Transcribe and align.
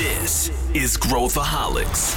This 0.00 0.50
is 0.74 0.96
Growthaholics. 0.96 2.14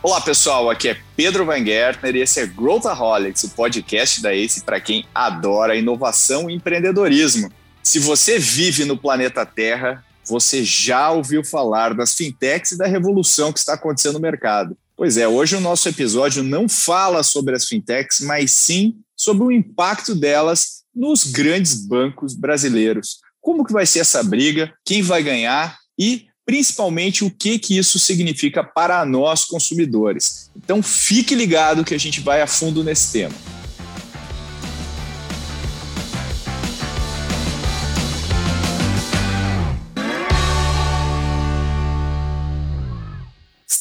Olá 0.00 0.20
pessoal, 0.20 0.70
aqui 0.70 0.90
é 0.90 0.96
Pedro 1.16 1.44
Van 1.44 1.64
Gertner 1.64 2.14
e 2.14 2.20
esse 2.20 2.38
é 2.38 2.46
Growthaholics, 2.46 3.42
o 3.42 3.50
podcast 3.50 4.22
da 4.22 4.32
ACE 4.32 4.62
para 4.62 4.80
quem 4.80 5.04
adora 5.12 5.74
inovação 5.74 6.48
e 6.48 6.54
empreendedorismo. 6.54 7.50
Se 7.82 7.98
você 7.98 8.38
vive 8.38 8.84
no 8.84 8.96
planeta 8.96 9.44
Terra, 9.44 10.04
você 10.24 10.62
já 10.62 11.10
ouviu 11.10 11.42
falar 11.42 11.92
das 11.92 12.14
fintechs 12.14 12.70
e 12.70 12.78
da 12.78 12.86
revolução 12.86 13.52
que 13.52 13.58
está 13.58 13.74
acontecendo 13.74 14.14
no 14.14 14.20
mercado. 14.20 14.76
Pois 15.02 15.16
é, 15.16 15.26
hoje 15.26 15.56
o 15.56 15.60
nosso 15.60 15.88
episódio 15.88 16.44
não 16.44 16.68
fala 16.68 17.24
sobre 17.24 17.56
as 17.56 17.66
fintechs, 17.66 18.20
mas 18.20 18.52
sim 18.52 18.94
sobre 19.16 19.42
o 19.42 19.50
impacto 19.50 20.14
delas 20.14 20.84
nos 20.94 21.24
grandes 21.24 21.74
bancos 21.74 22.36
brasileiros. 22.36 23.18
Como 23.40 23.64
que 23.64 23.72
vai 23.72 23.84
ser 23.84 23.98
essa 23.98 24.22
briga? 24.22 24.72
Quem 24.84 25.02
vai 25.02 25.20
ganhar? 25.20 25.76
E 25.98 26.26
principalmente 26.46 27.24
o 27.24 27.30
que 27.32 27.58
que 27.58 27.76
isso 27.76 27.98
significa 27.98 28.62
para 28.62 29.04
nós 29.04 29.44
consumidores. 29.44 30.52
Então 30.54 30.80
fique 30.80 31.34
ligado 31.34 31.82
que 31.82 31.96
a 31.96 31.98
gente 31.98 32.20
vai 32.20 32.40
a 32.40 32.46
fundo 32.46 32.84
nesse 32.84 33.10
tema. 33.10 33.34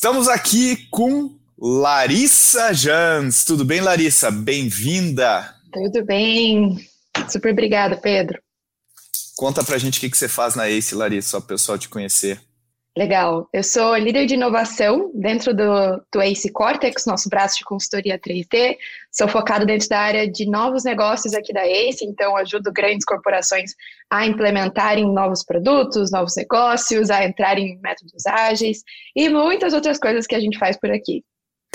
Estamos 0.02 0.28
aqui 0.28 0.88
com 0.90 1.38
Larissa 1.56 2.74
Jans. 2.74 3.46
Tudo 3.46 3.64
bem, 3.64 3.82
Larissa? 3.82 4.32
Bem-vinda. 4.32 5.54
Tudo 5.72 6.04
bem. 6.04 6.90
Super 7.30 7.52
obrigada, 7.52 7.96
Pedro. 7.96 8.42
Conta 9.38 9.64
pra 9.64 9.78
gente 9.78 10.00
o 10.00 10.02
que, 10.02 10.10
que 10.10 10.18
você 10.18 10.28
faz 10.28 10.56
na 10.56 10.68
ACE, 10.68 10.96
Larissa, 10.96 11.30
só 11.30 11.40
para 11.40 11.46
o 11.46 11.48
pessoal 11.50 11.78
te 11.78 11.88
conhecer. 11.88 12.42
Legal. 13.02 13.50
Eu 13.52 13.64
sou 13.64 13.98
líder 13.98 14.28
de 14.28 14.36
inovação 14.36 15.10
dentro 15.16 15.56
do, 15.56 16.06
do 16.14 16.22
ACE 16.22 16.52
Cortex, 16.52 17.08
nosso 17.08 17.30
braço 17.30 17.58
de 17.58 17.64
consultoria 17.64 18.20
3D. 18.20 18.78
Sou 19.12 19.28
focado 19.28 19.66
dentro 19.66 19.90
da 19.90 20.00
área 20.00 20.30
de 20.30 20.46
novos 20.46 20.84
negócios 20.84 21.34
aqui 21.34 21.52
da 21.52 21.66
ACE, 21.66 22.06
então 22.06 22.38
ajudo 22.38 22.72
grandes 22.72 23.04
corporações 23.04 23.72
a 24.08 24.24
implementarem 24.28 25.12
novos 25.12 25.44
produtos, 25.44 26.12
novos 26.12 26.36
negócios, 26.36 27.10
a 27.10 27.26
entrarem 27.26 27.70
em 27.70 27.82
métodos 27.82 28.24
ágeis 28.28 28.84
e 29.16 29.28
muitas 29.30 29.74
outras 29.74 29.98
coisas 29.98 30.28
que 30.28 30.36
a 30.36 30.40
gente 30.40 30.60
faz 30.60 30.78
por 30.80 30.92
aqui. 30.92 31.24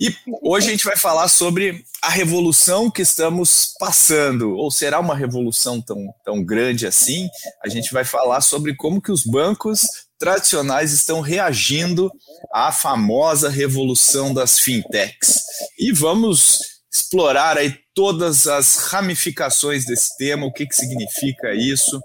E 0.00 0.14
hoje 0.42 0.68
a 0.68 0.70
gente 0.70 0.86
vai 0.86 0.96
falar 0.96 1.28
sobre 1.28 1.84
a 2.00 2.08
revolução 2.08 2.90
que 2.90 3.02
estamos 3.02 3.74
passando, 3.78 4.56
ou 4.56 4.70
será 4.70 4.98
uma 4.98 5.14
revolução 5.14 5.78
tão, 5.78 6.06
tão 6.24 6.42
grande 6.42 6.86
assim? 6.86 7.28
A 7.62 7.68
gente 7.68 7.92
vai 7.92 8.04
falar 8.04 8.40
sobre 8.40 8.74
como 8.74 9.02
que 9.02 9.12
os 9.12 9.24
bancos 9.24 9.82
tradicionais 10.18 10.94
estão 10.94 11.20
reagindo 11.20 12.10
à 12.50 12.72
famosa 12.72 13.50
revolução 13.50 14.32
das 14.32 14.58
fintechs. 14.58 15.42
E 15.78 15.92
vamos 15.92 16.60
explorar 16.90 17.58
aí 17.58 17.76
todas 17.98 18.46
as 18.46 18.76
ramificações 18.76 19.84
desse 19.84 20.16
tema, 20.16 20.46
o 20.46 20.52
que, 20.52 20.64
que 20.64 20.76
significa 20.76 21.52
isso, 21.52 22.00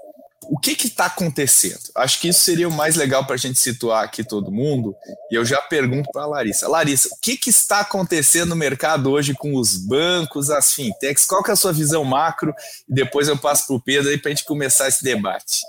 o 0.49 0.57
que 0.57 0.71
está 0.71 1.05
acontecendo. 1.05 1.83
Acho 1.95 2.19
que 2.19 2.29
isso 2.29 2.39
seria 2.39 2.67
o 2.67 2.71
mais 2.71 2.95
legal 2.95 3.23
para 3.27 3.35
a 3.35 3.37
gente 3.37 3.59
situar 3.59 4.03
aqui 4.03 4.23
todo 4.23 4.51
mundo. 4.51 4.95
E 5.31 5.35
eu 5.35 5.45
já 5.45 5.61
pergunto 5.61 6.09
para 6.11 6.23
a 6.23 6.25
Larissa. 6.25 6.67
Larissa, 6.67 7.09
o 7.11 7.17
que, 7.21 7.37
que 7.37 7.51
está 7.51 7.81
acontecendo 7.81 8.49
no 8.49 8.55
mercado 8.55 9.11
hoje 9.11 9.35
com 9.35 9.55
os 9.55 9.77
bancos, 9.77 10.49
as 10.49 10.73
fintechs? 10.73 11.27
Qual 11.27 11.43
que 11.43 11.51
é 11.51 11.53
a 11.53 11.55
sua 11.55 11.71
visão 11.71 12.03
macro? 12.03 12.55
E 12.89 12.93
depois 12.95 13.27
eu 13.27 13.37
passo 13.37 13.67
para 13.67 13.75
o 13.75 13.79
Pedro 13.79 14.19
para 14.19 14.31
a 14.31 14.33
gente 14.33 14.45
começar 14.45 14.87
esse 14.87 15.03
debate. 15.03 15.61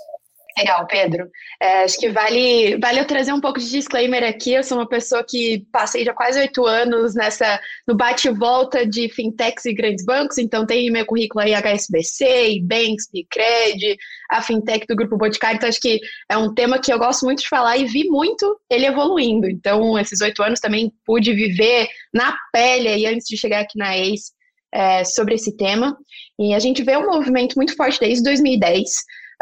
Legal, 0.57 0.87
Pedro. 0.87 1.29
É, 1.61 1.83
acho 1.83 1.99
que 1.99 2.09
vale, 2.09 2.77
vale 2.77 3.01
eu 3.01 3.05
trazer 3.05 3.33
um 3.33 3.41
pouco 3.41 3.59
de 3.59 3.69
disclaimer 3.69 4.23
aqui. 4.23 4.53
Eu 4.53 4.63
sou 4.63 4.77
uma 4.77 4.87
pessoa 4.87 5.21
que 5.21 5.65
passei 5.69 6.05
já 6.05 6.13
quase 6.13 6.39
oito 6.39 6.65
anos 6.65 7.13
nessa 7.13 7.59
no 7.85 7.93
bate 7.93 8.29
volta 8.29 8.85
de 8.85 9.09
fintechs 9.09 9.65
e 9.65 9.73
grandes 9.73 10.05
bancos, 10.05 10.37
então 10.37 10.65
tem 10.65 10.89
meu 10.89 11.05
currículo 11.05 11.43
aí 11.43 11.53
HSBC, 11.53 12.61
Banks, 12.63 13.09
Bicred, 13.11 13.97
a 14.29 14.41
fintech 14.41 14.85
do 14.87 14.95
Grupo 14.95 15.17
Boticário, 15.17 15.57
então 15.57 15.67
acho 15.67 15.81
que 15.81 15.99
é 16.29 16.37
um 16.37 16.53
tema 16.53 16.79
que 16.79 16.91
eu 16.91 16.99
gosto 16.99 17.25
muito 17.25 17.41
de 17.41 17.49
falar 17.49 17.75
e 17.75 17.85
vi 17.85 18.05
muito 18.05 18.57
ele 18.69 18.85
evoluindo. 18.85 19.49
Então, 19.49 19.99
esses 19.99 20.21
oito 20.21 20.41
anos 20.41 20.61
também 20.61 20.89
pude 21.05 21.33
viver 21.33 21.89
na 22.13 22.33
pele 22.53 22.87
aí 22.87 23.05
antes 23.05 23.27
de 23.27 23.35
chegar 23.35 23.59
aqui 23.59 23.77
na 23.77 23.97
ACE 23.97 24.31
é, 24.73 25.03
sobre 25.03 25.35
esse 25.35 25.55
tema. 25.57 25.97
E 26.39 26.53
a 26.53 26.59
gente 26.59 26.81
vê 26.81 26.95
um 26.95 27.07
movimento 27.07 27.55
muito 27.55 27.75
forte 27.75 27.99
desde 27.99 28.23
2010. 28.23 28.89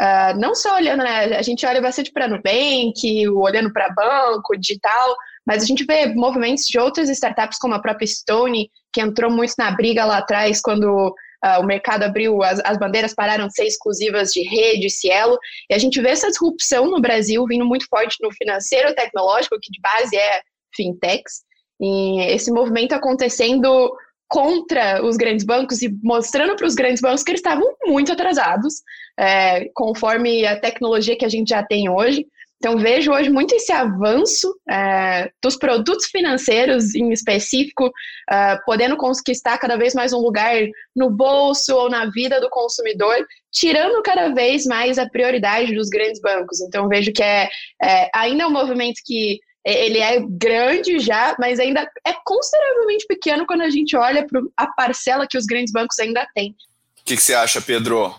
Uh, 0.00 0.38
não 0.38 0.54
só 0.54 0.74
olhando, 0.74 1.04
né, 1.04 1.36
a 1.36 1.42
gente 1.42 1.64
olha 1.64 1.80
bastante 1.80 2.10
para 2.10 2.26
Nubank, 2.26 3.28
olhando 3.28 3.72
para 3.72 3.92
banco, 3.92 4.56
digital, 4.58 5.14
mas 5.46 5.62
a 5.62 5.66
gente 5.66 5.84
vê 5.84 6.06
movimentos 6.14 6.64
de 6.64 6.78
outras 6.78 7.08
startups, 7.08 7.58
como 7.58 7.74
a 7.74 7.78
própria 7.78 8.06
Stone, 8.06 8.70
que 8.92 9.00
entrou 9.00 9.30
muito 9.30 9.54
na 9.58 9.70
briga 9.70 10.04
lá 10.04 10.18
atrás, 10.18 10.60
quando 10.60 11.08
uh, 11.44 11.60
o 11.60 11.64
mercado 11.64 12.02
abriu, 12.02 12.42
as, 12.42 12.60
as, 12.64 12.78
bandeiras 12.78 13.14
pararam 13.14 13.46
de 13.46 13.54
ser 13.54 13.66
exclusivas 13.66 14.32
de 14.32 14.42
rede, 14.42 14.90
Cielo, 14.90 15.38
e 15.70 15.74
a 15.74 15.78
gente 15.78 16.00
vê 16.00 16.10
essa 16.10 16.28
disrupção 16.28 16.86
no 16.90 17.00
Brasil 17.00 17.44
vindo 17.46 17.64
muito 17.64 17.86
forte 17.88 18.16
no 18.20 18.32
financeiro 18.32 18.94
tecnológico, 18.94 19.58
que 19.60 19.70
de 19.70 19.80
base 19.80 20.16
é 20.16 20.40
fintechs, 20.74 21.42
e 21.80 22.20
esse 22.32 22.50
movimento 22.50 22.92
acontecendo 22.92 23.94
contra 24.28 25.04
os 25.04 25.16
grandes 25.16 25.44
bancos 25.44 25.82
e 25.82 25.92
mostrando 26.02 26.56
para 26.56 26.66
os 26.66 26.74
grandes 26.74 27.00
bancos 27.00 27.22
que 27.22 27.30
eles 27.30 27.40
estavam 27.40 27.74
muito 27.86 28.12
atrasados, 28.12 28.74
é, 29.18 29.68
conforme 29.74 30.46
a 30.46 30.58
tecnologia 30.58 31.16
que 31.16 31.24
a 31.24 31.28
gente 31.28 31.50
já 31.50 31.62
tem 31.62 31.88
hoje. 31.88 32.26
Então, 32.56 32.78
vejo 32.78 33.12
hoje 33.12 33.28
muito 33.28 33.54
esse 33.54 33.70
avanço 33.70 34.54
é, 34.70 35.30
dos 35.42 35.54
produtos 35.54 36.06
financeiros, 36.06 36.94
em 36.94 37.12
específico, 37.12 37.92
é, 38.30 38.56
podendo 38.64 38.96
conquistar 38.96 39.58
cada 39.58 39.76
vez 39.76 39.92
mais 39.92 40.14
um 40.14 40.18
lugar 40.18 40.56
no 40.96 41.10
bolso 41.10 41.76
ou 41.76 41.90
na 41.90 42.06
vida 42.10 42.40
do 42.40 42.48
consumidor, 42.48 43.16
tirando 43.52 44.02
cada 44.02 44.30
vez 44.30 44.64
mais 44.64 44.98
a 44.98 45.06
prioridade 45.06 45.74
dos 45.74 45.90
grandes 45.90 46.20
bancos. 46.22 46.60
Então, 46.62 46.88
vejo 46.88 47.12
que 47.12 47.22
é, 47.22 47.50
é 47.82 48.10
ainda 48.14 48.48
um 48.48 48.52
movimento 48.52 49.00
que 49.04 49.40
ele 49.64 49.98
é 49.98 50.20
grande 50.20 50.98
já, 50.98 51.34
mas 51.38 51.58
ainda 51.58 51.88
é 52.06 52.12
consideravelmente 52.24 53.06
pequeno 53.06 53.46
quando 53.46 53.62
a 53.62 53.70
gente 53.70 53.96
olha 53.96 54.26
para 54.26 54.40
a 54.56 54.66
parcela 54.66 55.26
que 55.26 55.38
os 55.38 55.46
grandes 55.46 55.72
bancos 55.72 55.98
ainda 55.98 56.26
têm. 56.34 56.50
O 56.50 57.04
que, 57.04 57.16
que, 57.16 57.22
você 57.22 57.34
acha, 57.34 57.60
Pedro? 57.60 58.14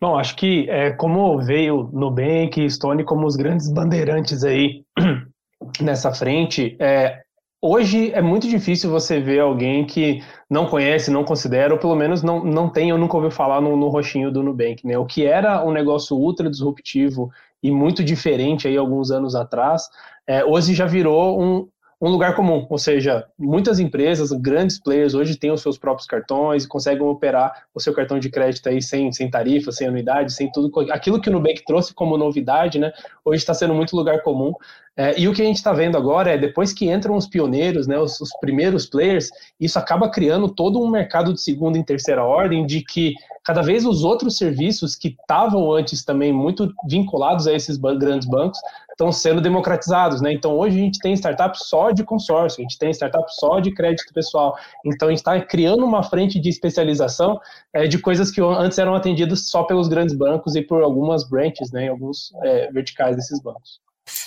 Bom, 0.00 0.18
acho 0.18 0.36
que 0.36 0.68
é, 0.70 0.90
como 0.92 1.40
veio 1.42 1.90
Nubank 1.92 2.64
e 2.64 2.70
Stone 2.70 3.04
como 3.04 3.26
os 3.26 3.36
grandes 3.36 3.70
bandeirantes 3.70 4.44
aí 4.44 4.84
nessa 5.80 6.12
frente, 6.12 6.76
é, 6.78 7.22
hoje 7.60 8.12
é 8.12 8.22
muito 8.22 8.48
difícil 8.48 8.90
você 8.90 9.20
ver 9.20 9.40
alguém 9.40 9.84
que 9.84 10.22
não 10.48 10.66
conhece, 10.66 11.10
não 11.10 11.24
considera, 11.24 11.74
ou 11.74 11.80
pelo 11.80 11.96
menos 11.96 12.22
não, 12.22 12.44
não 12.44 12.68
tem 12.68 12.92
ou 12.92 12.98
nunca 12.98 13.16
ouviu 13.16 13.30
falar 13.30 13.60
no, 13.60 13.76
no 13.76 13.88
roxinho 13.88 14.30
do 14.30 14.42
Nubank. 14.42 14.86
Né? 14.86 14.96
O 14.96 15.06
que 15.06 15.24
era 15.24 15.64
um 15.64 15.72
negócio 15.72 16.16
ultra 16.16 16.50
disruptivo 16.50 17.30
e 17.62 17.70
muito 17.70 18.04
diferente 18.04 18.68
aí 18.68 18.76
alguns 18.76 19.10
anos 19.10 19.34
atrás, 19.34 19.88
é, 20.26 20.44
hoje 20.44 20.74
já 20.74 20.86
virou 20.86 21.42
um, 21.42 21.68
um 22.00 22.10
lugar 22.10 22.36
comum, 22.36 22.64
ou 22.70 22.78
seja, 22.78 23.26
muitas 23.36 23.80
empresas, 23.80 24.30
grandes 24.30 24.78
players 24.78 25.14
hoje 25.14 25.36
têm 25.36 25.50
os 25.50 25.60
seus 25.60 25.76
próprios 25.76 26.06
cartões 26.06 26.64
e 26.64 26.68
conseguem 26.68 27.02
operar 27.02 27.64
o 27.74 27.80
seu 27.80 27.92
cartão 27.92 28.20
de 28.20 28.30
crédito 28.30 28.68
aí 28.68 28.80
sem, 28.80 29.10
sem 29.10 29.28
tarifa, 29.28 29.72
sem 29.72 29.88
anuidade, 29.88 30.32
sem 30.32 30.50
tudo 30.52 30.70
aquilo 30.92 31.20
que 31.20 31.28
o 31.28 31.32
Nubank 31.32 31.64
trouxe 31.66 31.92
como 31.92 32.16
novidade, 32.16 32.78
né? 32.78 32.92
Hoje 33.24 33.38
está 33.38 33.52
sendo 33.52 33.74
muito 33.74 33.96
lugar 33.96 34.22
comum. 34.22 34.52
É, 34.96 35.18
e 35.18 35.28
o 35.28 35.32
que 35.32 35.42
a 35.42 35.44
gente 35.44 35.56
está 35.56 35.72
vendo 35.72 35.96
agora 35.96 36.30
é, 36.30 36.38
depois 36.38 36.72
que 36.72 36.90
entram 36.90 37.16
os 37.16 37.26
pioneiros, 37.26 37.86
né, 37.86 37.96
os, 37.98 38.20
os, 38.20 38.30
primeiros 38.40 38.84
players, 38.84 39.30
isso 39.60 39.78
acaba 39.78 40.10
criando 40.10 40.48
todo 40.48 40.82
um 40.82 40.90
mercado 40.90 41.32
de 41.32 41.40
segunda 41.40 41.78
e 41.78 41.84
terceira 41.84 42.24
ordem, 42.24 42.66
de 42.66 42.82
que 42.82 43.14
cada 43.44 43.62
vez 43.62 43.86
os 43.86 44.02
outros 44.02 44.36
serviços 44.36 44.96
que 44.96 45.08
estavam 45.08 45.72
antes 45.72 46.04
também 46.04 46.32
muito 46.32 46.72
vinculados 46.88 47.46
a 47.46 47.52
esses 47.52 47.78
grandes 47.78 48.28
bancos 48.28 48.58
estão 48.98 49.12
sendo 49.12 49.40
democratizados, 49.40 50.20
né? 50.20 50.32
Então 50.32 50.58
hoje 50.58 50.76
a 50.76 50.80
gente 50.80 50.98
tem 50.98 51.12
startups 51.12 51.68
só 51.68 51.92
de 51.92 52.02
consórcio, 52.02 52.60
a 52.60 52.62
gente 52.62 52.76
tem 52.76 52.90
startups 52.90 53.36
só 53.36 53.60
de 53.60 53.72
crédito 53.72 54.12
pessoal. 54.12 54.58
Então 54.84 55.06
a 55.06 55.10
gente 55.12 55.20
está 55.20 55.40
criando 55.40 55.84
uma 55.84 56.02
frente 56.02 56.40
de 56.40 56.48
especialização 56.48 57.40
é, 57.72 57.86
de 57.86 57.98
coisas 57.98 58.28
que 58.32 58.40
antes 58.40 58.76
eram 58.76 58.96
atendidas 58.96 59.48
só 59.48 59.62
pelos 59.62 59.86
grandes 59.86 60.16
bancos 60.16 60.56
e 60.56 60.62
por 60.62 60.82
algumas 60.82 61.22
branches, 61.28 61.70
né? 61.70 61.88
Alguns 61.88 62.32
é, 62.42 62.72
verticais 62.72 63.14
desses 63.14 63.40
bancos. 63.40 63.80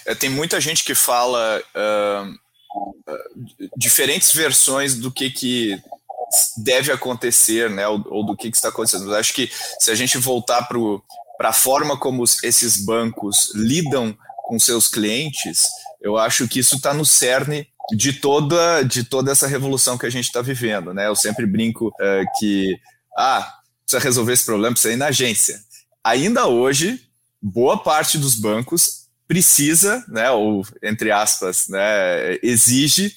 É, 0.05 0.15
tem 0.15 0.29
muita 0.29 0.61
gente 0.61 0.85
que 0.85 0.95
fala 0.95 1.61
uh, 1.75 2.79
diferentes 3.75 4.33
versões 4.33 4.95
do 4.95 5.11
que, 5.11 5.29
que 5.29 5.81
deve 6.55 6.93
acontecer, 6.93 7.69
né, 7.69 7.85
ou, 7.87 8.01
ou 8.09 8.25
do 8.25 8.37
que, 8.37 8.49
que, 8.49 8.55
está 8.55 8.69
acontecendo. 8.69 9.11
Eu 9.11 9.17
acho 9.17 9.33
que 9.33 9.51
se 9.79 9.91
a 9.91 9.95
gente 9.95 10.17
voltar 10.17 10.65
para 10.67 11.49
a 11.49 11.53
forma 11.53 11.97
como 11.97 12.23
esses 12.23 12.85
bancos 12.85 13.51
lidam 13.53 14.15
com 14.51 14.59
seus 14.59 14.89
clientes, 14.89 15.69
eu 16.01 16.17
acho 16.17 16.45
que 16.45 16.59
isso 16.59 16.75
está 16.75 16.93
no 16.93 17.05
cerne 17.05 17.69
de 17.95 18.11
toda, 18.11 18.83
de 18.83 19.05
toda 19.05 19.31
essa 19.31 19.47
revolução 19.47 19.97
que 19.97 20.05
a 20.05 20.09
gente 20.09 20.25
está 20.25 20.41
vivendo. 20.41 20.93
Né? 20.93 21.07
Eu 21.07 21.15
sempre 21.15 21.45
brinco 21.45 21.87
uh, 21.87 22.25
que, 22.37 22.77
ah, 23.17 23.49
precisa 23.85 24.03
resolver 24.03 24.33
esse 24.33 24.43
problema, 24.43 24.73
precisa 24.73 24.93
ir 24.93 24.97
na 24.97 25.05
agência. 25.05 25.57
Ainda 26.03 26.47
hoje, 26.47 26.99
boa 27.41 27.81
parte 27.81 28.17
dos 28.17 28.35
bancos 28.35 29.05
precisa, 29.25 30.03
né, 30.09 30.29
ou 30.31 30.67
entre 30.83 31.11
aspas, 31.11 31.69
né, 31.69 32.37
exige 32.43 33.15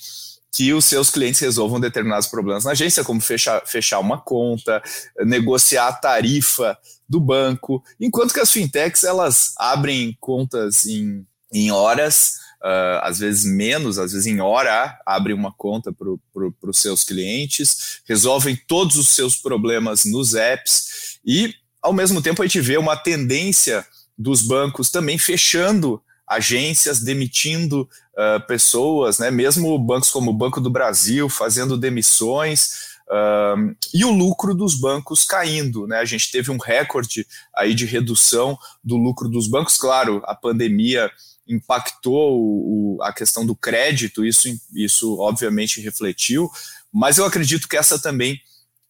que 0.53 0.73
os 0.73 0.85
seus 0.85 1.11
clientes 1.11 1.41
resolvam 1.41 1.81
determinados 1.81 2.29
problemas 2.29 2.63
na 2.63 2.71
agência, 2.71 3.03
como 3.03 3.21
fechar, 3.21 3.67
fechar 3.67 3.99
uma 3.99 4.19
conta, 4.19 4.81
negociar 5.25 5.89
a 5.89 5.93
tarifa 5.93 6.79
do 7.09 7.21
banco, 7.21 7.83
enquanto 8.01 8.33
que 8.33 8.41
as 8.41 8.51
fintechs 8.51 9.05
elas 9.05 9.55
abrem 9.59 10.17
contas 10.21 10.87
em, 10.87 11.27
em 11.53 11.71
horas, 11.71 12.37
uh, 12.63 13.01
às 13.03 13.19
vezes 13.19 13.45
menos, 13.45 13.99
às 13.99 14.13
vezes 14.13 14.27
em 14.27 14.41
hora, 14.41 14.99
abrem 15.05 15.37
uma 15.37 15.53
conta 15.53 15.93
para 15.93 16.71
os 16.71 16.79
seus 16.79 17.05
clientes, 17.05 18.01
resolvem 18.07 18.59
todos 18.67 18.97
os 18.97 19.09
seus 19.09 19.37
problemas 19.37 20.05
nos 20.05 20.35
apps 20.35 21.19
e, 21.25 21.55
ao 21.83 21.93
mesmo 21.93 22.23
tempo, 22.23 22.43
a 22.43 22.47
gente 22.47 22.61
vê 22.61 22.77
uma 22.77 22.97
tendência 22.97 23.87
dos 24.17 24.43
bancos 24.43 24.91
também 24.91 25.19
fechando 25.19 26.01
agências 26.27 27.01
demitindo 27.01 27.83
uh, 27.83 28.47
pessoas, 28.47 29.19
né? 29.19 29.31
mesmo 29.31 29.79
bancos 29.79 30.11
como 30.11 30.31
o 30.31 30.35
Banco 30.35 30.61
do 30.61 30.71
Brasil 30.71 31.29
fazendo 31.29 31.77
demissões. 31.77 32.94
Uh, 33.09 33.77
e 33.93 34.05
o 34.05 34.11
lucro 34.11 34.55
dos 34.55 34.75
bancos 34.75 35.25
caindo, 35.25 35.87
né? 35.87 35.99
A 35.99 36.05
gente 36.05 36.31
teve 36.31 36.51
um 36.51 36.57
recorde 36.57 37.27
aí 37.55 37.75
de 37.75 37.85
redução 37.85 38.59
do 38.83 38.97
lucro 38.97 39.29
dos 39.29 39.47
bancos. 39.49 39.77
Claro, 39.77 40.23
a 40.25 40.35
pandemia 40.35 41.11
impactou 41.47 42.39
o, 42.39 42.99
a 43.03 43.13
questão 43.13 43.45
do 43.45 43.55
crédito, 43.55 44.25
isso, 44.25 44.49
isso 44.75 45.19
obviamente 45.19 45.81
refletiu, 45.81 46.51
mas 46.93 47.19
eu 47.19 47.27
acredito 47.27 47.69
que 47.69 47.77
essa 47.77 47.99
também 47.99 48.41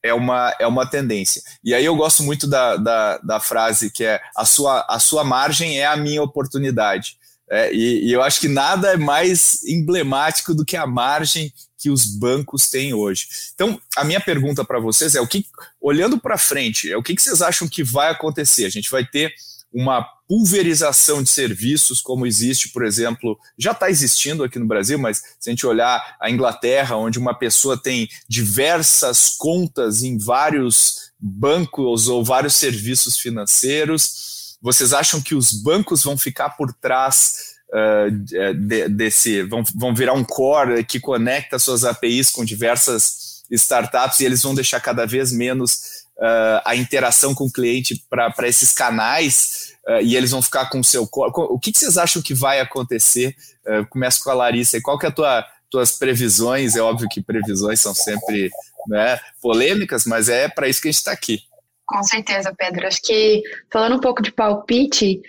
é 0.02 0.12
uma, 0.12 0.54
é 0.60 0.66
uma 0.66 0.86
tendência. 0.88 1.42
E 1.64 1.74
aí 1.74 1.84
eu 1.84 1.96
gosto 1.96 2.22
muito 2.22 2.46
da, 2.46 2.76
da, 2.76 3.18
da 3.18 3.40
frase 3.40 3.90
que 3.90 4.04
é 4.04 4.20
a 4.36 4.44
sua, 4.44 4.86
a 4.88 4.98
sua 4.98 5.24
margem 5.24 5.80
é 5.80 5.86
a 5.86 5.96
minha 5.96 6.22
oportunidade. 6.22 7.16
É, 7.50 7.72
e, 7.74 8.08
e, 8.08 8.12
eu 8.12 8.22
acho 8.22 8.40
que 8.40 8.48
nada 8.48 8.92
é 8.92 8.96
mais 8.96 9.62
emblemático 9.64 10.54
do 10.54 10.64
que 10.64 10.76
a 10.76 10.86
margem 10.86 11.52
que 11.84 11.90
os 11.90 12.06
bancos 12.06 12.70
têm 12.70 12.94
hoje. 12.94 13.28
Então, 13.54 13.78
a 13.94 14.04
minha 14.04 14.18
pergunta 14.18 14.64
para 14.64 14.80
vocês 14.80 15.14
é 15.14 15.20
o 15.20 15.26
que, 15.26 15.44
olhando 15.78 16.18
para 16.18 16.38
frente, 16.38 16.90
é 16.90 16.96
o 16.96 17.02
que, 17.02 17.14
que 17.14 17.20
vocês 17.20 17.42
acham 17.42 17.68
que 17.68 17.84
vai 17.84 18.10
acontecer? 18.10 18.64
A 18.64 18.70
gente 18.70 18.90
vai 18.90 19.04
ter 19.04 19.34
uma 19.70 20.02
pulverização 20.26 21.22
de 21.22 21.28
serviços, 21.28 22.00
como 22.00 22.26
existe, 22.26 22.70
por 22.70 22.86
exemplo, 22.86 23.38
já 23.58 23.72
está 23.72 23.90
existindo 23.90 24.42
aqui 24.42 24.58
no 24.58 24.66
Brasil, 24.66 24.98
mas 24.98 25.18
se 25.38 25.50
a 25.50 25.52
gente 25.52 25.66
olhar 25.66 26.16
a 26.18 26.30
Inglaterra, 26.30 26.96
onde 26.96 27.18
uma 27.18 27.38
pessoa 27.38 27.76
tem 27.76 28.08
diversas 28.26 29.28
contas 29.36 30.02
em 30.02 30.16
vários 30.16 31.12
bancos 31.20 32.08
ou 32.08 32.24
vários 32.24 32.54
serviços 32.54 33.18
financeiros, 33.18 34.56
vocês 34.62 34.94
acham 34.94 35.20
que 35.20 35.34
os 35.34 35.52
bancos 35.52 36.02
vão 36.02 36.16
ficar 36.16 36.56
por 36.56 36.72
trás 36.72 37.53
Uh, 37.74 38.10
de, 38.54 38.88
desse 38.88 39.42
vão, 39.42 39.64
vão 39.74 39.92
virar 39.92 40.12
um 40.12 40.22
core 40.22 40.84
que 40.84 41.00
conecta 41.00 41.58
suas 41.58 41.84
APIs 41.84 42.30
com 42.30 42.44
diversas 42.44 43.42
startups 43.50 44.20
e 44.20 44.24
eles 44.24 44.42
vão 44.42 44.54
deixar 44.54 44.78
cada 44.78 45.04
vez 45.04 45.32
menos 45.32 46.04
uh, 46.18 46.62
a 46.64 46.76
interação 46.76 47.34
com 47.34 47.46
o 47.46 47.52
cliente 47.52 48.04
para 48.08 48.48
esses 48.48 48.72
canais 48.72 49.74
uh, 49.88 50.00
e 50.00 50.16
eles 50.16 50.30
vão 50.30 50.42
ficar 50.42 50.66
com 50.66 50.80
o 50.80 50.84
seu 50.84 51.06
core. 51.06 51.32
O 51.34 51.58
que, 51.58 51.72
que 51.72 51.78
vocês 51.78 51.96
acham 51.96 52.22
que 52.22 52.34
vai 52.34 52.60
acontecer? 52.60 53.34
Uh, 53.66 53.86
começo 53.86 54.22
com 54.22 54.30
a 54.30 54.34
Larissa. 54.34 54.80
Qual 54.80 54.98
que 54.98 55.06
é 55.06 55.08
a 55.08 55.12
tua 55.12 55.44
tuas 55.70 55.92
previsões? 55.92 56.76
É 56.76 56.80
óbvio 56.80 57.08
que 57.08 57.20
previsões 57.20 57.80
são 57.80 57.94
sempre 57.94 58.50
né, 58.86 59.18
polêmicas, 59.42 60.04
mas 60.04 60.28
é 60.28 60.48
para 60.48 60.68
isso 60.68 60.80
que 60.80 60.88
a 60.88 60.92
gente 60.92 60.98
está 60.98 61.12
aqui. 61.12 61.40
Com 61.86 62.02
certeza, 62.02 62.54
Pedro. 62.56 62.86
Acho 62.86 63.02
que 63.02 63.42
falando 63.70 63.96
um 63.96 64.00
pouco 64.00 64.22
de 64.22 64.32
palpite, 64.32 65.20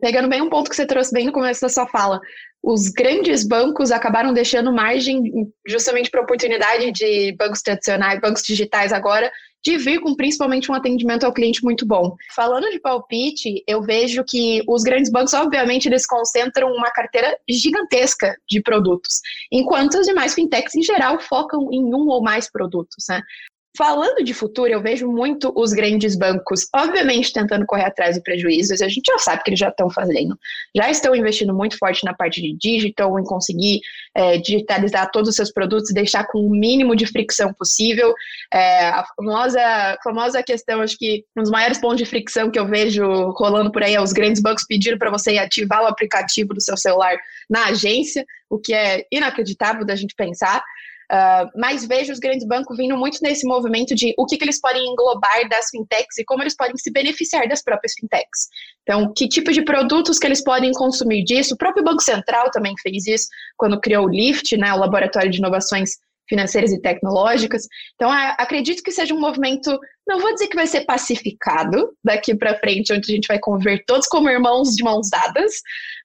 pegando 0.00 0.28
bem 0.28 0.40
um 0.40 0.50
ponto 0.50 0.70
que 0.70 0.76
você 0.76 0.86
trouxe 0.86 1.12
bem 1.12 1.26
no 1.26 1.32
começo 1.32 1.60
da 1.60 1.68
sua 1.68 1.86
fala, 1.86 2.20
os 2.62 2.88
grandes 2.88 3.46
bancos 3.46 3.90
acabaram 3.90 4.32
deixando 4.32 4.72
margem 4.72 5.22
justamente 5.66 6.10
para 6.10 6.20
a 6.20 6.24
oportunidade 6.24 6.90
de 6.92 7.34
bancos 7.36 7.60
tradicionais, 7.60 8.20
bancos 8.20 8.42
digitais 8.42 8.92
agora, 8.92 9.30
de 9.64 9.78
vir 9.78 10.00
com 10.00 10.14
principalmente 10.14 10.70
um 10.70 10.74
atendimento 10.74 11.24
ao 11.24 11.32
cliente 11.32 11.64
muito 11.64 11.86
bom. 11.86 12.14
Falando 12.34 12.70
de 12.70 12.78
palpite, 12.78 13.64
eu 13.66 13.82
vejo 13.82 14.22
que 14.22 14.62
os 14.68 14.82
grandes 14.82 15.10
bancos, 15.10 15.32
obviamente, 15.32 15.88
eles 15.88 16.06
concentram 16.06 16.70
uma 16.72 16.90
carteira 16.90 17.36
gigantesca 17.48 18.36
de 18.48 18.62
produtos, 18.62 19.20
enquanto 19.50 19.98
as 19.98 20.06
demais 20.06 20.34
fintechs, 20.34 20.74
em 20.74 20.82
geral, 20.82 21.18
focam 21.18 21.70
em 21.72 21.82
um 21.82 22.08
ou 22.08 22.22
mais 22.22 22.50
produtos. 22.50 23.06
Né? 23.08 23.22
Falando 23.76 24.22
de 24.22 24.32
futuro, 24.32 24.70
eu 24.70 24.80
vejo 24.80 25.10
muito 25.10 25.52
os 25.56 25.72
grandes 25.72 26.14
bancos, 26.14 26.68
obviamente, 26.72 27.32
tentando 27.32 27.66
correr 27.66 27.86
atrás 27.86 28.16
do 28.16 28.22
prejuízo, 28.22 28.72
a 28.72 28.88
gente 28.88 29.06
já 29.06 29.18
sabe 29.18 29.42
que 29.42 29.50
eles 29.50 29.58
já 29.58 29.68
estão 29.68 29.90
fazendo. 29.90 30.38
Já 30.76 30.88
estão 30.88 31.12
investindo 31.12 31.52
muito 31.52 31.76
forte 31.76 32.04
na 32.04 32.14
parte 32.14 32.40
de 32.40 32.56
digital, 32.56 33.18
em 33.18 33.24
conseguir 33.24 33.80
é, 34.14 34.38
digitalizar 34.38 35.10
todos 35.10 35.30
os 35.30 35.34
seus 35.34 35.50
produtos 35.50 35.92
deixar 35.92 36.24
com 36.28 36.38
o 36.38 36.50
mínimo 36.50 36.94
de 36.94 37.04
fricção 37.04 37.52
possível. 37.52 38.14
É, 38.52 38.90
a 38.90 39.04
famosa, 39.16 39.98
famosa 40.04 40.42
questão, 40.44 40.80
acho 40.80 40.96
que 40.96 41.24
um 41.36 41.42
dos 41.42 41.50
maiores 41.50 41.78
pontos 41.78 41.98
de 41.98 42.06
fricção 42.06 42.52
que 42.52 42.58
eu 42.58 42.68
vejo 42.68 43.04
rolando 43.30 43.72
por 43.72 43.82
aí 43.82 43.96
é 43.96 44.00
os 44.00 44.12
grandes 44.12 44.40
bancos 44.40 44.64
pedindo 44.68 44.98
para 44.98 45.10
você 45.10 45.36
ativar 45.36 45.82
o 45.82 45.86
aplicativo 45.86 46.54
do 46.54 46.60
seu 46.60 46.76
celular 46.76 47.16
na 47.50 47.66
agência, 47.66 48.24
o 48.48 48.56
que 48.56 48.72
é 48.72 49.04
inacreditável 49.10 49.84
da 49.84 49.96
gente 49.96 50.14
pensar. 50.14 50.62
Uh, 51.12 51.50
mas 51.56 51.86
vejo 51.86 52.12
os 52.12 52.18
grandes 52.18 52.46
bancos 52.46 52.76
vindo 52.76 52.96
muito 52.96 53.18
nesse 53.22 53.46
movimento 53.46 53.94
de 53.94 54.14
o 54.16 54.24
que, 54.26 54.36
que 54.36 54.44
eles 54.44 54.60
podem 54.60 54.84
englobar 54.86 55.48
das 55.48 55.68
fintechs 55.70 56.18
e 56.18 56.24
como 56.24 56.42
eles 56.42 56.56
podem 56.56 56.76
se 56.76 56.90
beneficiar 56.90 57.46
das 57.48 57.62
próprias 57.62 57.92
fintechs. 57.98 58.48
Então, 58.82 59.12
que 59.14 59.28
tipo 59.28 59.52
de 59.52 59.62
produtos 59.62 60.18
que 60.18 60.26
eles 60.26 60.42
podem 60.42 60.72
consumir 60.72 61.22
disso? 61.24 61.54
O 61.54 61.58
próprio 61.58 61.84
Banco 61.84 62.02
Central 62.02 62.50
também 62.50 62.74
fez 62.82 63.06
isso 63.06 63.28
quando 63.56 63.80
criou 63.80 64.06
o 64.06 64.08
LIFT, 64.10 64.56
né, 64.56 64.72
o 64.72 64.78
Laboratório 64.78 65.30
de 65.30 65.38
Inovações 65.38 65.90
Financeiras 66.28 66.72
e 66.72 66.80
Tecnológicas. 66.80 67.66
Então, 67.94 68.10
acredito 68.10 68.82
que 68.82 68.90
seja 68.90 69.14
um 69.14 69.20
movimento, 69.20 69.78
não 70.06 70.20
vou 70.20 70.32
dizer 70.32 70.48
que 70.48 70.56
vai 70.56 70.66
ser 70.66 70.84
pacificado 70.84 71.90
daqui 72.02 72.34
para 72.34 72.58
frente, 72.58 72.92
onde 72.92 73.10
a 73.10 73.14
gente 73.14 73.28
vai 73.28 73.38
conviver 73.38 73.84
todos 73.86 74.06
como 74.06 74.30
irmãos 74.30 74.74
de 74.74 74.82
mãos 74.82 75.10
dadas, 75.10 75.52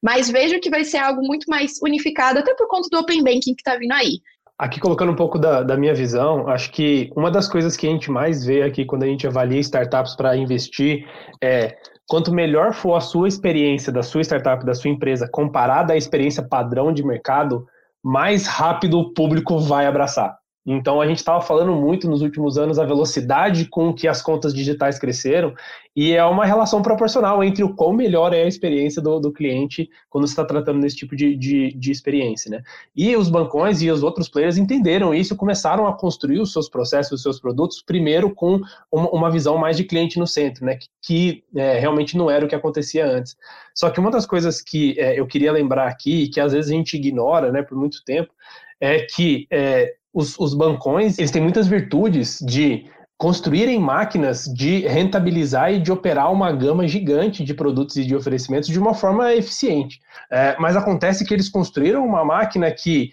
mas 0.03 0.29
vejo 0.29 0.59
que 0.59 0.69
vai 0.69 0.83
ser 0.83 0.97
algo 0.97 1.21
muito 1.21 1.45
mais 1.49 1.73
unificado, 1.81 2.39
até 2.39 2.53
por 2.55 2.67
conta 2.67 2.89
do 2.91 2.99
Open 2.99 3.23
Banking 3.23 3.55
que 3.55 3.61
está 3.61 3.77
vindo 3.77 3.93
aí. 3.93 4.19
Aqui 4.59 4.77
colocando 4.77 5.13
um 5.13 5.15
pouco 5.15 5.39
da, 5.39 5.63
da, 5.63 5.77
minha 5.77 5.95
visão, 5.95 6.49
acho 6.49 6.69
que 6.71 7.09
uma 7.15 7.31
das 7.31 7.47
coisas 7.47 7.77
que 7.77 7.87
a 7.87 7.89
gente 7.89 8.11
mais 8.11 8.43
vê 8.43 8.61
aqui 8.61 8.83
quando 8.83 9.03
a 9.03 9.07
gente 9.07 9.25
avalia 9.25 9.61
startups 9.61 10.17
para 10.17 10.35
investir 10.35 11.07
é 11.41 11.77
quanto 12.05 12.33
melhor 12.33 12.73
for 12.73 12.95
a 12.95 12.99
sua 12.99 13.29
experiência 13.29 13.89
da 13.89 14.03
sua 14.03 14.21
startup, 14.21 14.65
da 14.65 14.73
sua 14.73 14.89
empresa, 14.89 15.29
comparada 15.31 15.93
à 15.93 15.95
experiência 15.95 16.43
padrão 16.43 16.91
de 16.91 17.05
mercado, 17.05 17.65
mais 18.03 18.47
rápido 18.47 18.99
o 18.99 19.13
público 19.13 19.59
vai 19.59 19.85
abraçar. 19.85 20.38
Então 20.65 21.01
a 21.01 21.07
gente 21.07 21.17
estava 21.17 21.41
falando 21.41 21.73
muito 21.73 22.09
nos 22.09 22.21
últimos 22.21 22.57
anos 22.57 22.77
a 22.77 22.85
velocidade 22.85 23.65
com 23.65 23.93
que 23.93 24.07
as 24.07 24.21
contas 24.21 24.53
digitais 24.53 24.99
cresceram 24.99 25.53
e 25.95 26.13
é 26.13 26.23
uma 26.23 26.45
relação 26.45 26.81
proporcional 26.81 27.43
entre 27.43 27.63
o 27.63 27.73
quão 27.73 27.91
melhor 27.91 28.33
é 28.33 28.43
a 28.43 28.47
experiência 28.47 29.01
do, 29.01 29.19
do 29.19 29.31
cliente 29.31 29.89
quando 30.09 30.27
você 30.27 30.33
está 30.33 30.45
tratando 30.45 30.81
desse 30.81 30.95
tipo 30.95 31.15
de, 31.15 31.35
de, 31.35 31.73
de, 31.73 31.91
experiência, 31.91 32.51
né? 32.51 32.61
E 32.95 33.15
os 33.15 33.29
bancões 33.29 33.81
e 33.81 33.89
os 33.89 34.03
outros 34.03 34.29
players 34.29 34.57
entenderam 34.57 35.13
isso 35.13 35.33
e 35.33 35.37
começaram 35.37 35.87
a 35.87 35.97
construir 35.97 36.39
os 36.39 36.53
seus 36.53 36.69
processos, 36.69 37.13
os 37.13 37.21
seus 37.21 37.39
produtos, 37.39 37.81
primeiro 37.81 38.33
com 38.33 38.61
uma, 38.91 39.09
uma 39.09 39.31
visão 39.31 39.57
mais 39.57 39.75
de 39.75 39.83
cliente 39.83 40.19
no 40.19 40.27
centro, 40.27 40.65
né? 40.65 40.77
Que, 40.77 40.87
que 41.01 41.43
é, 41.55 41.79
realmente 41.79 42.15
não 42.15 42.29
era 42.29 42.45
o 42.45 42.47
que 42.47 42.55
acontecia 42.55 43.05
antes. 43.05 43.35
Só 43.73 43.89
que 43.89 43.99
uma 43.99 44.11
das 44.11 44.25
coisas 44.25 44.61
que 44.61 44.99
é, 44.99 45.19
eu 45.19 45.25
queria 45.25 45.51
lembrar 45.51 45.87
aqui, 45.87 46.27
que 46.29 46.39
às 46.39 46.53
vezes 46.53 46.69
a 46.69 46.73
gente 46.73 46.95
ignora, 46.95 47.51
né, 47.51 47.63
por 47.63 47.77
muito 47.77 48.03
tempo, 48.05 48.31
é 48.79 48.99
que 48.99 49.47
é, 49.51 49.95
os, 50.13 50.37
os 50.39 50.53
bancões 50.53 51.17
eles 51.17 51.31
têm 51.31 51.41
muitas 51.41 51.67
virtudes 51.67 52.39
de 52.41 52.85
construírem 53.17 53.77
máquinas 53.77 54.45
de 54.45 54.87
rentabilizar 54.87 55.73
e 55.73 55.79
de 55.79 55.91
operar 55.91 56.31
uma 56.31 56.53
gama 56.53 56.87
gigante 56.87 57.43
de 57.43 57.53
produtos 57.53 57.97
e 57.97 58.05
de 58.05 58.15
oferecimentos 58.15 58.69
de 58.69 58.79
uma 58.79 58.93
forma 58.93 59.33
eficiente. 59.33 59.99
É, 60.31 60.55
mas 60.57 60.77
acontece 60.77 61.25
que 61.25 61.33
eles 61.33 61.49
construíram 61.49 62.05
uma 62.05 62.23
máquina 62.23 62.71
que 62.71 63.11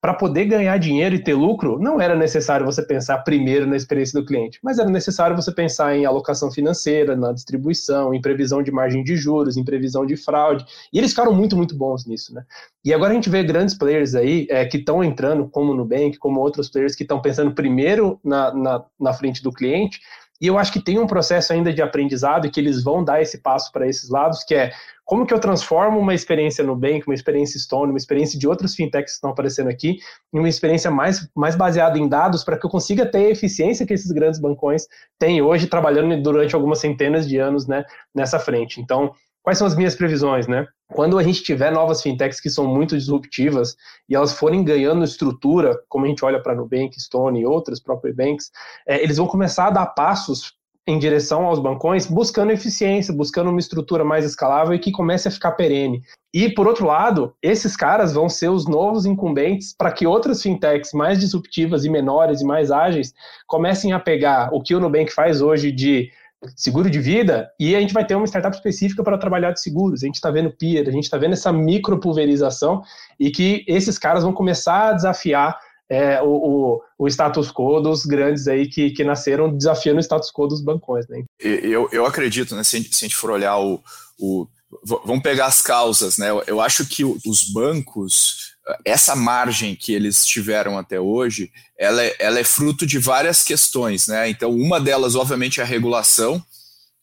para 0.00 0.14
poder 0.14 0.44
ganhar 0.44 0.78
dinheiro 0.78 1.16
e 1.16 1.22
ter 1.22 1.34
lucro, 1.34 1.78
não 1.78 2.00
era 2.00 2.14
necessário 2.14 2.64
você 2.64 2.82
pensar 2.82 3.18
primeiro 3.18 3.66
na 3.66 3.76
experiência 3.76 4.20
do 4.20 4.24
cliente, 4.24 4.60
mas 4.62 4.78
era 4.78 4.88
necessário 4.88 5.34
você 5.34 5.50
pensar 5.50 5.96
em 5.96 6.04
alocação 6.04 6.52
financeira, 6.52 7.16
na 7.16 7.32
distribuição, 7.32 8.14
em 8.14 8.20
previsão 8.20 8.62
de 8.62 8.70
margem 8.70 9.02
de 9.02 9.16
juros, 9.16 9.56
em 9.56 9.64
previsão 9.64 10.06
de 10.06 10.16
fraude. 10.16 10.64
E 10.92 10.98
eles 10.98 11.10
ficaram 11.10 11.34
muito, 11.34 11.56
muito 11.56 11.76
bons 11.76 12.06
nisso, 12.06 12.32
né? 12.32 12.44
E 12.84 12.94
agora 12.94 13.10
a 13.10 13.14
gente 13.14 13.28
vê 13.28 13.42
grandes 13.42 13.76
players 13.76 14.14
aí 14.14 14.46
é, 14.50 14.64
que 14.64 14.76
estão 14.76 15.02
entrando, 15.02 15.48
como 15.48 15.72
o 15.72 15.74
Nubank, 15.74 16.16
como 16.18 16.40
outros 16.40 16.68
players 16.68 16.94
que 16.94 17.02
estão 17.02 17.20
pensando 17.20 17.52
primeiro 17.52 18.20
na, 18.24 18.54
na, 18.54 18.84
na 19.00 19.12
frente 19.12 19.42
do 19.42 19.52
cliente 19.52 19.98
e 20.40 20.46
eu 20.46 20.56
acho 20.56 20.72
que 20.72 20.80
tem 20.80 20.98
um 20.98 21.06
processo 21.06 21.52
ainda 21.52 21.72
de 21.72 21.82
aprendizado 21.82 22.46
e 22.46 22.50
que 22.50 22.60
eles 22.60 22.82
vão 22.82 23.02
dar 23.02 23.20
esse 23.20 23.38
passo 23.38 23.72
para 23.72 23.88
esses 23.88 24.08
lados, 24.08 24.44
que 24.44 24.54
é 24.54 24.70
como 25.08 25.24
que 25.24 25.32
eu 25.32 25.40
transformo 25.40 25.98
uma 25.98 26.12
experiência 26.12 26.62
no 26.62 26.76
Bank, 26.76 27.04
uma 27.06 27.14
experiência 27.14 27.58
Stone, 27.58 27.90
uma 27.90 27.96
experiência 27.96 28.38
de 28.38 28.46
outros 28.46 28.74
fintechs 28.74 29.12
que 29.12 29.14
estão 29.14 29.30
aparecendo 29.30 29.70
aqui, 29.70 29.96
em 30.34 30.38
uma 30.38 30.50
experiência 30.50 30.90
mais, 30.90 31.26
mais 31.34 31.56
baseada 31.56 31.98
em 31.98 32.06
dados 32.06 32.44
para 32.44 32.58
que 32.58 32.66
eu 32.66 32.68
consiga 32.68 33.06
ter 33.06 33.24
a 33.24 33.30
eficiência 33.30 33.86
que 33.86 33.94
esses 33.94 34.12
grandes 34.12 34.38
bancões 34.38 34.86
têm 35.18 35.40
hoje, 35.40 35.66
trabalhando 35.66 36.22
durante 36.22 36.54
algumas 36.54 36.80
centenas 36.80 37.26
de 37.26 37.38
anos 37.38 37.66
né, 37.66 37.86
nessa 38.14 38.38
frente. 38.38 38.82
Então, 38.82 39.10
quais 39.42 39.56
são 39.56 39.66
as 39.66 39.74
minhas 39.74 39.94
previsões, 39.94 40.46
né? 40.46 40.66
Quando 40.92 41.18
a 41.18 41.22
gente 41.22 41.42
tiver 41.42 41.72
novas 41.72 42.02
fintechs 42.02 42.38
que 42.38 42.50
são 42.50 42.66
muito 42.66 42.94
disruptivas 42.94 43.76
e 44.10 44.14
elas 44.14 44.34
forem 44.34 44.62
ganhando 44.62 45.02
estrutura, 45.02 45.74
como 45.88 46.04
a 46.04 46.08
gente 46.08 46.22
olha 46.22 46.42
para 46.42 46.54
Nubank, 46.54 47.00
Stone 47.00 47.40
e 47.40 47.46
outras 47.46 47.80
próprias 47.80 48.14
banks, 48.14 48.50
é, 48.86 49.02
eles 49.02 49.16
vão 49.16 49.26
começar 49.26 49.68
a 49.68 49.70
dar 49.70 49.86
passos 49.86 50.57
em 50.88 50.98
direção 50.98 51.44
aos 51.44 51.58
bancões, 51.58 52.06
buscando 52.06 52.50
eficiência, 52.50 53.12
buscando 53.12 53.50
uma 53.50 53.60
estrutura 53.60 54.02
mais 54.02 54.24
escalável 54.24 54.72
e 54.72 54.78
que 54.78 54.90
comece 54.90 55.28
a 55.28 55.30
ficar 55.30 55.52
perene. 55.52 56.02
E, 56.32 56.48
por 56.48 56.66
outro 56.66 56.86
lado, 56.86 57.34
esses 57.42 57.76
caras 57.76 58.14
vão 58.14 58.26
ser 58.26 58.48
os 58.48 58.66
novos 58.66 59.04
incumbentes 59.04 59.74
para 59.76 59.92
que 59.92 60.06
outras 60.06 60.40
fintechs 60.40 60.94
mais 60.94 61.20
disruptivas 61.20 61.84
e 61.84 61.90
menores 61.90 62.40
e 62.40 62.44
mais 62.44 62.70
ágeis 62.70 63.12
comecem 63.46 63.92
a 63.92 64.00
pegar 64.00 64.48
o 64.50 64.62
que 64.62 64.74
o 64.74 64.80
Nubank 64.80 65.12
faz 65.12 65.42
hoje 65.42 65.70
de 65.70 66.10
seguro 66.56 66.88
de 66.88 67.00
vida, 67.00 67.50
e 67.58 67.74
a 67.74 67.80
gente 67.80 67.92
vai 67.92 68.06
ter 68.06 68.14
uma 68.14 68.26
startup 68.26 68.54
específica 68.56 69.02
para 69.02 69.18
trabalhar 69.18 69.50
de 69.50 69.60
seguros. 69.60 70.02
A 70.02 70.06
gente 70.06 70.14
está 70.14 70.30
vendo 70.30 70.50
peer, 70.50 70.88
a 70.88 70.92
gente 70.92 71.04
está 71.04 71.18
vendo 71.18 71.32
essa 71.32 71.52
micropulverização 71.52 72.82
e 73.18 73.30
que 73.30 73.64
esses 73.66 73.98
caras 73.98 74.22
vão 74.22 74.32
começar 74.32 74.90
a 74.90 74.92
desafiar 74.92 75.58
é, 75.90 76.20
o, 76.20 76.28
o, 76.28 76.82
o, 76.98 77.08
status 77.08 77.50
quo 77.50 77.80
dos 77.80 78.04
grandes 78.04 78.46
aí 78.46 78.68
que, 78.68 78.90
que 78.90 79.02
nasceram 79.02 79.54
desafiando 79.54 79.98
o 79.98 80.02
status 80.02 80.30
quo 80.30 80.46
dos 80.46 80.60
bancões. 80.60 81.06
Né? 81.08 81.24
Eu, 81.40 81.88
eu 81.90 82.04
acredito, 82.04 82.54
né, 82.54 82.62
se, 82.62 82.76
a 82.76 82.78
gente, 82.80 82.94
se 82.94 83.04
a 83.04 83.08
gente 83.08 83.16
for 83.16 83.30
olhar 83.30 83.58
o, 83.58 83.82
o. 84.18 84.46
Vamos 84.84 85.22
pegar 85.22 85.46
as 85.46 85.62
causas, 85.62 86.18
né? 86.18 86.28
Eu 86.46 86.60
acho 86.60 86.86
que 86.86 87.02
os 87.02 87.50
bancos, 87.50 88.54
essa 88.84 89.16
margem 89.16 89.74
que 89.74 89.94
eles 89.94 90.26
tiveram 90.26 90.76
até 90.76 91.00
hoje, 91.00 91.50
ela 91.78 92.02
é, 92.02 92.14
ela 92.18 92.38
é 92.38 92.44
fruto 92.44 92.86
de 92.86 92.98
várias 92.98 93.42
questões, 93.42 94.08
né? 94.08 94.28
Então, 94.28 94.50
uma 94.50 94.78
delas, 94.78 95.14
obviamente, 95.14 95.58
é 95.58 95.62
a 95.62 95.66
regulação. 95.66 96.44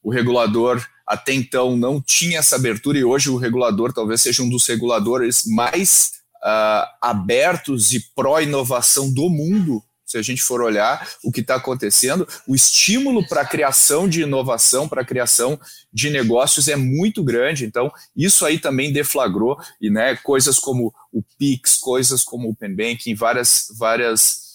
O 0.04 0.12
regulador 0.12 0.86
até 1.08 1.34
então 1.34 1.76
não 1.76 2.00
tinha 2.00 2.38
essa 2.38 2.56
abertura 2.56 3.00
e 3.00 3.04
hoje 3.04 3.32
o 3.32 3.38
regulador 3.38 3.92
talvez 3.92 4.22
seja 4.22 4.44
um 4.44 4.50
dos 4.50 4.68
reguladores 4.68 5.44
mais 5.46 6.15
uh, 6.46 6.88
abertos 7.02 7.92
e 7.92 8.00
pró-inovação 8.16 9.12
do 9.12 9.30
mundo, 9.30 9.84
se 10.06 10.18
a 10.20 10.22
gente 10.22 10.44
for 10.44 10.62
olhar 10.62 11.10
o 11.24 11.32
que 11.32 11.42
está 11.42 11.56
acontecendo, 11.56 12.28
o 12.48 12.54
estímulo 12.54 13.28
para 13.28 13.42
a 13.42 13.46
criação 13.46 14.08
de 14.08 14.22
inovação, 14.22 14.88
para 14.88 15.02
a 15.02 15.06
criação 15.06 15.60
de 15.92 16.12
negócios 16.12 16.68
é 16.68 16.76
muito 16.76 17.24
grande. 17.24 17.66
Então, 17.66 17.92
isso 18.16 18.46
aí 18.46 18.60
também 18.60 18.94
deflagrou, 18.94 19.58
e 19.82 19.90
né, 19.90 20.16
coisas 20.18 20.60
como 20.60 20.94
o 21.12 21.24
Pix, 21.40 21.76
coisas 21.78 22.24
como 22.24 22.48
o 22.48 22.52
Open 22.52 22.76
Banking, 22.76 23.16
várias, 23.16 23.68
várias 23.78 24.46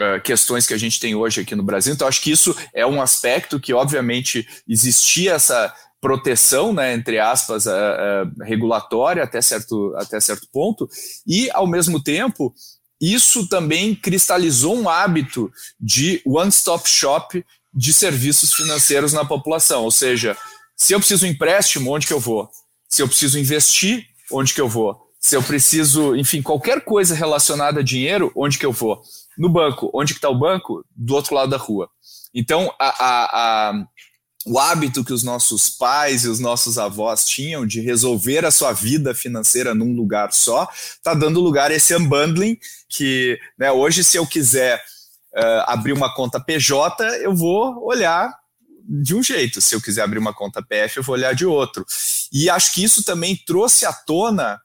Uh, 0.00 0.20
questões 0.22 0.64
que 0.64 0.72
a 0.72 0.78
gente 0.78 1.00
tem 1.00 1.16
hoje 1.16 1.40
aqui 1.40 1.56
no 1.56 1.62
Brasil. 1.64 1.92
Então, 1.92 2.06
acho 2.06 2.22
que 2.22 2.30
isso 2.30 2.56
é 2.72 2.86
um 2.86 3.02
aspecto 3.02 3.58
que, 3.58 3.74
obviamente, 3.74 4.46
existia 4.68 5.32
essa, 5.32 5.74
proteção, 6.00 6.72
né, 6.72 6.94
entre 6.94 7.18
aspas, 7.18 7.66
uh, 7.66 7.70
uh, 7.70 8.44
regulatória 8.44 9.22
até 9.22 9.40
certo, 9.40 9.94
até 9.96 10.20
certo 10.20 10.46
ponto, 10.52 10.88
e, 11.26 11.50
ao 11.50 11.66
mesmo 11.66 12.02
tempo, 12.02 12.54
isso 13.00 13.48
também 13.48 13.94
cristalizou 13.94 14.76
um 14.76 14.88
hábito 14.88 15.50
de 15.80 16.20
one-stop 16.24 16.88
shop 16.88 17.44
de 17.72 17.92
serviços 17.92 18.52
financeiros 18.52 19.12
na 19.12 19.24
população. 19.24 19.84
Ou 19.84 19.90
seja, 19.90 20.36
se 20.76 20.92
eu 20.92 20.98
preciso 20.98 21.26
empréstimo, 21.26 21.92
onde 21.92 22.06
que 22.06 22.12
eu 22.12 22.20
vou? 22.20 22.48
Se 22.88 23.02
eu 23.02 23.08
preciso 23.08 23.38
investir, 23.38 24.06
onde 24.32 24.54
que 24.54 24.60
eu 24.60 24.68
vou? 24.68 24.98
Se 25.20 25.36
eu 25.36 25.42
preciso, 25.42 26.16
enfim, 26.16 26.42
qualquer 26.42 26.84
coisa 26.84 27.14
relacionada 27.14 27.80
a 27.80 27.84
dinheiro, 27.84 28.32
onde 28.36 28.58
que 28.58 28.66
eu 28.66 28.72
vou? 28.72 29.02
No 29.36 29.48
banco. 29.48 29.90
Onde 29.92 30.14
que 30.14 30.18
está 30.18 30.28
o 30.28 30.38
banco? 30.38 30.84
Do 30.94 31.14
outro 31.14 31.34
lado 31.34 31.50
da 31.50 31.56
rua. 31.56 31.88
Então, 32.34 32.72
a, 32.80 32.88
a, 32.88 33.70
a 33.70 33.84
o 34.48 34.58
hábito 34.58 35.04
que 35.04 35.12
os 35.12 35.22
nossos 35.22 35.68
pais 35.68 36.24
e 36.24 36.28
os 36.28 36.40
nossos 36.40 36.78
avós 36.78 37.26
tinham 37.26 37.66
de 37.66 37.80
resolver 37.80 38.44
a 38.46 38.50
sua 38.50 38.72
vida 38.72 39.14
financeira 39.14 39.74
num 39.74 39.94
lugar 39.94 40.32
só, 40.32 40.68
está 40.72 41.12
dando 41.12 41.40
lugar 41.40 41.70
a 41.70 41.74
esse 41.74 41.94
unbundling, 41.94 42.58
que 42.88 43.38
né, 43.58 43.70
hoje, 43.70 44.02
se 44.02 44.16
eu 44.16 44.26
quiser 44.26 44.82
uh, 45.36 45.64
abrir 45.66 45.92
uma 45.92 46.14
conta 46.14 46.40
PJ, 46.40 47.04
eu 47.18 47.34
vou 47.34 47.84
olhar 47.84 48.34
de 48.88 49.14
um 49.14 49.22
jeito, 49.22 49.60
se 49.60 49.74
eu 49.74 49.82
quiser 49.82 50.00
abrir 50.00 50.18
uma 50.18 50.32
conta 50.32 50.62
PF, 50.62 50.96
eu 50.96 51.02
vou 51.02 51.14
olhar 51.14 51.34
de 51.34 51.44
outro. 51.44 51.84
E 52.32 52.48
acho 52.48 52.72
que 52.72 52.82
isso 52.82 53.04
também 53.04 53.36
trouxe 53.46 53.84
à 53.84 53.92
tona 53.92 54.58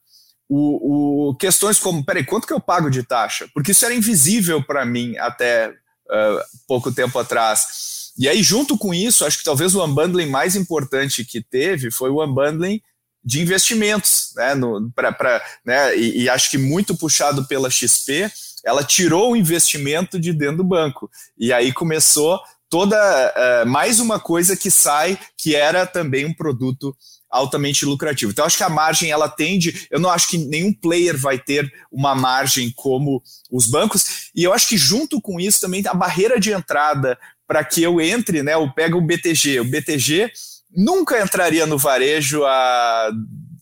o, 0.48 1.30
o 1.30 1.36
questões 1.36 1.78
como, 1.78 2.06
peraí, 2.06 2.24
quanto 2.24 2.48
que 2.48 2.54
eu 2.54 2.62
pago 2.62 2.90
de 2.90 3.04
taxa? 3.04 3.50
Porque 3.54 3.72
isso 3.72 3.84
era 3.84 3.94
invisível 3.94 4.64
para 4.64 4.86
mim 4.86 5.18
até 5.18 5.70
uh, 5.70 6.40
pouco 6.66 6.90
tempo 6.90 7.20
atrás 7.20 7.93
e 8.18 8.30
aí, 8.30 8.44
junto 8.44 8.78
com 8.78 8.94
isso, 8.94 9.26
acho 9.26 9.38
que 9.38 9.44
talvez 9.44 9.74
o 9.74 9.84
unbundling 9.84 10.28
mais 10.28 10.56
importante 10.56 11.26
que 11.26 11.42
teve 11.42 11.90
foi 11.90 12.10
o 12.10 12.24
unbundling 12.24 12.82
de 13.24 13.42
investimentos, 13.42 14.34
né, 14.36 14.54
no, 14.54 14.92
pra, 14.92 15.12
pra, 15.12 15.42
né, 15.66 15.98
e, 15.98 16.24
e 16.24 16.30
acho 16.30 16.52
que 16.52 16.58
muito 16.58 16.96
puxado 16.96 17.46
pela 17.48 17.70
XP, 17.70 18.30
ela 18.66 18.84
tirou 18.84 19.32
o 19.32 19.36
investimento 19.36 20.20
de 20.20 20.34
dentro 20.34 20.58
do 20.58 20.64
banco. 20.64 21.10
E 21.38 21.52
aí 21.52 21.72
começou 21.72 22.40
toda 22.70 22.98
uh, 22.98 23.70
mais 23.70 24.00
uma 24.00 24.20
coisa 24.20 24.58
que 24.58 24.70
sai, 24.70 25.18
que 25.38 25.56
era 25.56 25.86
também 25.86 26.26
um 26.26 26.34
produto 26.34 26.96
altamente 27.30 27.84
lucrativo. 27.84 28.32
Então 28.32 28.46
acho 28.46 28.58
que 28.58 28.64
a 28.64 28.70
margem 28.70 29.10
ela 29.10 29.28
tende, 29.28 29.88
eu 29.90 30.00
não 30.00 30.10
acho 30.10 30.28
que 30.28 30.38
nenhum 30.38 30.72
player 30.72 31.18
vai 31.18 31.40
ter 31.40 31.72
uma 31.92 32.14
margem 32.14 32.72
como 32.76 33.22
os 33.52 33.68
bancos, 33.68 34.30
e 34.36 34.44
eu 34.44 34.54
acho 34.54 34.68
que 34.68 34.78
junto 34.78 35.20
com 35.20 35.40
isso 35.40 35.60
também 35.60 35.84
a 35.88 35.94
barreira 35.94 36.40
de 36.40 36.52
entrada 36.52 37.18
para 37.54 37.64
que 37.64 37.84
eu 37.84 38.02
entre, 38.02 38.42
né? 38.42 38.56
Eu 38.56 38.68
pego 38.74 38.98
o 38.98 39.02
BTG. 39.02 39.60
O 39.60 39.66
BTG 39.66 40.32
nunca 40.76 41.22
entraria 41.22 41.68
no 41.68 41.78
varejo 41.78 42.44
há 42.44 43.12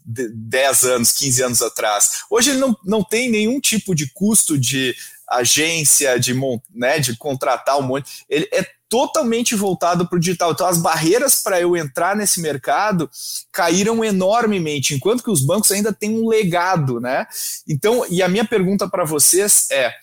10 0.05 0.83
anos, 0.85 1.11
15 1.11 1.43
anos 1.43 1.61
atrás. 1.61 2.21
Hoje 2.29 2.51
ele 2.51 2.59
não, 2.59 2.73
não 2.85 3.03
tem 3.03 3.29
nenhum 3.29 3.59
tipo 3.59 3.93
de 3.93 4.09
custo 4.13 4.57
de 4.57 4.95
agência, 5.29 6.17
de, 6.17 6.33
né, 6.73 6.99
de 6.99 7.17
contratar 7.17 7.77
um 7.77 7.81
monte. 7.81 8.23
Ele 8.29 8.47
é 8.53 8.65
totalmente 8.87 9.55
voltado 9.55 10.07
para 10.07 10.15
o 10.15 10.19
digital. 10.19 10.53
Então, 10.53 10.67
as 10.67 10.77
barreiras 10.77 11.43
para 11.43 11.59
eu 11.59 11.75
entrar 11.75 12.15
nesse 12.15 12.39
mercado 12.39 13.11
caíram 13.51 14.05
enormemente, 14.05 14.95
enquanto 14.95 15.21
que 15.21 15.29
os 15.29 15.45
bancos 15.45 15.69
ainda 15.69 15.91
têm 15.91 16.17
um 16.17 16.29
legado, 16.29 17.01
né? 17.01 17.27
Então, 17.67 18.05
e 18.09 18.23
a 18.23 18.29
minha 18.29 18.45
pergunta 18.45 18.87
para 18.87 19.03
vocês 19.03 19.67
é: 19.69 19.93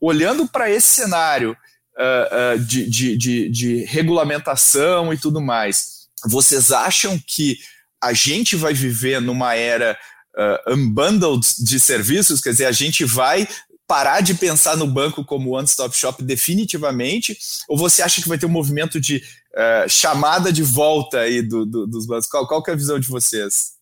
olhando 0.00 0.48
para 0.48 0.68
esse 0.68 0.88
cenário 0.88 1.56
uh, 1.98 2.54
uh, 2.54 2.58
de, 2.58 2.88
de, 2.88 3.16
de, 3.16 3.48
de 3.48 3.84
regulamentação 3.84 5.12
e 5.12 5.18
tudo 5.18 5.40
mais. 5.40 6.08
Vocês 6.24 6.70
acham 6.70 7.18
que 7.26 7.58
a 8.02 8.12
gente 8.12 8.56
vai 8.56 8.72
viver 8.72 9.20
numa 9.20 9.54
era 9.54 9.98
uh, 10.36 10.74
unbundled 10.74 11.44
de 11.58 11.80
serviços? 11.80 12.40
Quer 12.40 12.50
dizer, 12.50 12.66
a 12.66 12.72
gente 12.72 13.04
vai 13.04 13.46
parar 13.86 14.20
de 14.20 14.34
pensar 14.34 14.76
no 14.76 14.86
banco 14.86 15.24
como 15.24 15.56
one-stop 15.56 15.96
shop 15.96 16.22
definitivamente? 16.22 17.36
Ou 17.68 17.76
você 17.76 18.02
acha 18.02 18.22
que 18.22 18.28
vai 18.28 18.38
ter 18.38 18.46
um 18.46 18.50
movimento 18.50 19.00
de 19.00 19.16
uh, 19.16 19.88
chamada 19.88 20.52
de 20.52 20.62
volta 20.62 21.20
aí 21.20 21.42
do, 21.42 21.64
do, 21.66 21.86
dos 21.86 22.06
bancos? 22.06 22.26
Qual, 22.26 22.46
qual 22.46 22.62
é 22.68 22.70
a 22.70 22.76
visão 22.76 22.98
de 22.98 23.08
vocês? 23.08 23.76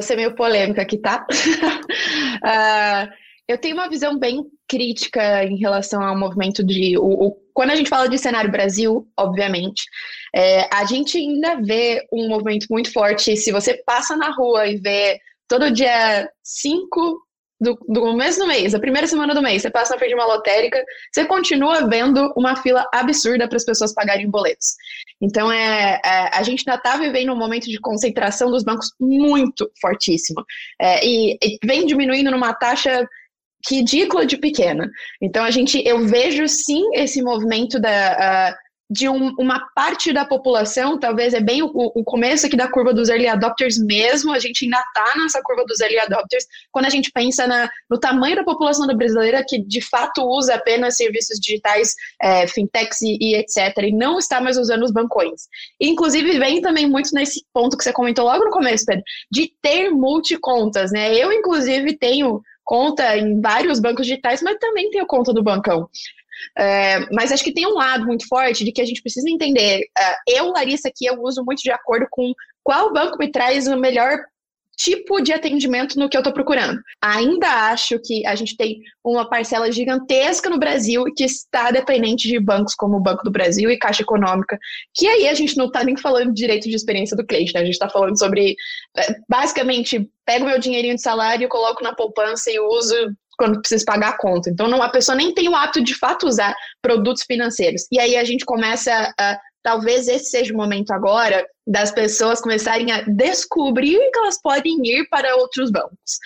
Ser 0.00 0.16
meio 0.16 0.34
polêmica 0.34 0.80
aqui, 0.80 0.96
tá? 0.98 1.26
uh, 2.42 3.12
eu 3.52 3.58
tenho 3.58 3.74
uma 3.74 3.88
visão 3.88 4.18
bem 4.18 4.44
crítica 4.68 5.44
em 5.44 5.56
relação 5.58 6.02
ao 6.02 6.18
movimento 6.18 6.64
de. 6.64 6.96
O, 6.98 7.26
o, 7.26 7.32
quando 7.52 7.70
a 7.70 7.76
gente 7.76 7.90
fala 7.90 8.08
de 8.08 8.18
cenário 8.18 8.50
Brasil, 8.50 9.06
obviamente, 9.18 9.84
é, 10.34 10.66
a 10.74 10.84
gente 10.86 11.18
ainda 11.18 11.56
vê 11.60 12.06
um 12.12 12.28
movimento 12.28 12.66
muito 12.70 12.90
forte. 12.92 13.36
Se 13.36 13.52
você 13.52 13.74
passa 13.84 14.16
na 14.16 14.30
rua 14.30 14.66
e 14.66 14.78
vê 14.78 15.20
todo 15.46 15.70
dia 15.70 16.28
5 16.42 17.22
do, 17.60 17.78
do 17.86 18.16
mês 18.16 18.38
do 18.38 18.46
mês, 18.46 18.74
a 18.74 18.80
primeira 18.80 19.06
semana 19.06 19.34
do 19.34 19.42
mês, 19.42 19.62
você 19.62 19.70
passa 19.70 19.92
na 19.92 19.98
frente 19.98 20.10
de 20.10 20.16
uma 20.16 20.26
lotérica, 20.26 20.82
você 21.12 21.24
continua 21.24 21.86
vendo 21.86 22.32
uma 22.36 22.56
fila 22.56 22.84
absurda 22.92 23.46
para 23.46 23.56
as 23.56 23.64
pessoas 23.64 23.94
pagarem 23.94 24.28
boletos. 24.28 24.74
Então, 25.20 25.52
é, 25.52 26.00
é 26.04 26.36
a 26.36 26.42
gente 26.42 26.64
ainda 26.66 26.78
está 26.78 26.96
vivendo 26.96 27.32
um 27.32 27.38
momento 27.38 27.66
de 27.66 27.78
concentração 27.78 28.50
dos 28.50 28.64
bancos 28.64 28.92
muito 28.98 29.70
fortíssimo. 29.80 30.44
É, 30.80 31.06
e, 31.06 31.38
e 31.40 31.58
vem 31.64 31.86
diminuindo 31.86 32.30
numa 32.30 32.52
taxa 32.52 33.06
ridícula 33.68 34.26
de 34.26 34.36
pequena. 34.36 34.90
Então 35.20 35.44
a 35.44 35.50
gente, 35.50 35.82
eu 35.86 36.06
vejo 36.06 36.46
sim 36.48 36.82
esse 36.94 37.22
movimento 37.22 37.80
da, 37.80 38.52
uh, 38.52 38.62
de 38.92 39.08
um, 39.08 39.34
uma 39.38 39.58
parte 39.74 40.12
da 40.12 40.22
população, 40.22 40.98
talvez 40.98 41.32
é 41.32 41.40
bem 41.40 41.62
o, 41.62 41.70
o, 41.72 42.04
começo 42.04 42.44
aqui 42.44 42.56
da 42.56 42.70
curva 42.70 42.92
dos 42.92 43.08
early 43.08 43.26
adopters 43.26 43.78
mesmo, 43.78 44.34
a 44.34 44.38
gente 44.38 44.66
ainda 44.66 44.78
está 44.78 45.16
nessa 45.16 45.40
curva 45.42 45.64
dos 45.64 45.80
early 45.80 45.98
adopters, 45.98 46.44
quando 46.70 46.84
a 46.84 46.90
gente 46.90 47.10
pensa 47.10 47.46
na, 47.46 47.70
no 47.88 47.98
tamanho 47.98 48.36
da 48.36 48.44
população 48.44 48.86
da 48.86 48.94
brasileira 48.94 49.42
que 49.48 49.58
de 49.58 49.80
fato 49.80 50.22
usa 50.22 50.56
apenas 50.56 50.96
serviços 50.98 51.40
digitais, 51.40 51.94
é, 52.20 52.46
fintechs 52.46 53.00
e, 53.00 53.16
e, 53.18 53.34
etc., 53.36 53.74
e 53.78 53.92
não 53.92 54.18
está 54.18 54.42
mais 54.42 54.58
usando 54.58 54.82
os 54.82 54.92
bancões. 54.92 55.48
Inclusive, 55.80 56.38
vem 56.38 56.60
também 56.60 56.86
muito 56.86 57.14
nesse 57.14 57.42
ponto 57.50 57.78
que 57.78 57.84
você 57.84 57.94
comentou 57.94 58.26
logo 58.26 58.44
no 58.44 58.50
começo, 58.50 58.84
Pedro, 58.84 59.02
de 59.30 59.50
ter 59.62 59.88
multicontas, 59.88 60.92
né? 60.92 61.14
Eu, 61.14 61.32
inclusive, 61.32 61.96
tenho 61.96 62.42
conta 62.64 63.16
em 63.16 63.40
vários 63.40 63.80
bancos 63.80 64.06
digitais, 64.06 64.42
mas 64.42 64.58
também 64.58 64.90
tenho 64.90 65.06
conta 65.06 65.32
do 65.32 65.42
bancão. 65.42 65.88
É, 66.56 67.00
mas 67.12 67.30
acho 67.30 67.44
que 67.44 67.52
tem 67.52 67.66
um 67.66 67.74
lado 67.74 68.04
muito 68.04 68.26
forte 68.26 68.64
de 68.64 68.72
que 68.72 68.80
a 68.80 68.84
gente 68.84 69.02
precisa 69.02 69.28
entender. 69.30 69.80
Uh, 69.98 70.16
eu, 70.26 70.50
Larissa, 70.50 70.88
aqui 70.88 71.06
eu 71.06 71.20
uso 71.22 71.44
muito 71.44 71.62
de 71.62 71.70
acordo 71.70 72.06
com 72.10 72.32
qual 72.64 72.92
banco 72.92 73.18
me 73.18 73.30
traz 73.30 73.66
o 73.66 73.76
melhor 73.76 74.18
tipo 74.82 75.20
de 75.20 75.32
atendimento 75.32 75.96
no 75.98 76.08
que 76.08 76.16
eu 76.16 76.20
estou 76.20 76.32
procurando. 76.32 76.80
Ainda 77.00 77.70
acho 77.70 78.00
que 78.00 78.26
a 78.26 78.34
gente 78.34 78.56
tem 78.56 78.80
uma 79.04 79.28
parcela 79.28 79.70
gigantesca 79.70 80.50
no 80.50 80.58
Brasil 80.58 81.04
que 81.16 81.24
está 81.24 81.70
dependente 81.70 82.26
de 82.26 82.40
bancos 82.40 82.74
como 82.74 82.96
o 82.96 83.00
Banco 83.00 83.22
do 83.22 83.30
Brasil 83.30 83.70
e 83.70 83.78
Caixa 83.78 84.02
Econômica, 84.02 84.58
que 84.92 85.06
aí 85.06 85.28
a 85.28 85.34
gente 85.34 85.56
não 85.56 85.66
está 85.66 85.84
nem 85.84 85.96
falando 85.96 86.34
direito 86.34 86.68
de 86.68 86.74
experiência 86.74 87.16
do 87.16 87.24
cliente, 87.24 87.54
né? 87.54 87.60
A 87.60 87.64
gente 87.64 87.74
está 87.74 87.88
falando 87.88 88.18
sobre, 88.18 88.56
é, 88.96 89.14
basicamente, 89.28 90.10
pego 90.26 90.46
meu 90.46 90.58
dinheirinho 90.58 90.96
de 90.96 91.02
salário, 91.02 91.48
coloco 91.48 91.82
na 91.84 91.94
poupança 91.94 92.50
e 92.50 92.58
uso 92.58 92.94
quando 93.38 93.60
preciso 93.60 93.84
pagar 93.84 94.10
a 94.10 94.18
conta. 94.18 94.50
Então, 94.50 94.68
não, 94.68 94.82
a 94.82 94.88
pessoa 94.88 95.16
nem 95.16 95.32
tem 95.32 95.48
o 95.48 95.54
hábito 95.54 95.82
de 95.82 95.94
fato 95.94 96.26
usar 96.26 96.54
produtos 96.80 97.22
financeiros. 97.22 97.86
E 97.90 97.98
aí 97.98 98.16
a 98.16 98.24
gente 98.24 98.44
começa 98.44 99.12
a 99.18 99.38
talvez 99.62 100.08
esse 100.08 100.30
seja 100.30 100.52
o 100.52 100.56
momento 100.56 100.90
agora 100.92 101.46
das 101.66 101.90
pessoas 101.90 102.40
começarem 102.40 102.90
a 102.90 103.02
descobrir 103.02 103.98
que 104.10 104.18
elas 104.18 104.40
podem 104.40 104.76
ir 104.84 105.08
para 105.08 105.36
outros 105.36 105.70
bancos. 105.70 106.18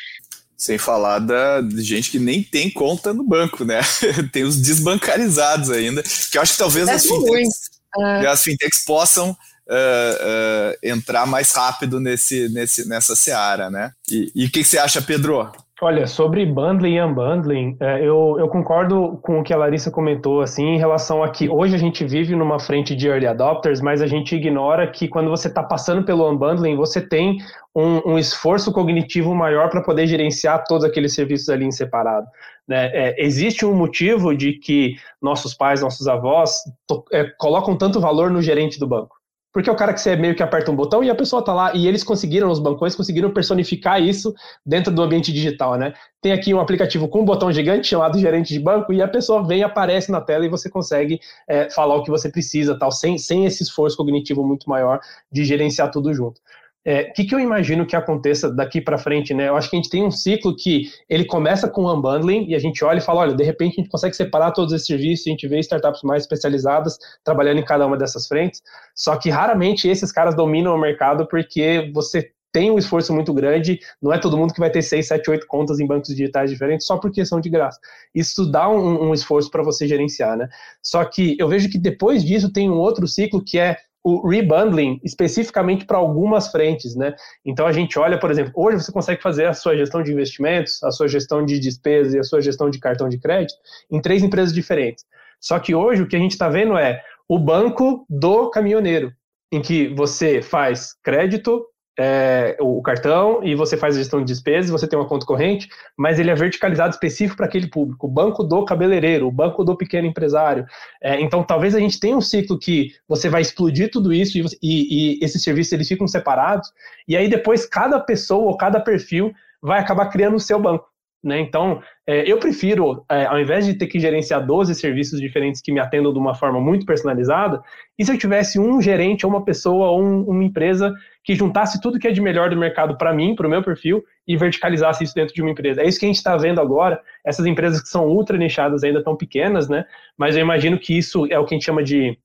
Sem 0.56 0.78
falar 0.78 1.18
da 1.18 1.62
gente 1.76 2.10
que 2.10 2.18
nem 2.18 2.42
tem 2.42 2.70
conta 2.70 3.12
no 3.12 3.22
banco, 3.22 3.64
né? 3.64 3.80
tem 4.32 4.42
os 4.42 4.56
desbancarizados 4.56 5.70
ainda, 5.70 6.02
que 6.02 6.38
eu 6.38 6.42
acho 6.42 6.52
que 6.52 6.58
talvez 6.58 6.88
é 6.88 6.92
as 6.92 7.02
fintechs, 7.02 7.70
uh... 7.96 8.28
as 8.28 8.42
fintechs 8.42 8.84
possam 8.84 9.30
uh, 9.30 9.34
uh, 9.34 10.78
entrar 10.82 11.26
mais 11.26 11.52
rápido 11.52 12.00
nesse, 12.00 12.48
nesse, 12.48 12.88
nessa 12.88 13.14
seara, 13.14 13.68
né? 13.68 13.92
E 14.10 14.46
o 14.46 14.50
que, 14.50 14.62
que 14.62 14.64
você 14.64 14.78
acha, 14.78 15.02
Pedro? 15.02 15.52
Olha, 15.82 16.06
sobre 16.06 16.46
bundling 16.46 16.94
e 16.94 17.02
unbundling, 17.02 17.76
é, 17.78 18.00
eu, 18.00 18.36
eu 18.38 18.48
concordo 18.48 19.18
com 19.20 19.40
o 19.40 19.42
que 19.42 19.52
a 19.52 19.58
Larissa 19.58 19.90
comentou, 19.90 20.40
assim, 20.40 20.64
em 20.68 20.78
relação 20.78 21.22
a 21.22 21.28
que 21.28 21.50
hoje 21.50 21.74
a 21.74 21.78
gente 21.78 22.02
vive 22.02 22.34
numa 22.34 22.58
frente 22.58 22.96
de 22.96 23.06
early 23.06 23.26
adopters, 23.26 23.82
mas 23.82 24.00
a 24.00 24.06
gente 24.06 24.34
ignora 24.34 24.90
que 24.90 25.06
quando 25.06 25.28
você 25.28 25.48
está 25.48 25.62
passando 25.62 26.02
pelo 26.02 26.30
unbundling, 26.30 26.76
você 26.76 26.98
tem 27.06 27.36
um, 27.74 28.12
um 28.12 28.18
esforço 28.18 28.72
cognitivo 28.72 29.34
maior 29.34 29.68
para 29.68 29.82
poder 29.82 30.06
gerenciar 30.06 30.64
todos 30.64 30.82
aqueles 30.82 31.14
serviços 31.14 31.50
ali 31.50 31.66
em 31.66 31.70
separado. 31.70 32.26
Né? 32.66 32.86
É, 32.94 33.22
existe 33.22 33.66
um 33.66 33.74
motivo 33.74 34.34
de 34.34 34.54
que 34.54 34.96
nossos 35.20 35.52
pais, 35.52 35.82
nossos 35.82 36.08
avós 36.08 36.54
to, 36.86 37.04
é, 37.12 37.24
colocam 37.36 37.76
tanto 37.76 38.00
valor 38.00 38.30
no 38.30 38.40
gerente 38.40 38.78
do 38.78 38.86
banco 38.86 39.15
porque 39.56 39.70
é 39.70 39.72
o 39.72 39.76
cara 39.76 39.94
que 39.94 40.02
você 40.02 40.14
meio 40.16 40.34
que 40.34 40.42
aperta 40.42 40.70
um 40.70 40.76
botão 40.76 41.02
e 41.02 41.08
a 41.08 41.14
pessoa 41.14 41.42
tá 41.42 41.54
lá, 41.54 41.74
e 41.74 41.88
eles 41.88 42.04
conseguiram, 42.04 42.50
os 42.50 42.58
bancões 42.58 42.94
conseguiram 42.94 43.30
personificar 43.30 44.02
isso 44.02 44.34
dentro 44.66 44.92
do 44.92 45.00
ambiente 45.00 45.32
digital, 45.32 45.78
né? 45.78 45.94
Tem 46.20 46.30
aqui 46.30 46.52
um 46.52 46.60
aplicativo 46.60 47.08
com 47.08 47.22
um 47.22 47.24
botão 47.24 47.50
gigante 47.50 47.86
chamado 47.86 48.18
gerente 48.18 48.52
de 48.52 48.60
banco, 48.60 48.92
e 48.92 49.00
a 49.00 49.08
pessoa 49.08 49.42
vem, 49.46 49.62
aparece 49.62 50.12
na 50.12 50.20
tela 50.20 50.44
e 50.44 50.50
você 50.50 50.68
consegue 50.68 51.18
é, 51.48 51.70
falar 51.70 51.94
o 51.94 52.02
que 52.02 52.10
você 52.10 52.28
precisa, 52.28 52.78
tal, 52.78 52.92
sem, 52.92 53.16
sem 53.16 53.46
esse 53.46 53.62
esforço 53.62 53.96
cognitivo 53.96 54.46
muito 54.46 54.68
maior 54.68 55.00
de 55.32 55.42
gerenciar 55.42 55.90
tudo 55.90 56.12
junto. 56.12 56.38
O 56.86 56.88
é, 56.88 57.04
que, 57.04 57.24
que 57.24 57.34
eu 57.34 57.40
imagino 57.40 57.84
que 57.84 57.96
aconteça 57.96 58.48
daqui 58.48 58.80
para 58.80 58.96
frente, 58.96 59.34
né? 59.34 59.48
Eu 59.48 59.56
acho 59.56 59.68
que 59.68 59.74
a 59.74 59.78
gente 59.78 59.90
tem 59.90 60.04
um 60.04 60.10
ciclo 60.10 60.54
que 60.54 60.88
ele 61.08 61.24
começa 61.24 61.68
com 61.68 61.92
unbundling 61.92 62.46
e 62.48 62.54
a 62.54 62.60
gente 62.60 62.84
olha 62.84 62.98
e 62.98 63.02
fala, 63.02 63.22
olha, 63.22 63.34
de 63.34 63.42
repente 63.42 63.72
a 63.72 63.82
gente 63.82 63.90
consegue 63.90 64.14
separar 64.14 64.52
todos 64.52 64.72
esses 64.72 64.86
serviços, 64.86 65.26
a 65.26 65.30
gente 65.30 65.48
vê 65.48 65.58
startups 65.58 66.02
mais 66.04 66.22
especializadas 66.22 66.96
trabalhando 67.24 67.58
em 67.58 67.64
cada 67.64 67.84
uma 67.84 67.96
dessas 67.96 68.28
frentes, 68.28 68.62
só 68.94 69.16
que 69.16 69.28
raramente 69.30 69.88
esses 69.88 70.12
caras 70.12 70.36
dominam 70.36 70.72
o 70.76 70.78
mercado 70.78 71.26
porque 71.26 71.90
você 71.92 72.30
tem 72.52 72.70
um 72.70 72.78
esforço 72.78 73.12
muito 73.12 73.34
grande, 73.34 73.80
não 74.00 74.12
é 74.12 74.18
todo 74.18 74.36
mundo 74.36 74.54
que 74.54 74.60
vai 74.60 74.70
ter 74.70 74.80
6, 74.80 75.08
7, 75.08 75.28
8 75.28 75.46
contas 75.48 75.80
em 75.80 75.86
bancos 75.86 76.08
digitais 76.14 76.50
diferentes 76.50 76.86
só 76.86 76.96
porque 76.98 77.26
são 77.26 77.40
de 77.40 77.50
graça. 77.50 77.78
Isso 78.14 78.50
dá 78.50 78.66
um, 78.68 79.08
um 79.08 79.12
esforço 79.12 79.50
para 79.50 79.62
você 79.62 79.88
gerenciar, 79.88 80.38
né? 80.38 80.48
Só 80.82 81.04
que 81.04 81.36
eu 81.38 81.48
vejo 81.48 81.68
que 81.68 81.78
depois 81.78 82.24
disso 82.24 82.50
tem 82.50 82.70
um 82.70 82.78
outro 82.78 83.08
ciclo 83.08 83.44
que 83.44 83.58
é 83.58 83.76
o 84.08 84.28
rebundling 84.28 85.00
especificamente 85.02 85.84
para 85.84 85.98
algumas 85.98 86.46
frentes, 86.46 86.94
né? 86.94 87.12
Então 87.44 87.66
a 87.66 87.72
gente 87.72 87.98
olha, 87.98 88.16
por 88.16 88.30
exemplo, 88.30 88.52
hoje 88.54 88.80
você 88.80 88.92
consegue 88.92 89.20
fazer 89.20 89.46
a 89.46 89.52
sua 89.52 89.76
gestão 89.76 90.00
de 90.00 90.12
investimentos, 90.12 90.80
a 90.84 90.92
sua 90.92 91.08
gestão 91.08 91.44
de 91.44 91.58
despesas 91.58 92.14
e 92.14 92.18
a 92.20 92.22
sua 92.22 92.40
gestão 92.40 92.70
de 92.70 92.78
cartão 92.78 93.08
de 93.08 93.18
crédito 93.18 93.58
em 93.90 94.00
três 94.00 94.22
empresas 94.22 94.54
diferentes. 94.54 95.04
Só 95.40 95.58
que 95.58 95.74
hoje 95.74 96.02
o 96.02 96.06
que 96.06 96.14
a 96.14 96.20
gente 96.20 96.30
está 96.30 96.48
vendo 96.48 96.78
é 96.78 97.02
o 97.28 97.36
banco 97.36 98.06
do 98.08 98.48
caminhoneiro, 98.48 99.12
em 99.50 99.60
que 99.60 99.88
você 99.88 100.40
faz 100.40 100.94
crédito, 101.02 101.66
é, 101.98 102.56
o 102.60 102.82
cartão 102.82 103.40
e 103.42 103.54
você 103.54 103.76
faz 103.76 103.94
a 103.94 103.98
gestão 103.98 104.20
de 104.20 104.26
despesas, 104.26 104.70
você 104.70 104.86
tem 104.86 104.98
uma 104.98 105.08
conta 105.08 105.24
corrente, 105.24 105.68
mas 105.96 106.18
ele 106.18 106.30
é 106.30 106.34
verticalizado 106.34 106.90
específico 106.90 107.36
para 107.36 107.46
aquele 107.46 107.68
público, 107.68 108.06
o 108.06 108.10
banco 108.10 108.44
do 108.44 108.64
cabeleireiro, 108.64 109.26
o 109.26 109.32
banco 109.32 109.64
do 109.64 109.76
pequeno 109.76 110.06
empresário. 110.06 110.66
É, 111.02 111.20
então, 111.20 111.42
talvez 111.42 111.74
a 111.74 111.80
gente 111.80 111.98
tenha 111.98 112.16
um 112.16 112.20
ciclo 112.20 112.58
que 112.58 112.92
você 113.08 113.28
vai 113.28 113.40
explodir 113.40 113.90
tudo 113.90 114.12
isso 114.12 114.38
e, 114.38 114.44
e, 114.62 115.18
e 115.20 115.24
esses 115.24 115.42
serviços 115.42 115.72
eles 115.72 115.88
ficam 115.88 116.06
separados, 116.06 116.70
e 117.08 117.16
aí 117.16 117.28
depois 117.28 117.66
cada 117.66 117.98
pessoa 117.98 118.50
ou 118.50 118.56
cada 118.56 118.80
perfil 118.80 119.32
vai 119.62 119.80
acabar 119.80 120.06
criando 120.06 120.36
o 120.36 120.40
seu 120.40 120.60
banco. 120.60 120.95
Né? 121.26 121.40
Então, 121.40 121.82
é, 122.06 122.30
eu 122.30 122.38
prefiro, 122.38 123.04
é, 123.10 123.26
ao 123.26 123.40
invés 123.40 123.66
de 123.66 123.74
ter 123.74 123.88
que 123.88 123.98
gerenciar 123.98 124.46
12 124.46 124.72
serviços 124.76 125.20
diferentes 125.20 125.60
que 125.60 125.72
me 125.72 125.80
atendam 125.80 126.12
de 126.12 126.18
uma 126.20 126.36
forma 126.36 126.60
muito 126.60 126.86
personalizada, 126.86 127.60
e 127.98 128.04
se 128.04 128.12
eu 128.12 128.16
tivesse 128.16 128.60
um 128.60 128.80
gerente, 128.80 129.26
ou 129.26 129.32
uma 129.32 129.44
pessoa, 129.44 129.88
ou 129.88 130.00
um, 130.00 130.22
uma 130.22 130.44
empresa 130.44 130.94
que 131.24 131.34
juntasse 131.34 131.80
tudo 131.80 131.98
que 131.98 132.06
é 132.06 132.12
de 132.12 132.20
melhor 132.20 132.48
do 132.48 132.56
mercado 132.56 132.96
para 132.96 133.12
mim, 133.12 133.34
para 133.34 133.48
o 133.48 133.50
meu 133.50 133.60
perfil, 133.60 134.04
e 134.24 134.36
verticalizasse 134.36 135.02
isso 135.02 135.16
dentro 135.16 135.34
de 135.34 135.42
uma 135.42 135.50
empresa. 135.50 135.82
É 135.82 135.88
isso 135.88 135.98
que 135.98 136.06
a 136.06 136.08
gente 136.08 136.18
está 136.18 136.36
vendo 136.36 136.60
agora. 136.60 137.00
Essas 137.24 137.44
empresas 137.44 137.82
que 137.82 137.88
são 137.88 138.06
ultra 138.06 138.38
nichadas 138.38 138.84
ainda 138.84 139.00
estão 139.00 139.16
pequenas, 139.16 139.68
né? 139.68 139.84
Mas 140.16 140.36
eu 140.36 140.42
imagino 140.42 140.78
que 140.78 140.96
isso 140.96 141.26
é 141.28 141.36
o 141.40 141.44
que 141.44 141.56
a 141.56 141.58
gente 141.58 141.66
chama 141.66 141.82
de 141.82 142.16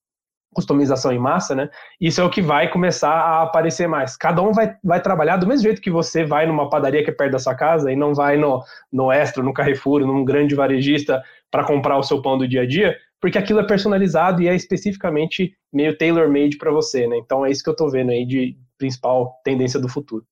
customização 0.54 1.12
em 1.12 1.20
massa, 1.20 1.56
né? 1.56 1.70
Isso 2.00 2.20
é 2.20 2.24
o 2.24 2.30
que 2.30 2.42
vai 2.42 2.70
começar 2.70 3.12
a 3.12 3.44
aparecer 3.44 3.88
mais. 3.88 4.18
Cada 4.18 4.42
um 4.42 4.52
vai, 4.52 4.76
vai 4.84 5.02
trabalhar 5.02 5.38
do 5.38 5.48
mesmo 5.48 5.64
jeito 5.64 5.82
que 5.82 5.90
você 5.90 6.26
vai 6.26 6.46
numa 6.46 6.70
padaria 6.70 7.04
que 7.04 7.10
é 7.10 7.14
perto 7.14 7.32
da 7.32 7.40
sua 7.40 7.56
casa 7.56 7.92
e 7.92 7.96
não 7.96 8.14
vai 8.14 8.38
no, 8.38 8.64
no 8.92 9.12
Extra, 9.12 9.42
no 9.42 9.54
Carrefour, 9.54 10.02
num 10.02 10.26
grande 10.26 10.54
varejista 10.54 11.24
para 11.50 11.64
comprar 11.64 11.98
o 11.98 12.04
seu 12.04 12.22
pão 12.22 12.38
do 12.38 12.48
dia 12.48 12.62
a 12.62 12.68
dia, 12.68 12.98
porque 13.20 13.38
aquilo 13.38 13.60
é 13.60 13.68
personalizado 13.68 14.42
e 14.42 14.48
é 14.48 14.56
especificamente 14.56 15.54
meio 15.72 15.98
tailor-made 15.98 16.58
para 16.58 16.72
você, 16.72 17.08
né? 17.08 17.18
Então 17.18 17.46
é 17.46 17.52
isso 17.52 17.64
que 17.64 17.70
eu 17.70 17.74
estou 17.74 17.90
vendo 17.90 18.12
aí 18.12 18.26
de 18.26 18.58
principal 18.78 19.40
tendência 19.44 19.80
do 19.80 19.88
futuro. 19.88 20.26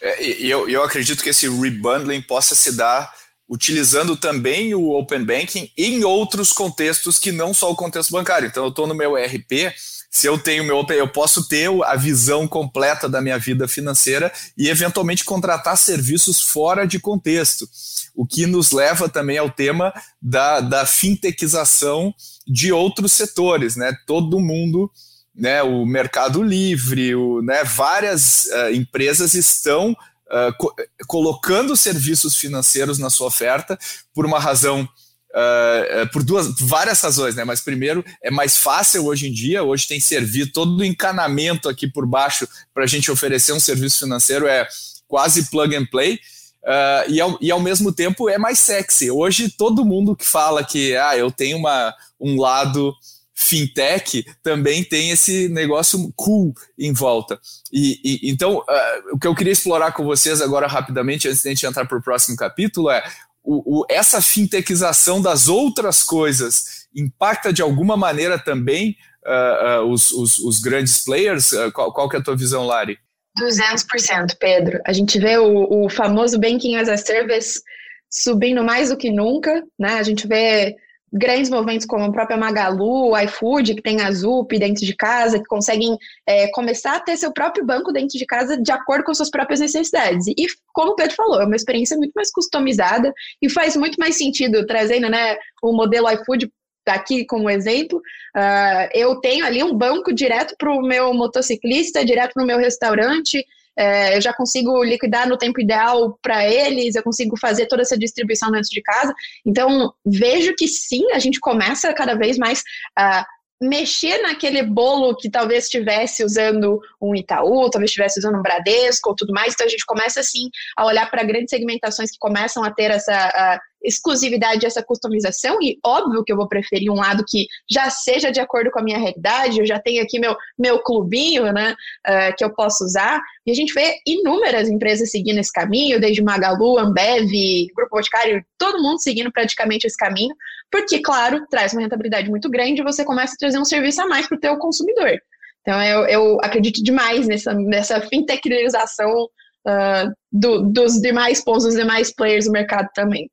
É, 0.00 0.24
e 0.24 0.50
eu, 0.50 0.68
eu 0.68 0.82
acredito 0.82 1.22
que 1.22 1.30
esse 1.30 1.48
rebundling 1.48 2.22
possa 2.22 2.54
se 2.54 2.76
dar 2.76 3.12
utilizando 3.48 4.16
também 4.16 4.74
o 4.74 4.90
Open 4.90 5.24
Banking 5.24 5.70
em 5.76 6.04
outros 6.04 6.52
contextos 6.52 7.18
que 7.18 7.30
não 7.30 7.52
só 7.52 7.70
o 7.70 7.76
contexto 7.76 8.10
bancário. 8.10 8.48
Então, 8.48 8.64
eu 8.64 8.70
estou 8.70 8.86
no 8.86 8.94
meu 8.94 9.18
ERP, 9.18 9.72
se 10.14 10.28
eu 10.28 10.38
tenho 10.38 10.62
meu 10.64 10.86
eu 10.90 11.08
posso 11.08 11.48
ter 11.48 11.68
a 11.82 11.96
visão 11.96 12.46
completa 12.46 13.08
da 13.08 13.20
minha 13.20 13.36
vida 13.36 13.66
financeira 13.66 14.32
e 14.56 14.68
eventualmente 14.68 15.24
contratar 15.24 15.76
serviços 15.76 16.40
fora 16.40 16.86
de 16.86 17.00
contexto. 17.00 17.68
O 18.14 18.24
que 18.24 18.46
nos 18.46 18.70
leva 18.70 19.08
também 19.08 19.38
ao 19.38 19.50
tema 19.50 19.92
da, 20.22 20.60
da 20.60 20.86
fintechização 20.86 22.14
de 22.46 22.72
outros 22.72 23.12
setores, 23.12 23.74
né? 23.74 23.92
Todo 24.06 24.38
mundo, 24.38 24.88
né? 25.34 25.64
O 25.64 25.84
Mercado 25.84 26.44
Livre, 26.44 27.16
o, 27.16 27.42
né? 27.42 27.64
várias 27.64 28.44
uh, 28.44 28.72
empresas 28.72 29.34
estão 29.34 29.96
uh, 30.30 30.56
co 30.56 30.74
colocando 31.06 31.76
serviços 31.76 32.36
financeiros 32.36 32.98
na 32.98 33.10
sua 33.10 33.28
oferta 33.28 33.78
por 34.12 34.26
uma 34.26 34.38
razão 34.38 34.88
Uh, 35.36 36.08
por 36.12 36.22
duas, 36.22 36.54
várias 36.60 37.00
razões, 37.00 37.34
né? 37.34 37.42
Mas 37.42 37.60
primeiro 37.60 38.04
é 38.22 38.30
mais 38.30 38.56
fácil 38.56 39.04
hoje 39.06 39.26
em 39.26 39.32
dia, 39.32 39.64
hoje 39.64 39.88
tem 39.88 39.98
servido 39.98 40.52
todo 40.52 40.78
o 40.78 40.84
encanamento 40.84 41.68
aqui 41.68 41.88
por 41.88 42.06
baixo 42.06 42.46
para 42.72 42.84
a 42.84 42.86
gente 42.86 43.10
oferecer 43.10 43.52
um 43.52 43.58
serviço 43.58 43.98
financeiro 43.98 44.46
é 44.46 44.68
quase 45.08 45.50
plug 45.50 45.74
and 45.74 45.86
play. 45.86 46.20
Uh, 46.62 47.10
e, 47.10 47.20
ao, 47.20 47.36
e 47.40 47.50
ao 47.50 47.58
mesmo 47.58 47.92
tempo 47.92 48.28
é 48.28 48.38
mais 48.38 48.60
sexy. 48.60 49.10
Hoje 49.10 49.48
todo 49.50 49.84
mundo 49.84 50.14
que 50.14 50.24
fala 50.24 50.62
que 50.62 50.96
ah, 50.96 51.16
eu 51.16 51.32
tenho 51.32 51.58
uma, 51.58 51.92
um 52.20 52.40
lado 52.40 52.94
fintech 53.34 54.24
também 54.42 54.84
tem 54.84 55.10
esse 55.10 55.48
negócio 55.48 56.12
cool 56.14 56.54
em 56.78 56.92
volta. 56.92 57.38
E, 57.72 58.00
e 58.04 58.30
então, 58.30 58.58
uh, 58.58 59.14
o 59.14 59.18
que 59.18 59.26
eu 59.26 59.34
queria 59.34 59.52
explorar 59.52 59.92
com 59.92 60.04
vocês 60.04 60.40
agora 60.40 60.66
rapidamente, 60.66 61.28
antes 61.28 61.42
de 61.42 61.48
a 61.48 61.50
gente 61.50 61.66
entrar 61.66 61.84
para 61.84 61.98
o 61.98 62.02
próximo 62.02 62.36
capítulo, 62.36 62.90
é 62.90 63.02
o, 63.42 63.80
o, 63.80 63.86
essa 63.90 64.22
fintechização 64.22 65.20
das 65.20 65.48
outras 65.48 66.02
coisas 66.02 66.86
impacta 66.94 67.52
de 67.52 67.60
alguma 67.60 67.96
maneira 67.96 68.38
também 68.38 68.96
uh, 69.26 69.82
uh, 69.82 69.92
os, 69.92 70.12
os, 70.12 70.38
os, 70.38 70.60
grandes 70.60 71.04
players? 71.04 71.50
qual, 71.74 71.92
qual 71.92 72.08
que 72.08 72.16
é 72.16 72.20
a 72.20 72.22
tua 72.22 72.36
visão, 72.36 72.64
Lari? 72.64 72.98
200%, 73.38 74.36
Pedro. 74.38 74.80
A 74.86 74.92
gente 74.92 75.18
vê 75.18 75.36
o, 75.38 75.84
o 75.84 75.88
famoso 75.90 76.38
Banking 76.38 76.76
as 76.76 76.88
a 76.88 76.96
Service 76.96 77.60
subindo 78.08 78.62
mais 78.62 78.90
do 78.90 78.96
que 78.96 79.10
nunca, 79.10 79.62
né? 79.76 79.94
A 79.94 80.02
gente 80.04 80.26
vê 80.28 80.76
grandes 81.14 81.48
movimentos 81.48 81.86
como 81.86 82.04
a 82.04 82.12
própria 82.12 82.36
Magalu, 82.36 83.10
o 83.10 83.18
iFood, 83.18 83.76
que 83.76 83.82
tem 83.82 84.00
a 84.00 84.10
Zup 84.10 84.58
dentro 84.58 84.84
de 84.84 84.96
casa, 84.96 85.38
que 85.38 85.44
conseguem 85.44 85.96
é, 86.26 86.48
começar 86.48 86.96
a 86.96 87.00
ter 87.00 87.16
seu 87.16 87.32
próprio 87.32 87.64
banco 87.64 87.92
dentro 87.92 88.18
de 88.18 88.26
casa 88.26 88.60
de 88.60 88.72
acordo 88.72 89.04
com 89.04 89.14
suas 89.14 89.30
próprias 89.30 89.60
necessidades. 89.60 90.26
E, 90.26 90.46
como 90.72 90.92
o 90.92 90.96
Pedro 90.96 91.14
falou, 91.14 91.40
é 91.40 91.46
uma 91.46 91.54
experiência 91.54 91.96
muito 91.96 92.12
mais 92.16 92.32
customizada 92.32 93.12
e 93.40 93.48
faz 93.48 93.76
muito 93.76 93.96
mais 93.96 94.18
sentido, 94.18 94.66
trazendo 94.66 95.08
né, 95.08 95.36
o 95.62 95.72
modelo 95.72 96.10
iFood 96.10 96.50
aqui 96.86 97.24
como 97.24 97.48
exemplo, 97.48 97.98
uh, 98.36 98.88
eu 98.92 99.16
tenho 99.16 99.46
ali 99.46 99.62
um 99.62 99.74
banco 99.74 100.12
direto 100.12 100.54
para 100.58 100.70
o 100.70 100.82
meu 100.82 101.14
motociclista, 101.14 102.04
direto 102.04 102.32
no 102.36 102.44
meu 102.44 102.58
restaurante, 102.58 103.42
é, 103.76 104.16
eu 104.16 104.20
já 104.20 104.32
consigo 104.32 104.82
liquidar 104.82 105.28
no 105.28 105.36
tempo 105.36 105.60
ideal 105.60 106.18
para 106.22 106.48
eles, 106.48 106.94
eu 106.94 107.02
consigo 107.02 107.36
fazer 107.38 107.66
toda 107.66 107.82
essa 107.82 107.98
distribuição 107.98 108.50
dentro 108.50 108.70
de 108.70 108.82
casa. 108.82 109.14
Então, 109.44 109.92
vejo 110.04 110.54
que 110.56 110.68
sim, 110.68 111.12
a 111.12 111.18
gente 111.18 111.40
começa 111.40 111.92
cada 111.92 112.14
vez 112.14 112.38
mais 112.38 112.62
a 112.96 113.26
mexer 113.60 114.20
naquele 114.22 114.62
bolo 114.62 115.16
que 115.16 115.30
talvez 115.30 115.64
estivesse 115.64 116.24
usando 116.24 116.80
um 117.00 117.14
Itaú, 117.14 117.70
talvez 117.70 117.90
estivesse 117.90 118.18
usando 118.18 118.38
um 118.38 118.42
Bradesco 118.42 119.10
ou 119.10 119.16
tudo 119.16 119.32
mais. 119.32 119.54
Então, 119.54 119.66
a 119.66 119.70
gente 119.70 119.86
começa, 119.86 120.20
assim, 120.20 120.48
a 120.76 120.84
olhar 120.86 121.10
para 121.10 121.24
grandes 121.24 121.50
segmentações 121.50 122.10
que 122.10 122.18
começam 122.18 122.62
a 122.62 122.70
ter 122.70 122.90
essa 122.90 123.60
exclusividade, 123.84 124.66
essa 124.66 124.82
customização, 124.82 125.58
e 125.60 125.78
óbvio 125.84 126.24
que 126.24 126.32
eu 126.32 126.36
vou 126.36 126.48
preferir 126.48 126.90
um 126.90 126.96
lado 126.96 127.24
que 127.26 127.46
já 127.70 127.90
seja 127.90 128.32
de 128.32 128.40
acordo 128.40 128.70
com 128.70 128.80
a 128.80 128.82
minha 128.82 128.98
realidade, 128.98 129.58
eu 129.58 129.66
já 129.66 129.78
tenho 129.78 130.02
aqui 130.02 130.18
meu, 130.18 130.34
meu 130.58 130.78
clubinho, 130.80 131.52
né, 131.52 131.74
uh, 132.08 132.36
que 132.36 132.44
eu 132.44 132.52
posso 132.54 132.84
usar, 132.84 133.20
e 133.46 133.50
a 133.50 133.54
gente 133.54 133.74
vê 133.74 133.96
inúmeras 134.06 134.68
empresas 134.68 135.10
seguindo 135.10 135.38
esse 135.38 135.52
caminho, 135.52 136.00
desde 136.00 136.22
Magalu, 136.22 136.78
Ambev, 136.78 137.30
Grupo 137.76 137.96
Boticário, 137.96 138.44
todo 138.58 138.82
mundo 138.82 139.00
seguindo 139.00 139.30
praticamente 139.30 139.86
esse 139.86 139.96
caminho, 139.96 140.34
porque, 140.70 141.00
claro, 141.00 141.46
traz 141.50 141.72
uma 141.72 141.82
rentabilidade 141.82 142.30
muito 142.30 142.50
grande 142.50 142.80
e 142.80 142.84
você 142.84 143.04
começa 143.04 143.34
a 143.34 143.38
trazer 143.38 143.58
um 143.58 143.64
serviço 143.64 144.00
a 144.00 144.06
mais 144.06 144.26
para 144.26 144.36
o 144.36 144.40
teu 144.40 144.56
consumidor. 144.56 145.18
Então, 145.60 145.82
eu, 145.82 146.06
eu 146.06 146.38
acredito 146.42 146.82
demais 146.82 147.26
nessa, 147.26 147.54
nessa 147.54 148.00
fintechização 148.00 149.28
uh, 149.66 150.12
do, 150.30 150.62
dos 150.62 151.00
demais 151.00 151.42
pontos, 151.42 151.64
dos 151.64 151.74
demais 151.74 152.14
players 152.14 152.44
do 152.44 152.52
mercado 152.52 152.88
também. 152.94 153.30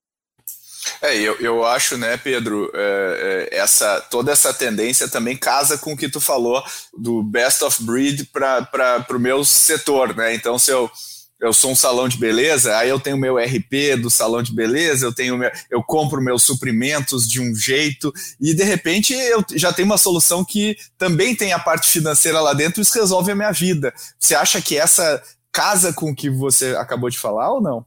É, 1.02 1.16
eu, 1.16 1.36
eu 1.40 1.66
acho, 1.66 1.98
né, 1.98 2.18
Pedro, 2.18 2.72
é, 2.74 3.50
é, 3.52 3.58
essa, 3.58 4.02
toda 4.02 4.32
essa 4.32 4.54
tendência 4.54 5.08
também 5.08 5.36
casa 5.36 5.78
com 5.78 5.94
o 5.94 5.98
que 5.98 6.10
tu 6.10 6.20
falou 6.20 6.64
do 6.98 7.24
best 7.24 7.64
of 7.64 7.84
breed 7.84 8.26
para 8.32 9.06
o 9.10 9.20
meu 9.20 9.44
setor, 9.44 10.16
né? 10.16 10.34
Então, 10.34 10.58
se 10.60 10.72
eu, 10.72 10.90
eu 11.40 11.52
sou 11.52 11.72
um 11.72 11.76
salão 11.76 12.08
de 12.08 12.18
beleza, 12.18 12.78
aí 12.78 12.90
eu 12.90 13.00
tenho 13.00 13.18
meu 13.18 13.38
RP 13.38 13.96
do 14.00 14.12
salão 14.12 14.44
de 14.44 14.54
beleza, 14.54 15.06
eu 15.06 15.14
tenho 15.14 15.38
meu, 15.38 15.52
eu 15.72 15.84
compro 15.84 16.22
meus 16.22 16.44
suprimentos 16.44 17.28
de 17.28 17.42
um 17.42 17.56
jeito 17.56 18.14
e 18.40 18.54
de 18.54 18.64
repente 18.64 19.14
eu 19.14 19.44
já 19.56 19.74
tenho 19.74 19.88
uma 19.88 19.98
solução 19.98 20.46
que 20.46 20.78
também 20.98 21.36
tem 21.36 21.52
a 21.52 21.60
parte 21.60 21.88
financeira 21.88 22.40
lá 22.40 22.54
dentro, 22.54 22.82
isso 22.82 22.94
resolve 22.94 23.32
a 23.32 23.36
minha 23.36 23.52
vida. 23.52 23.92
Você 24.20 24.36
acha 24.36 24.62
que 24.62 24.78
essa 24.78 25.22
casa 25.52 25.92
com 25.92 26.12
o 26.12 26.16
que 26.16 26.30
você 26.30 26.76
acabou 26.76 27.10
de 27.10 27.18
falar 27.18 27.52
ou 27.52 27.62
não? 27.62 27.80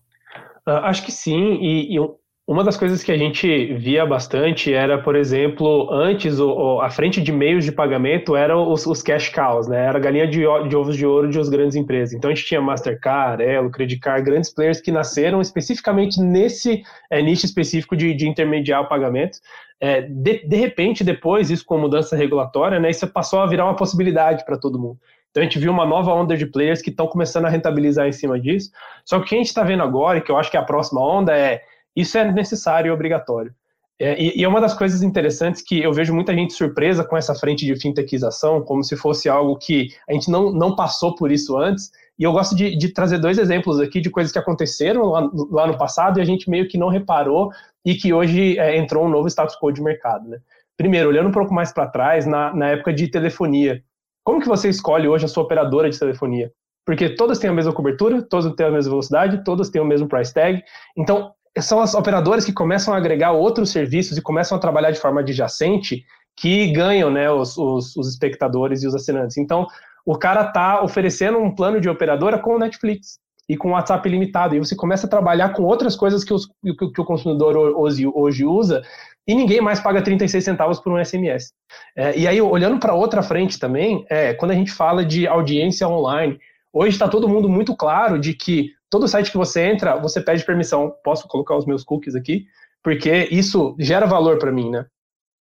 Uh, 0.66 0.80
acho 0.84 1.04
que 1.04 1.12
sim, 1.12 1.54
e, 1.60 1.94
e 1.94 2.00
uma 2.46 2.62
das 2.62 2.76
coisas 2.76 3.02
que 3.02 3.10
a 3.10 3.16
gente 3.16 3.72
via 3.74 4.04
bastante 4.04 4.72
era, 4.72 5.00
por 5.00 5.16
exemplo, 5.16 5.90
antes 5.90 6.38
o, 6.38 6.78
a 6.82 6.90
frente 6.90 7.22
de 7.22 7.32
meios 7.32 7.64
de 7.64 7.72
pagamento 7.72 8.36
eram 8.36 8.70
os, 8.70 8.86
os 8.86 9.02
cash 9.02 9.30
cows, 9.30 9.66
né? 9.66 9.86
Era 9.86 9.96
a 9.96 10.00
galinha 10.00 10.26
de, 10.26 10.40
de, 10.40 10.76
ovos 10.76 10.94
de 10.94 11.06
ouro 11.06 11.30
de 11.30 11.38
as 11.38 11.48
grandes 11.48 11.74
empresas. 11.74 12.14
Então 12.14 12.30
a 12.30 12.34
gente 12.34 12.46
tinha 12.46 12.60
Mastercard, 12.60 13.42
Elo, 13.42 13.70
Credit 13.70 13.98
Card, 13.98 14.22
grandes 14.22 14.52
players 14.52 14.82
que 14.82 14.92
nasceram 14.92 15.40
especificamente 15.40 16.20
nesse 16.20 16.82
é, 17.08 17.22
nicho 17.22 17.46
específico 17.46 17.96
de, 17.96 18.12
de 18.12 18.28
intermediar 18.28 18.82
o 18.82 18.88
pagamento. 18.88 19.38
É, 19.80 20.02
de, 20.02 20.46
de 20.46 20.56
repente, 20.56 21.02
depois, 21.02 21.50
isso 21.50 21.64
com 21.64 21.76
a 21.76 21.78
mudança 21.78 22.14
regulatória, 22.14 22.78
né, 22.78 22.90
isso 22.90 23.06
passou 23.06 23.40
a 23.40 23.46
virar 23.46 23.64
uma 23.64 23.76
possibilidade 23.76 24.44
para 24.44 24.58
todo 24.58 24.78
mundo. 24.78 24.98
Então 25.30 25.42
a 25.42 25.44
gente 25.44 25.58
viu 25.58 25.72
uma 25.72 25.86
nova 25.86 26.12
onda 26.12 26.36
de 26.36 26.46
players 26.46 26.82
que 26.82 26.90
estão 26.90 27.06
começando 27.06 27.46
a 27.46 27.48
rentabilizar 27.48 28.06
em 28.06 28.12
cima 28.12 28.38
disso. 28.38 28.70
Só 29.02 29.18
que 29.18 29.24
o 29.24 29.28
que 29.28 29.34
a 29.34 29.38
gente 29.38 29.48
está 29.48 29.64
vendo 29.64 29.82
agora, 29.82 30.18
e 30.18 30.20
que 30.20 30.30
eu 30.30 30.36
acho 30.36 30.50
que 30.50 30.58
é 30.58 30.60
a 30.60 30.64
próxima 30.64 31.00
onda, 31.00 31.36
é 31.36 31.62
isso 31.94 32.18
é 32.18 32.30
necessário 32.30 32.88
e 32.88 32.92
obrigatório. 32.92 33.54
É, 33.98 34.20
e, 34.20 34.40
e, 34.40 34.44
é 34.44 34.48
uma 34.48 34.60
das 34.60 34.74
coisas 34.74 35.02
interessantes 35.02 35.62
que 35.62 35.80
eu 35.80 35.92
vejo 35.92 36.12
muita 36.12 36.34
gente 36.34 36.52
surpresa 36.52 37.04
com 37.04 37.16
essa 37.16 37.34
frente 37.34 37.64
de 37.64 37.80
fintechização, 37.80 38.60
como 38.60 38.82
se 38.82 38.96
fosse 38.96 39.28
algo 39.28 39.56
que 39.56 39.88
a 40.08 40.12
gente 40.12 40.30
não, 40.30 40.50
não 40.52 40.74
passou 40.74 41.14
por 41.14 41.30
isso 41.30 41.56
antes. 41.56 41.92
E 42.18 42.24
eu 42.24 42.32
gosto 42.32 42.56
de, 42.56 42.76
de 42.76 42.88
trazer 42.88 43.18
dois 43.18 43.38
exemplos 43.38 43.80
aqui 43.80 44.00
de 44.00 44.10
coisas 44.10 44.32
que 44.32 44.38
aconteceram 44.38 45.04
lá, 45.06 45.30
lá, 45.50 45.66
no 45.66 45.78
passado 45.78 46.18
e 46.18 46.22
a 46.22 46.24
gente 46.24 46.50
meio 46.50 46.66
que 46.66 46.78
não 46.78 46.88
reparou 46.88 47.50
e 47.84 47.94
que 47.94 48.12
hoje 48.12 48.58
é, 48.58 48.76
entrou 48.76 49.04
um 49.04 49.08
novo 49.08 49.28
status 49.28 49.56
quo 49.56 49.70
de 49.70 49.82
mercado. 49.82 50.28
Né? 50.28 50.38
Primeiro, 50.76 51.08
olhando 51.08 51.28
um 51.28 51.32
pouco 51.32 51.54
mais 51.54 51.72
para 51.72 51.86
trás, 51.86 52.26
na, 52.26 52.54
na 52.54 52.70
época 52.70 52.92
de 52.92 53.08
telefonia, 53.08 53.82
como 54.24 54.40
que 54.40 54.48
você 54.48 54.68
escolhe 54.68 55.06
hoje 55.06 55.24
a 55.24 55.28
sua 55.28 55.44
operadora 55.44 55.88
de 55.88 55.98
telefonia? 55.98 56.50
Porque 56.84 57.10
todas 57.10 57.38
têm 57.38 57.50
a 57.50 57.52
mesma 57.52 57.72
cobertura, 57.72 58.22
todas 58.22 58.52
têm 58.54 58.66
a 58.66 58.70
mesma 58.70 58.90
velocidade, 58.90 59.44
todas 59.44 59.70
têm 59.70 59.80
o 59.80 59.84
mesmo 59.84 60.08
price 60.08 60.32
tag. 60.34 60.62
Então, 60.96 61.32
são 61.60 61.80
as 61.80 61.94
operadoras 61.94 62.44
que 62.44 62.52
começam 62.52 62.92
a 62.92 62.96
agregar 62.96 63.32
outros 63.32 63.70
serviços 63.70 64.18
e 64.18 64.22
começam 64.22 64.56
a 64.56 64.60
trabalhar 64.60 64.90
de 64.90 64.98
forma 64.98 65.20
adjacente 65.20 66.04
que 66.36 66.72
ganham 66.72 67.10
né, 67.10 67.30
os, 67.30 67.56
os, 67.56 67.96
os 67.96 68.08
espectadores 68.08 68.82
e 68.82 68.86
os 68.86 68.94
assinantes. 68.94 69.36
Então, 69.36 69.66
o 70.04 70.18
cara 70.18 70.48
está 70.48 70.82
oferecendo 70.82 71.38
um 71.38 71.54
plano 71.54 71.80
de 71.80 71.88
operadora 71.88 72.38
com 72.38 72.56
o 72.56 72.58
Netflix 72.58 73.18
e 73.48 73.56
com 73.56 73.68
o 73.68 73.72
WhatsApp 73.72 74.08
limitado. 74.08 74.54
E 74.54 74.58
você 74.58 74.74
começa 74.74 75.06
a 75.06 75.10
trabalhar 75.10 75.50
com 75.50 75.62
outras 75.62 75.94
coisas 75.96 76.24
que, 76.24 76.34
os, 76.34 76.46
que 76.46 77.00
o 77.00 77.04
consumidor 77.04 77.56
hoje, 77.56 78.06
hoje, 78.06 78.44
usa 78.44 78.82
e 79.26 79.34
ninguém 79.34 79.60
mais 79.60 79.80
paga 79.80 80.02
36 80.02 80.44
centavos 80.44 80.80
por 80.80 80.92
um 80.92 81.02
SMS. 81.02 81.52
É, 81.96 82.18
e 82.18 82.26
aí, 82.26 82.40
olhando 82.40 82.78
para 82.78 82.94
outra 82.94 83.22
frente 83.22 83.58
também, 83.58 84.04
é, 84.10 84.34
quando 84.34 84.50
a 84.50 84.54
gente 84.54 84.72
fala 84.72 85.04
de 85.04 85.26
audiência 85.26 85.88
online, 85.88 86.38
hoje 86.72 86.90
está 86.90 87.08
todo 87.08 87.28
mundo 87.28 87.48
muito 87.48 87.74
claro 87.76 88.18
de 88.18 88.34
que 88.34 88.72
todo 88.94 89.08
site 89.08 89.32
que 89.32 89.36
você 89.36 89.62
entra, 89.62 89.96
você 89.96 90.20
pede 90.20 90.44
permissão. 90.44 90.94
Posso 91.02 91.26
colocar 91.26 91.56
os 91.56 91.66
meus 91.66 91.82
cookies 91.82 92.14
aqui? 92.14 92.46
Porque 92.80 93.26
isso 93.28 93.74
gera 93.76 94.06
valor 94.06 94.38
para 94.38 94.52
mim, 94.52 94.70
né? 94.70 94.86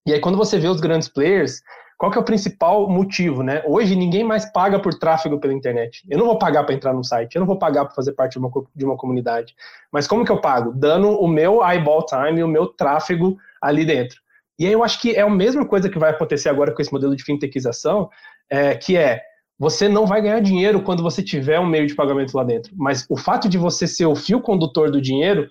E 0.06 0.14
aí, 0.14 0.20
quando 0.20 0.38
você 0.38 0.58
vê 0.58 0.68
os 0.68 0.80
grandes 0.80 1.06
players, 1.06 1.60
qual 1.98 2.10
que 2.10 2.16
é 2.16 2.20
o 2.22 2.24
principal 2.24 2.88
motivo, 2.88 3.42
né? 3.42 3.62
Hoje 3.66 3.94
ninguém 3.94 4.24
mais 4.24 4.50
paga 4.50 4.80
por 4.80 4.94
tráfego 4.94 5.38
pela 5.38 5.52
internet. 5.52 6.02
Eu 6.08 6.16
não 6.16 6.24
vou 6.24 6.38
pagar 6.38 6.64
para 6.64 6.74
entrar 6.74 6.94
no 6.94 7.04
site, 7.04 7.34
eu 7.34 7.40
não 7.40 7.46
vou 7.46 7.58
pagar 7.58 7.84
para 7.84 7.94
fazer 7.94 8.12
parte 8.12 8.32
de 8.32 8.38
uma, 8.38 8.50
de 8.74 8.84
uma 8.86 8.96
comunidade. 8.96 9.54
Mas 9.92 10.06
como 10.06 10.24
que 10.24 10.32
eu 10.32 10.40
pago? 10.40 10.72
Dando 10.72 11.10
o 11.10 11.28
meu 11.28 11.62
eyeball 11.62 12.06
time, 12.06 12.42
o 12.42 12.48
meu 12.48 12.68
tráfego 12.68 13.36
ali 13.60 13.84
dentro. 13.84 14.18
E 14.58 14.66
aí 14.66 14.72
eu 14.72 14.82
acho 14.82 14.98
que 14.98 15.14
é 15.14 15.20
a 15.20 15.28
mesma 15.28 15.66
coisa 15.66 15.90
que 15.90 15.98
vai 15.98 16.08
acontecer 16.08 16.48
agora 16.48 16.72
com 16.72 16.80
esse 16.80 16.92
modelo 16.92 17.14
de 17.14 17.22
fintechização, 17.22 18.08
é, 18.48 18.74
que 18.74 18.96
é 18.96 19.20
você 19.62 19.88
não 19.88 20.06
vai 20.06 20.20
ganhar 20.20 20.40
dinheiro 20.40 20.82
quando 20.82 21.04
você 21.04 21.22
tiver 21.22 21.60
um 21.60 21.66
meio 21.66 21.86
de 21.86 21.94
pagamento 21.94 22.36
lá 22.36 22.42
dentro. 22.42 22.74
Mas 22.76 23.06
o 23.08 23.16
fato 23.16 23.48
de 23.48 23.56
você 23.56 23.86
ser 23.86 24.06
o 24.06 24.16
fio 24.16 24.40
condutor 24.40 24.90
do 24.90 25.00
dinheiro 25.00 25.48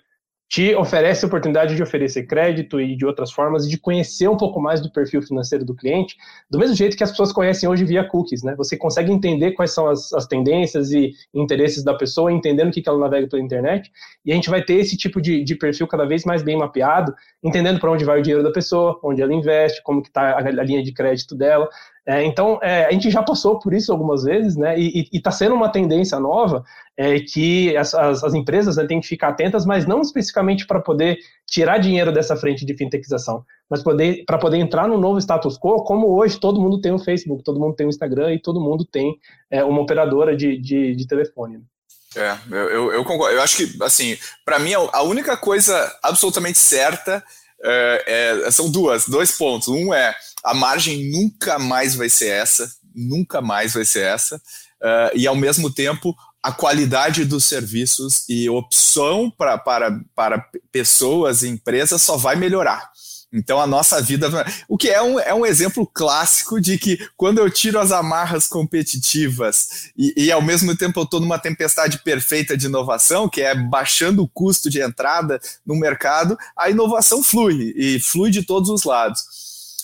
te 0.49 0.75
oferece 0.75 1.23
a 1.23 1.29
oportunidade 1.29 1.77
de 1.77 1.81
oferecer 1.81 2.27
crédito 2.27 2.81
e 2.81 2.93
de 2.97 3.05
outras 3.05 3.31
formas, 3.31 3.69
de 3.69 3.77
conhecer 3.77 4.27
um 4.27 4.35
pouco 4.35 4.59
mais 4.59 4.81
do 4.81 4.91
perfil 4.91 5.21
financeiro 5.21 5.63
do 5.63 5.73
cliente, 5.73 6.17
do 6.49 6.59
mesmo 6.59 6.75
jeito 6.75 6.97
que 6.97 7.05
as 7.05 7.11
pessoas 7.11 7.31
conhecem 7.31 7.69
hoje 7.69 7.85
via 7.85 8.03
cookies, 8.03 8.43
né? 8.43 8.53
Você 8.57 8.75
consegue 8.75 9.13
entender 9.13 9.53
quais 9.53 9.73
são 9.73 9.87
as, 9.87 10.11
as 10.11 10.27
tendências 10.27 10.91
e 10.91 11.13
interesses 11.33 11.81
da 11.81 11.93
pessoa, 11.93 12.33
entendendo 12.33 12.67
o 12.67 12.71
que, 12.73 12.81
que 12.81 12.89
ela 12.89 12.99
navega 12.99 13.29
pela 13.29 13.41
internet, 13.41 13.89
e 14.25 14.31
a 14.33 14.35
gente 14.35 14.49
vai 14.49 14.61
ter 14.61 14.73
esse 14.73 14.97
tipo 14.97 15.21
de, 15.21 15.41
de 15.41 15.55
perfil 15.55 15.87
cada 15.87 16.05
vez 16.05 16.25
mais 16.25 16.43
bem 16.43 16.57
mapeado, 16.57 17.15
entendendo 17.41 17.79
para 17.79 17.89
onde 17.89 18.03
vai 18.03 18.19
o 18.19 18.21
dinheiro 18.21 18.43
da 18.43 18.51
pessoa, 18.51 18.99
onde 19.05 19.21
ela 19.21 19.33
investe, 19.33 19.81
como 19.83 20.01
que 20.01 20.09
está 20.09 20.31
a, 20.31 20.39
a 20.39 20.63
linha 20.65 20.83
de 20.83 20.91
crédito 20.91 21.33
dela, 21.33 21.69
é, 22.05 22.23
então, 22.23 22.59
é, 22.63 22.85
a 22.85 22.91
gente 22.91 23.11
já 23.11 23.21
passou 23.21 23.59
por 23.59 23.73
isso 23.73 23.91
algumas 23.91 24.23
vezes, 24.23 24.55
né? 24.55 24.77
E 24.79 25.07
está 25.13 25.29
sendo 25.29 25.53
uma 25.53 25.69
tendência 25.71 26.19
nova 26.19 26.63
é, 26.97 27.19
que 27.19 27.77
as, 27.77 27.93
as, 27.93 28.23
as 28.23 28.33
empresas 28.33 28.77
né, 28.77 28.85
têm 28.87 28.99
que 28.99 29.07
ficar 29.07 29.29
atentas, 29.29 29.65
mas 29.65 29.85
não 29.85 30.01
especificamente 30.01 30.65
para 30.65 30.79
poder 30.79 31.19
tirar 31.47 31.77
dinheiro 31.77 32.11
dessa 32.11 32.35
frente 32.35 32.65
de 32.65 32.75
fintechização, 32.75 33.43
mas 33.69 33.83
para 34.25 34.37
poder 34.39 34.57
entrar 34.57 34.87
no 34.87 34.97
novo 34.97 35.19
status 35.19 35.59
quo, 35.59 35.83
como 35.83 36.07
hoje 36.07 36.39
todo 36.39 36.59
mundo 36.59 36.81
tem 36.81 36.91
um 36.91 36.99
Facebook, 36.99 37.43
todo 37.43 37.59
mundo 37.59 37.75
tem 37.75 37.85
um 37.85 37.89
Instagram 37.89 38.33
e 38.33 38.41
todo 38.41 38.59
mundo 38.59 38.83
tem 38.83 39.15
é, 39.51 39.63
uma 39.63 39.81
operadora 39.81 40.35
de, 40.35 40.57
de, 40.57 40.95
de 40.95 41.07
telefone. 41.07 41.59
Né? 41.59 41.63
É, 42.15 42.37
eu, 42.49 42.91
eu, 42.91 43.05
concordo. 43.05 43.35
Eu 43.35 43.41
acho 43.41 43.57
que, 43.57 43.83
assim, 43.83 44.17
para 44.43 44.59
mim, 44.59 44.73
a 44.73 45.03
única 45.03 45.37
coisa 45.37 45.97
absolutamente 46.03 46.57
certa 46.57 47.23
é, 47.63 48.43
é, 48.47 48.51
são 48.51 48.69
duas, 48.69 49.07
dois 49.07 49.31
pontos. 49.31 49.67
Um 49.67 49.93
é 49.93 50.15
a 50.43 50.53
margem 50.53 51.11
nunca 51.11 51.59
mais 51.59 51.95
vai 51.95 52.09
ser 52.09 52.29
essa, 52.29 52.71
nunca 52.95 53.41
mais 53.41 53.73
vai 53.73 53.85
ser 53.85 54.03
essa, 54.03 54.37
uh, 54.37 55.15
e 55.15 55.27
ao 55.27 55.35
mesmo 55.35 55.71
tempo 55.71 56.15
a 56.43 56.51
qualidade 56.51 57.23
dos 57.23 57.45
serviços 57.45 58.27
e 58.27 58.49
opção 58.49 59.31
pra, 59.37 59.57
para, 59.57 59.99
para 60.15 60.43
pessoas 60.71 61.43
e 61.43 61.49
empresas 61.49 62.01
só 62.01 62.17
vai 62.17 62.35
melhorar. 62.35 62.89
Então 63.33 63.61
a 63.61 63.67
nossa 63.67 64.01
vida. 64.01 64.29
O 64.67 64.77
que 64.77 64.89
é 64.89 65.01
um, 65.01 65.19
é 65.19 65.33
um 65.33 65.45
exemplo 65.45 65.87
clássico 65.87 66.59
de 66.59 66.77
que 66.77 66.99
quando 67.15 67.37
eu 67.37 67.49
tiro 67.49 67.79
as 67.79 67.91
amarras 67.91 68.45
competitivas 68.47 69.91
e, 69.97 70.25
e 70.25 70.31
ao 70.31 70.41
mesmo 70.41 70.75
tempo 70.75 70.99
eu 70.99 71.03
estou 71.03 71.19
numa 71.19 71.39
tempestade 71.39 71.99
perfeita 71.99 72.57
de 72.57 72.65
inovação, 72.65 73.29
que 73.29 73.41
é 73.41 73.55
baixando 73.55 74.21
o 74.21 74.27
custo 74.27 74.69
de 74.69 74.81
entrada 74.81 75.39
no 75.65 75.75
mercado, 75.75 76.37
a 76.57 76.69
inovação 76.69 77.23
flui 77.23 77.73
e 77.75 77.99
flui 77.99 78.31
de 78.31 78.43
todos 78.43 78.69
os 78.69 78.83
lados. 78.83 79.21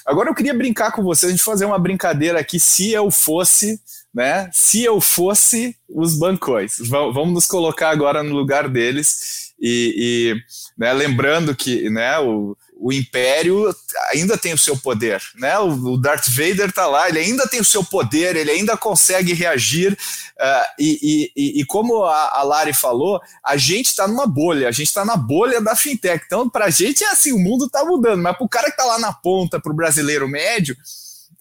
Agora 0.05 0.29
eu 0.29 0.35
queria 0.35 0.53
brincar 0.53 0.91
com 0.91 1.03
vocês, 1.03 1.29
a 1.29 1.35
gente 1.35 1.43
fazer 1.43 1.65
uma 1.65 1.77
brincadeira 1.77 2.39
aqui, 2.39 2.59
se 2.59 2.91
eu 2.91 3.11
fosse, 3.11 3.79
né? 4.13 4.49
Se 4.53 4.81
eu 4.81 5.01
fosse 5.01 5.75
os 5.89 6.17
bancões. 6.17 6.77
Vamos 6.79 7.33
nos 7.33 7.45
colocar 7.45 7.89
agora 7.89 8.23
no 8.23 8.33
lugar 8.33 8.69
deles 8.69 9.53
e, 9.59 9.93
e 9.97 10.35
né, 10.77 10.93
lembrando 10.93 11.53
que 11.53 11.89
né, 11.89 12.17
o, 12.19 12.55
o 12.79 12.93
Império 12.93 13.75
ainda 14.11 14.37
tem 14.37 14.53
o 14.53 14.57
seu 14.57 14.77
poder, 14.77 15.21
né? 15.35 15.57
O, 15.59 15.97
Darth 15.97 16.27
Vader 16.29 16.69
está 16.69 16.85
lá, 16.85 17.09
ele 17.09 17.19
ainda 17.19 17.47
tem 17.47 17.59
o 17.59 17.65
seu 17.65 17.83
poder, 17.83 18.35
ele 18.35 18.51
ainda 18.51 18.77
consegue 18.77 19.33
reagir. 19.33 19.93
Uh, 19.93 20.65
e, 20.79 21.31
e, 21.35 21.61
e, 21.61 21.65
como 21.65 22.03
a, 22.03 22.39
a 22.39 22.43
Lari 22.43 22.73
falou, 22.73 23.19
a 23.43 23.57
gente 23.57 23.87
está 23.87 24.07
numa 24.07 24.27
bolha, 24.27 24.67
a 24.67 24.71
gente 24.71 24.87
está 24.87 25.03
na 25.03 25.17
bolha 25.17 25.59
da 25.59 25.75
fintech. 25.75 26.23
Então, 26.25 26.49
para 26.49 26.65
a 26.65 26.69
gente 26.69 27.03
é 27.03 27.09
assim, 27.09 27.31
o 27.31 27.39
mundo 27.39 27.65
está 27.65 27.83
mudando, 27.83 28.21
mas 28.21 28.37
para 28.37 28.45
o 28.45 28.49
cara 28.49 28.65
que 28.65 28.71
está 28.71 28.85
lá 28.85 28.99
na 28.99 29.11
ponta, 29.11 29.59
para 29.59 29.71
o 29.71 29.75
brasileiro 29.75 30.27
médio, 30.27 30.77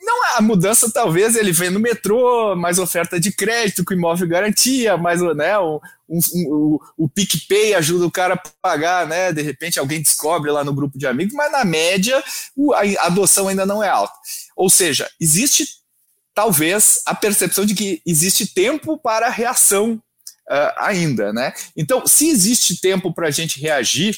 não, 0.01 0.37
a 0.37 0.41
mudança 0.41 0.91
talvez 0.91 1.35
ele 1.35 1.53
vem 1.53 1.71
no 1.71 1.81
metrô, 1.81 2.55
mais 2.55 2.79
oferta 2.79 3.19
de 3.19 3.33
crédito 3.33 3.85
com 3.85 3.95
imóvel 3.95 4.29
garantia, 4.29 4.97
mais 4.97 5.21
né, 5.21 5.59
um, 5.59 5.81
um, 6.09 6.21
um, 6.37 6.79
o 6.97 7.09
PicPay 7.09 7.75
ajuda 7.75 8.07
o 8.07 8.11
cara 8.11 8.35
a 8.35 8.43
pagar, 8.63 9.07
né? 9.07 9.33
De 9.33 9.43
repente 9.43 9.79
alguém 9.79 10.01
descobre 10.01 10.51
lá 10.51 10.63
no 10.63 10.75
grupo 10.75 10.99
de 10.99 11.07
amigos, 11.07 11.35
mas 11.35 11.51
na 11.51 11.65
média 11.65 12.23
a 12.75 13.07
adoção 13.07 13.49
ainda 13.49 13.67
não 13.67 13.83
é 13.83 13.89
alta. 13.89 14.15
Ou 14.55 14.71
seja, 14.71 15.11
existe 15.21 15.67
talvez 16.35 17.01
a 17.07 17.15
percepção 17.15 17.65
de 17.65 17.75
que 17.75 18.03
existe 18.07 18.47
tempo 18.47 18.99
para 18.99 19.31
reação 19.31 19.95
uh, 19.95 20.73
ainda, 20.77 21.33
né? 21.33 21.53
Então, 21.77 22.07
se 22.07 22.29
existe 22.29 22.81
tempo 22.81 23.13
para 23.13 23.29
a 23.29 23.31
gente 23.31 23.59
reagir, 23.59 24.17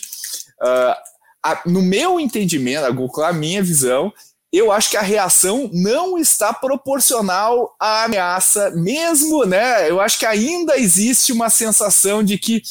uh, 0.61 0.95
a, 1.43 1.63
no 1.65 1.81
meu 1.81 2.19
entendimento, 2.19 2.85
a 3.23 3.33
minha 3.33 3.63
visão, 3.63 4.13
eu 4.53 4.73
acho 4.73 4.91
que 4.91 4.97
a 4.97 5.03
reação 5.03 5.71
não 5.73 6.19
está 6.19 6.53
proporcional 6.53 7.75
à 7.79 8.05
ameaça, 8.05 8.71
mesmo, 8.71 9.45
né? 9.45 9.91
Eu 9.91 10.01
acho 10.01 10.19
que 10.19 10.25
ainda 10.25 10.79
existe 10.79 11.33
uma 11.33 11.51
sensação 11.51 12.23
de 12.23 12.39
que 12.39 12.63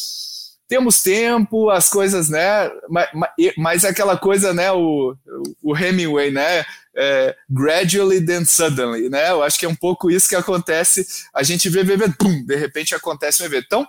temos 0.68 1.02
tempo, 1.02 1.70
as 1.70 1.88
coisas, 1.88 2.30
né? 2.30 2.70
Mas, 2.90 3.10
mas 3.58 3.86
aquela 3.86 4.18
coisa, 4.18 4.54
né? 4.54 4.72
O, 4.72 5.16
o 5.62 5.78
Hemingway, 5.78 6.32
né? 6.32 6.66
É, 6.96 7.36
gradually 7.48 8.26
then 8.26 8.44
suddenly, 8.44 9.08
né? 9.08 9.30
Eu 9.30 9.44
acho 9.44 9.60
que 9.60 9.66
é 9.66 9.70
um 9.70 9.76
pouco 9.76 10.10
isso 10.10 10.28
que 10.28 10.36
acontece. 10.36 11.08
A 11.34 11.44
gente 11.44 11.70
vê, 11.70 11.84
vê, 11.84 11.96
vê, 11.96 12.10
pum, 12.10 12.44
de 12.44 12.56
repente 12.56 12.96
acontece 12.96 13.44
um 13.44 13.46
evento. 13.46 13.66
Então, 13.68 13.88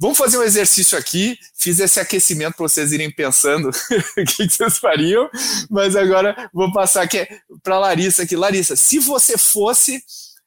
Vamos 0.00 0.16
fazer 0.16 0.38
um 0.38 0.42
exercício 0.42 0.96
aqui. 0.96 1.38
Fiz 1.54 1.78
esse 1.78 2.00
aquecimento 2.00 2.54
para 2.54 2.66
vocês 2.66 2.90
irem 2.90 3.10
pensando 3.10 3.68
o 4.16 4.24
que, 4.24 4.48
vocês 4.48 4.78
fariam, 4.78 5.28
mas 5.70 5.94
agora 5.94 6.48
vou 6.54 6.72
passar 6.72 7.02
aqui 7.02 7.28
para 7.62 7.78
Larissa 7.78 8.22
aqui. 8.22 8.34
Larissa, 8.34 8.76
se 8.76 8.98
você 8.98 9.36
fosse 9.36 10.02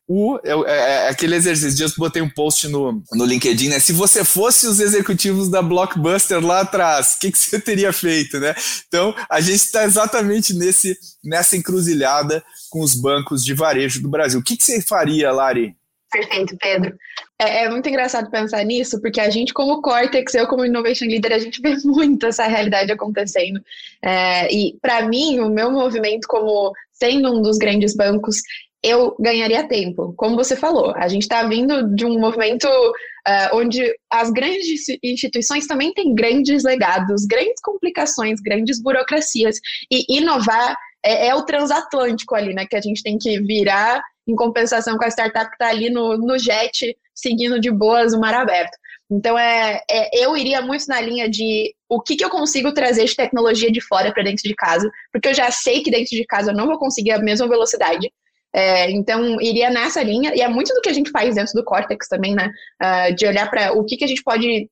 o 0.08 0.38
é, 0.44 0.52
é, 0.52 1.06
é 1.06 1.10
aquele 1.10 1.36
exercício, 1.36 1.78
dias 1.78 1.94
botei 1.96 2.22
um 2.22 2.30
post 2.30 2.68
no, 2.68 3.04
no 3.14 3.26
LinkedIn, 3.26 3.70
né? 3.70 3.80
Se 3.80 3.94
você 3.94 4.26
fosse 4.26 4.68
os 4.68 4.80
executivos 4.80 5.50
da 5.50 5.62
Blockbuster 5.62 6.44
lá 6.44 6.62
atrás, 6.62 7.14
o 7.14 7.20
que, 7.20 7.32
que 7.32 7.38
você 7.38 7.60
teria 7.60 7.94
feito, 7.94 8.40
né? 8.40 8.56
Então, 8.88 9.16
a 9.30 9.40
gente 9.40 9.62
está 9.62 9.86
exatamente 9.86 10.54
nesse, 10.54 10.98
nessa 11.24 11.56
encruzilhada 11.56 12.44
com 12.70 12.82
os 12.82 12.96
bancos 12.96 13.46
de 13.46 13.54
varejo 13.54 14.02
do 14.02 14.10
Brasil. 14.10 14.40
O 14.40 14.44
que, 14.44 14.58
que 14.58 14.64
você 14.64 14.82
faria, 14.82 15.32
Lari? 15.32 15.76
Perfeito, 16.14 16.56
Pedro. 16.62 16.96
É, 17.40 17.64
é, 17.64 17.70
muito 17.70 17.90
engraçado 17.90 18.30
pensar 18.30 18.64
nisso, 18.64 19.02
porque 19.02 19.20
a 19.20 19.32
gente, 19.32 19.52
como 19.52 19.82
Cortex, 19.82 20.36
eu 20.36 20.48
como 20.48 20.64
Innovation 20.64 21.06
Leader, 21.06 21.34
a 21.34 21.40
gente 21.40 21.60
vê 21.60 21.76
muito 21.84 22.28
essa 22.28 22.46
realidade 22.46 22.92
acontecendo. 22.92 23.60
É, 24.00 24.54
e, 24.54 24.78
para 24.80 25.08
mim, 25.08 25.40
o 25.40 25.50
meu 25.50 25.72
movimento 25.72 26.28
como 26.28 26.72
sendo 26.92 27.34
um 27.34 27.42
dos 27.42 27.58
grandes 27.58 27.96
bancos, 27.96 28.38
eu 28.84 29.16
ganharia 29.20 29.68
tempo. 29.68 30.14
Como 30.16 30.36
você 30.36 30.56
falou, 30.56 30.94
a 30.96 31.08
gente 31.08 31.24
está 31.24 31.42
vindo 31.48 31.96
de 31.96 32.06
um 32.06 32.20
movimento 32.20 32.68
uh, 32.68 33.58
onde 33.58 33.82
as 34.12 34.30
grandes 34.30 34.86
instituições 35.02 35.66
também 35.66 35.94
têm 35.94 36.14
grandes 36.14 36.64
legados, 36.64 37.26
grandes 37.26 37.60
complicações, 37.64 38.40
grandes 38.40 38.80
burocracias. 38.80 39.60
E 39.90 40.18
inovar 40.18 40.78
é, 41.04 41.28
é 41.28 41.36
o 41.36 41.44
transatlântico 41.44 42.36
ali, 42.36 42.54
né? 42.54 42.68
Que 42.68 42.76
a 42.76 42.82
gente 42.82 43.02
tem 43.02 43.18
que 43.18 43.42
virar 43.42 44.04
em 44.28 44.36
compensação 44.36 44.98
com 44.98 45.06
a 45.06 45.10
startup 45.10 45.48
que 45.50 45.56
está 45.56 45.68
ali 45.70 45.90
no, 45.90 46.18
no 46.18 46.38
jet, 46.38 46.96
seguindo 47.14 47.60
de 47.60 47.72
boas 47.72 48.14
o 48.14 48.20
mar 48.20 48.34
aberto. 48.34 48.78
Então, 49.12 49.38
é, 49.38 49.82
é, 49.90 50.26
eu 50.26 50.36
iria 50.36 50.62
muito 50.62 50.86
na 50.88 51.00
linha 51.00 51.30
de 51.30 51.74
o 51.90 52.02
que, 52.02 52.16
que 52.16 52.26
eu 52.26 52.30
consigo 52.30 52.74
trazer 52.74 53.06
de 53.06 53.16
tecnologia 53.16 53.72
de 53.72 53.82
fora 53.82 54.12
para 54.12 54.24
dentro 54.24 54.44
de 54.44 54.56
casa, 54.56 54.90
porque 55.12 55.28
eu 55.28 55.34
já 55.34 55.52
sei 55.52 55.84
que 55.84 55.92
dentro 55.92 56.16
de 56.16 56.26
casa 56.26 56.52
eu 56.52 56.56
não 56.56 56.66
vou 56.66 56.80
conseguir 56.80 57.12
a 57.12 57.20
mesma 57.20 57.48
velocidade. 57.48 58.12
É, 58.56 58.92
então, 58.92 59.42
iria 59.42 59.72
nessa 59.72 60.04
linha, 60.04 60.32
e 60.36 60.42
é 60.42 60.48
muito 60.48 60.72
do 60.76 60.82
que 60.82 60.90
a 60.90 60.94
gente 60.94 61.10
faz 61.10 61.34
dentro 61.34 61.54
do 61.54 61.64
Cortex 61.64 62.08
também, 62.08 62.36
né? 62.36 62.52
Uh, 62.82 63.16
de 63.16 63.26
olhar 63.26 63.50
para 63.50 63.74
o 63.74 63.84
que, 63.84 63.98
que 63.98 64.04
a 64.04 64.08
gente 64.08 64.22
pode 64.22 64.70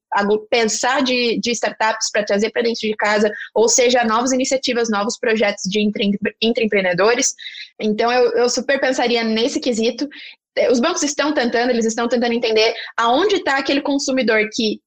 pensar 0.52 1.02
de, 1.02 1.40
de 1.40 1.52
startups 1.52 2.12
para 2.12 2.24
trazer 2.24 2.52
para 2.52 2.62
dentro 2.62 2.82
de 2.82 2.96
casa, 2.96 3.32
ou 3.56 3.68
seja, 3.68 4.04
novas 4.04 4.32
iniciativas, 4.32 4.90
novos 4.90 5.18
projetos 5.18 5.64
de 5.66 5.82
intraempreendedores. 6.42 7.34
Então, 7.80 8.12
eu, 8.12 8.32
eu 8.34 8.50
super 8.50 8.80
pensaria 8.80 9.24
nesse 9.24 9.60
quesito. 9.60 10.08
Os 10.70 10.80
bancos 10.80 11.02
estão 11.02 11.34
tentando, 11.34 11.72
eles 11.72 11.86
estão 11.86 12.08
tentando 12.08 12.34
entender 12.34 12.76
aonde 12.98 13.38
está 13.38 13.58
aquele 13.58 13.82
consumidor 13.82 14.48
que 14.54 14.80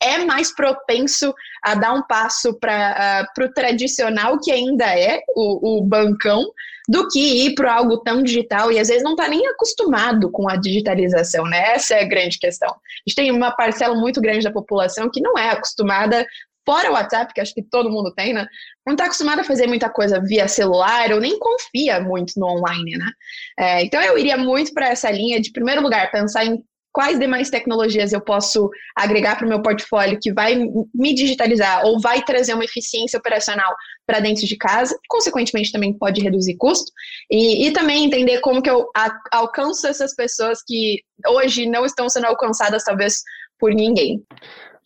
é 0.00 0.24
mais 0.24 0.54
propenso 0.54 1.34
a 1.62 1.74
dar 1.74 1.92
um 1.92 2.02
passo 2.06 2.58
para 2.58 3.26
uh, 3.38 3.44
o 3.44 3.52
tradicional, 3.52 4.38
que 4.40 4.52
ainda 4.52 4.86
é 4.98 5.20
o, 5.34 5.78
o 5.78 5.82
bancão, 5.82 6.44
do 6.88 7.06
que 7.08 7.20
ir 7.20 7.54
para 7.54 7.74
algo 7.74 7.98
tão 7.98 8.22
digital 8.22 8.72
e 8.72 8.78
às 8.78 8.88
vezes 8.88 9.02
não 9.02 9.10
está 9.12 9.28
nem 9.28 9.46
acostumado 9.46 10.30
com 10.30 10.48
a 10.48 10.56
digitalização, 10.56 11.44
né? 11.44 11.74
Essa 11.74 11.96
é 11.96 12.02
a 12.02 12.08
grande 12.08 12.38
questão. 12.38 12.70
A 12.70 12.74
gente 13.06 13.14
tem 13.14 13.30
uma 13.30 13.50
parcela 13.50 13.94
muito 13.94 14.22
grande 14.22 14.44
da 14.44 14.50
população 14.50 15.10
que 15.12 15.20
não 15.20 15.36
é 15.36 15.50
acostumada, 15.50 16.26
fora 16.68 16.90
o 16.90 16.94
WhatsApp, 16.94 17.32
que 17.32 17.40
acho 17.40 17.54
que 17.54 17.62
todo 17.62 17.90
mundo 17.90 18.12
tem, 18.14 18.32
né? 18.32 18.46
Não 18.86 18.94
está 18.94 19.04
acostumada 19.04 19.42
a 19.42 19.44
fazer 19.44 19.66
muita 19.66 19.88
coisa 19.88 20.20
via 20.20 20.48
celular 20.48 21.12
ou 21.12 21.20
nem 21.20 21.38
confia 21.38 22.00
muito 22.00 22.34
no 22.36 22.46
online, 22.46 22.96
né? 22.96 23.10
É, 23.58 23.82
então 23.84 24.02
eu 24.02 24.18
iria 24.18 24.36
muito 24.36 24.72
para 24.72 24.88
essa 24.88 25.10
linha 25.10 25.40
de, 25.40 25.52
primeiro 25.52 25.82
lugar, 25.82 26.10
pensar 26.10 26.44
em 26.44 26.62
quais 26.92 27.18
demais 27.18 27.50
tecnologias 27.50 28.12
eu 28.12 28.20
posso 28.20 28.70
agregar 28.96 29.36
para 29.36 29.46
o 29.46 29.48
meu 29.48 29.62
portfólio 29.62 30.18
que 30.20 30.32
vai 30.32 30.56
me 30.94 31.14
digitalizar 31.14 31.84
ou 31.84 32.00
vai 32.00 32.22
trazer 32.22 32.54
uma 32.54 32.64
eficiência 32.64 33.18
operacional 33.18 33.74
para 34.06 34.20
dentro 34.20 34.46
de 34.46 34.56
casa, 34.56 34.98
consequentemente 35.08 35.70
também 35.70 35.92
pode 35.92 36.20
reduzir 36.20 36.56
custo, 36.56 36.90
e, 37.30 37.66
e 37.66 37.72
também 37.72 38.04
entender 38.04 38.40
como 38.40 38.62
que 38.62 38.70
eu 38.70 38.88
a, 38.96 39.12
alcanço 39.32 39.86
essas 39.86 40.14
pessoas 40.14 40.60
que 40.66 41.00
hoje 41.26 41.66
não 41.66 41.84
estão 41.84 42.08
sendo 42.08 42.26
alcançadas 42.26 42.84
talvez 42.84 43.22
por 43.58 43.72
ninguém. 43.72 44.22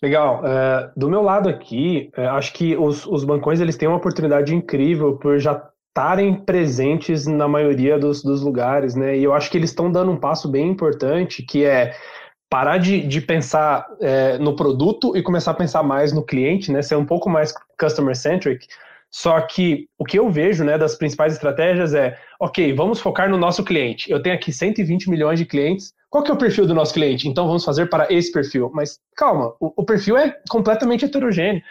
Legal. 0.02 0.44
É, 0.44 0.90
do 0.96 1.08
meu 1.08 1.22
lado 1.22 1.48
aqui, 1.48 2.10
é, 2.16 2.26
acho 2.26 2.52
que 2.52 2.76
os, 2.76 3.06
os 3.06 3.22
bancões 3.22 3.60
eles 3.60 3.76
têm 3.76 3.86
uma 3.86 3.98
oportunidade 3.98 4.52
incrível 4.52 5.16
por 5.16 5.38
já 5.38 5.54
estarem 5.92 6.34
presentes 6.34 7.26
na 7.26 7.46
maioria 7.46 7.98
dos, 7.98 8.22
dos 8.22 8.40
lugares, 8.40 8.94
né? 8.94 9.16
E 9.18 9.22
eu 9.22 9.34
acho 9.34 9.50
que 9.50 9.58
eles 9.58 9.70
estão 9.70 9.92
dando 9.92 10.10
um 10.10 10.16
passo 10.16 10.48
bem 10.48 10.70
importante, 10.70 11.42
que 11.42 11.64
é 11.64 11.94
parar 12.48 12.78
de, 12.78 13.06
de 13.06 13.20
pensar 13.20 13.86
é, 14.00 14.38
no 14.38 14.56
produto 14.56 15.14
e 15.16 15.22
começar 15.22 15.50
a 15.50 15.54
pensar 15.54 15.82
mais 15.82 16.12
no 16.12 16.24
cliente, 16.24 16.72
né? 16.72 16.80
Ser 16.80 16.96
um 16.96 17.04
pouco 17.04 17.28
mais 17.28 17.52
customer-centric. 17.78 18.66
Só 19.10 19.38
que 19.42 19.86
o 19.98 20.04
que 20.06 20.18
eu 20.18 20.30
vejo, 20.30 20.64
né, 20.64 20.78
das 20.78 20.94
principais 20.94 21.34
estratégias 21.34 21.92
é, 21.92 22.18
ok, 22.40 22.72
vamos 22.72 22.98
focar 22.98 23.28
no 23.28 23.36
nosso 23.36 23.62
cliente. 23.62 24.10
Eu 24.10 24.22
tenho 24.22 24.34
aqui 24.34 24.50
120 24.50 25.10
milhões 25.10 25.38
de 25.38 25.44
clientes. 25.44 25.92
Qual 26.08 26.24
que 26.24 26.30
é 26.30 26.34
o 26.34 26.38
perfil 26.38 26.66
do 26.66 26.74
nosso 26.74 26.94
cliente? 26.94 27.28
Então 27.28 27.46
vamos 27.46 27.64
fazer 27.64 27.90
para 27.90 28.06
esse 28.10 28.32
perfil. 28.32 28.70
Mas 28.72 28.98
calma, 29.14 29.54
o, 29.60 29.82
o 29.82 29.84
perfil 29.84 30.16
é 30.16 30.34
completamente 30.48 31.04
heterogêneo. 31.04 31.62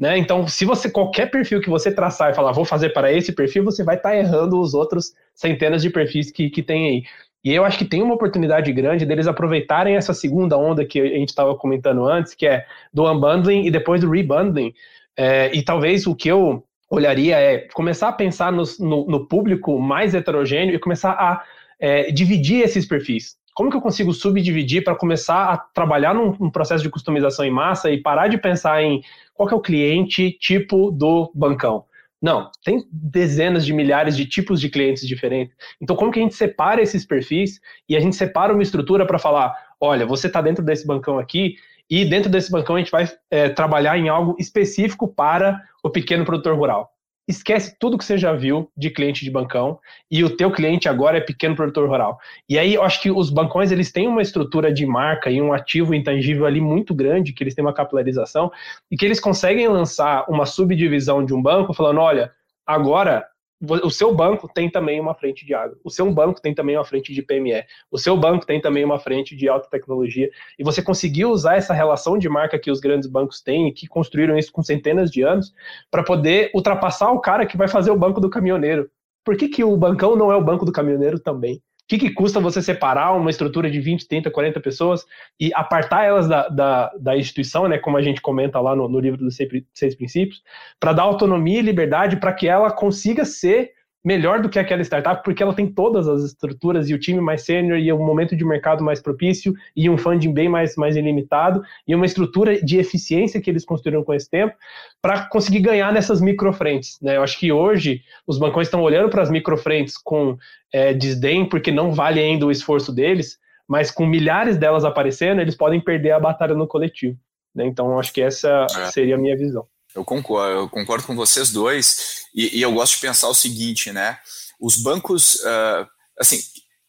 Né? 0.00 0.16
Então, 0.16 0.48
se 0.48 0.64
você 0.64 0.90
qualquer 0.90 1.30
perfil 1.30 1.60
que 1.60 1.68
você 1.68 1.92
traçar 1.92 2.30
e 2.30 2.34
falar, 2.34 2.52
vou 2.52 2.64
fazer 2.64 2.88
para 2.88 3.12
esse 3.12 3.32
perfil, 3.32 3.62
você 3.62 3.84
vai 3.84 3.96
estar 3.96 4.08
tá 4.08 4.16
errando 4.16 4.58
os 4.58 4.72
outros 4.72 5.12
centenas 5.34 5.82
de 5.82 5.90
perfis 5.90 6.30
que, 6.30 6.48
que 6.48 6.62
tem 6.62 6.88
aí. 6.88 7.02
E 7.44 7.52
eu 7.52 7.66
acho 7.66 7.76
que 7.76 7.84
tem 7.84 8.02
uma 8.02 8.14
oportunidade 8.14 8.72
grande 8.72 9.04
deles 9.04 9.26
aproveitarem 9.26 9.96
essa 9.96 10.14
segunda 10.14 10.56
onda 10.56 10.86
que 10.86 10.98
a 10.98 11.06
gente 11.06 11.28
estava 11.28 11.54
comentando 11.54 12.06
antes, 12.06 12.34
que 12.34 12.46
é 12.46 12.64
do 12.92 13.10
unbundling 13.10 13.66
e 13.66 13.70
depois 13.70 14.00
do 14.00 14.10
rebundling. 14.10 14.72
É, 15.14 15.54
e 15.54 15.62
talvez 15.62 16.06
o 16.06 16.14
que 16.14 16.30
eu 16.30 16.64
olharia 16.88 17.38
é 17.38 17.68
começar 17.74 18.08
a 18.08 18.12
pensar 18.12 18.50
no, 18.50 18.64
no 18.78 19.26
público 19.26 19.78
mais 19.78 20.14
heterogêneo 20.14 20.74
e 20.74 20.78
começar 20.78 21.12
a 21.12 21.44
é, 21.78 22.10
dividir 22.10 22.62
esses 22.62 22.86
perfis. 22.86 23.36
Como 23.54 23.70
que 23.70 23.76
eu 23.76 23.80
consigo 23.80 24.12
subdividir 24.12 24.84
para 24.84 24.94
começar 24.94 25.52
a 25.52 25.56
trabalhar 25.56 26.14
num, 26.14 26.34
num, 26.38 26.50
processo 26.50 26.82
de 26.82 26.90
customização 26.90 27.44
em 27.44 27.50
massa 27.50 27.90
e 27.90 28.00
parar 28.00 28.28
de 28.28 28.38
pensar 28.38 28.82
em 28.82 29.02
qual 29.34 29.48
que 29.48 29.54
é 29.54 29.56
o 29.56 29.60
cliente 29.60 30.30
tipo 30.38 30.90
do 30.90 31.30
bancão? 31.34 31.84
Não, 32.22 32.50
tem 32.62 32.84
dezenas 32.92 33.64
de 33.64 33.72
milhares 33.72 34.16
de 34.16 34.26
tipos 34.26 34.60
de 34.60 34.68
clientes 34.68 35.06
diferentes. 35.06 35.56
Então, 35.80 35.96
como 35.96 36.12
que 36.12 36.18
a 36.18 36.22
gente 36.22 36.34
separa 36.34 36.82
esses 36.82 37.06
perfis 37.06 37.60
e 37.88 37.96
a 37.96 38.00
gente 38.00 38.14
separa 38.14 38.52
uma 38.52 38.62
estrutura 38.62 39.06
para 39.06 39.18
falar, 39.18 39.54
olha, 39.80 40.04
você 40.04 40.26
está 40.26 40.42
dentro 40.42 40.62
desse 40.62 40.86
bancão 40.86 41.18
aqui 41.18 41.54
e 41.88 42.04
dentro 42.04 42.30
desse 42.30 42.50
bancão 42.50 42.76
a 42.76 42.78
gente 42.78 42.90
vai 42.90 43.08
é, 43.30 43.48
trabalhar 43.48 43.98
em 43.98 44.08
algo 44.08 44.36
específico 44.38 45.08
para 45.08 45.60
o 45.82 45.88
pequeno 45.88 46.24
produtor 46.24 46.56
rural 46.56 46.92
esquece 47.30 47.76
tudo 47.78 47.96
que 47.96 48.04
você 48.04 48.18
já 48.18 48.32
viu 48.32 48.70
de 48.76 48.90
cliente 48.90 49.24
de 49.24 49.30
bancão 49.30 49.78
e 50.10 50.22
o 50.22 50.36
teu 50.36 50.50
cliente 50.50 50.88
agora 50.88 51.18
é 51.18 51.20
pequeno 51.20 51.56
produtor 51.56 51.88
rural. 51.88 52.18
E 52.48 52.58
aí 52.58 52.74
eu 52.74 52.82
acho 52.82 53.00
que 53.00 53.10
os 53.10 53.30
bancões 53.30 53.70
eles 53.70 53.90
têm 53.90 54.06
uma 54.06 54.22
estrutura 54.22 54.72
de 54.72 54.84
marca 54.84 55.30
e 55.30 55.40
um 55.40 55.52
ativo 55.52 55.94
intangível 55.94 56.46
ali 56.46 56.60
muito 56.60 56.94
grande, 56.94 57.32
que 57.32 57.42
eles 57.42 57.54
têm 57.54 57.64
uma 57.64 57.72
capilarização 57.72 58.50
e 58.90 58.96
que 58.96 59.04
eles 59.04 59.20
conseguem 59.20 59.68
lançar 59.68 60.24
uma 60.28 60.44
subdivisão 60.44 61.24
de 61.24 61.32
um 61.32 61.40
banco 61.40 61.72
falando, 61.72 62.00
olha, 62.00 62.30
agora 62.66 63.26
o 63.60 63.90
seu 63.90 64.14
banco 64.14 64.48
tem 64.52 64.70
também 64.70 64.98
uma 64.98 65.14
frente 65.14 65.44
de 65.44 65.54
agro, 65.54 65.78
o 65.84 65.90
seu 65.90 66.10
banco 66.10 66.40
tem 66.40 66.54
também 66.54 66.76
uma 66.76 66.84
frente 66.84 67.12
de 67.12 67.22
PME, 67.22 67.64
o 67.90 67.98
seu 67.98 68.16
banco 68.16 68.46
tem 68.46 68.60
também 68.60 68.84
uma 68.84 68.98
frente 68.98 69.36
de 69.36 69.48
alta 69.48 69.68
tecnologia, 69.68 70.30
e 70.58 70.64
você 70.64 70.82
conseguiu 70.82 71.30
usar 71.30 71.56
essa 71.56 71.74
relação 71.74 72.16
de 72.16 72.28
marca 72.28 72.58
que 72.58 72.70
os 72.70 72.80
grandes 72.80 73.08
bancos 73.08 73.42
têm 73.42 73.72
que 73.72 73.86
construíram 73.86 74.38
isso 74.38 74.50
com 74.50 74.62
centenas 74.62 75.10
de 75.10 75.22
anos 75.22 75.52
para 75.90 76.02
poder 76.02 76.50
ultrapassar 76.54 77.10
o 77.12 77.20
cara 77.20 77.44
que 77.44 77.56
vai 77.56 77.68
fazer 77.68 77.90
o 77.90 77.98
banco 77.98 78.20
do 78.20 78.30
caminhoneiro. 78.30 78.90
Por 79.24 79.36
que, 79.36 79.48
que 79.48 79.62
o 79.62 79.76
bancão 79.76 80.16
não 80.16 80.32
é 80.32 80.36
o 80.36 80.44
banco 80.44 80.64
do 80.64 80.72
caminhoneiro 80.72 81.18
também? 81.18 81.62
Que, 81.90 81.98
que 81.98 82.10
custa 82.10 82.38
você 82.38 82.62
separar 82.62 83.16
uma 83.16 83.30
estrutura 83.30 83.68
de 83.68 83.80
20, 83.80 84.06
30, 84.06 84.30
40 84.30 84.60
pessoas 84.60 85.04
e 85.40 85.50
apartar 85.52 86.04
elas 86.04 86.28
da, 86.28 86.48
da, 86.48 86.92
da 87.00 87.16
instituição, 87.16 87.66
né, 87.66 87.78
como 87.78 87.96
a 87.96 88.02
gente 88.02 88.20
comenta 88.20 88.60
lá 88.60 88.76
no, 88.76 88.88
no 88.88 89.00
livro 89.00 89.18
dos 89.18 89.36
seis 89.74 89.96
princípios, 89.96 90.40
para 90.78 90.92
dar 90.92 91.02
autonomia 91.02 91.58
e 91.58 91.62
liberdade 91.62 92.18
para 92.18 92.32
que 92.32 92.46
ela 92.46 92.70
consiga 92.70 93.24
ser 93.24 93.72
melhor 94.04 94.40
do 94.40 94.48
que 94.48 94.58
aquela 94.58 94.82
startup, 94.82 95.22
porque 95.22 95.42
ela 95.42 95.54
tem 95.54 95.66
todas 95.66 96.08
as 96.08 96.22
estruturas 96.22 96.88
e 96.88 96.94
o 96.94 96.98
time 96.98 97.20
mais 97.20 97.42
sênior 97.44 97.78
e 97.78 97.92
um 97.92 98.04
momento 98.04 98.34
de 98.34 98.44
mercado 98.44 98.82
mais 98.82 99.00
propício 99.00 99.54
e 99.76 99.90
um 99.90 99.98
funding 99.98 100.32
bem 100.32 100.48
mais, 100.48 100.74
mais 100.76 100.96
ilimitado 100.96 101.62
e 101.86 101.94
uma 101.94 102.06
estrutura 102.06 102.60
de 102.62 102.78
eficiência 102.78 103.40
que 103.40 103.50
eles 103.50 103.64
construíram 103.64 104.02
com 104.02 104.14
esse 104.14 104.28
tempo 104.28 104.54
para 105.02 105.26
conseguir 105.26 105.60
ganhar 105.60 105.92
nessas 105.92 106.20
microfrentes. 106.20 106.98
Né? 107.00 107.16
Eu 107.16 107.22
acho 107.22 107.38
que 107.38 107.52
hoje 107.52 108.02
os 108.26 108.38
bancões 108.38 108.68
estão 108.68 108.80
olhando 108.82 109.10
para 109.10 109.22
as 109.22 109.30
microfrentes 109.30 109.98
com 109.98 110.36
é, 110.72 110.94
desdém, 110.94 111.46
porque 111.46 111.70
não 111.70 111.92
vale 111.92 112.20
ainda 112.20 112.46
o 112.46 112.50
esforço 112.50 112.92
deles, 112.92 113.38
mas 113.68 113.90
com 113.90 114.06
milhares 114.06 114.56
delas 114.56 114.84
aparecendo, 114.84 115.40
eles 115.40 115.56
podem 115.56 115.80
perder 115.80 116.12
a 116.12 116.20
batalha 116.20 116.54
no 116.54 116.66
coletivo. 116.66 117.18
Né? 117.54 117.66
Então, 117.66 117.98
acho 117.98 118.12
que 118.12 118.22
essa 118.22 118.66
é. 118.70 118.86
seria 118.86 119.16
a 119.16 119.18
minha 119.18 119.36
visão. 119.36 119.66
Eu 119.94 120.04
concordo, 120.04 120.60
eu 120.60 120.68
concordo 120.68 121.04
com 121.04 121.16
vocês 121.16 121.50
dois, 121.50 122.26
e, 122.34 122.58
e 122.58 122.62
eu 122.62 122.72
gosto 122.72 122.94
de 122.94 123.00
pensar 123.00 123.28
o 123.28 123.34
seguinte, 123.34 123.92
né? 123.92 124.18
Os 124.60 124.76
bancos, 124.76 125.36
uh, 125.36 125.86
assim, 126.18 126.40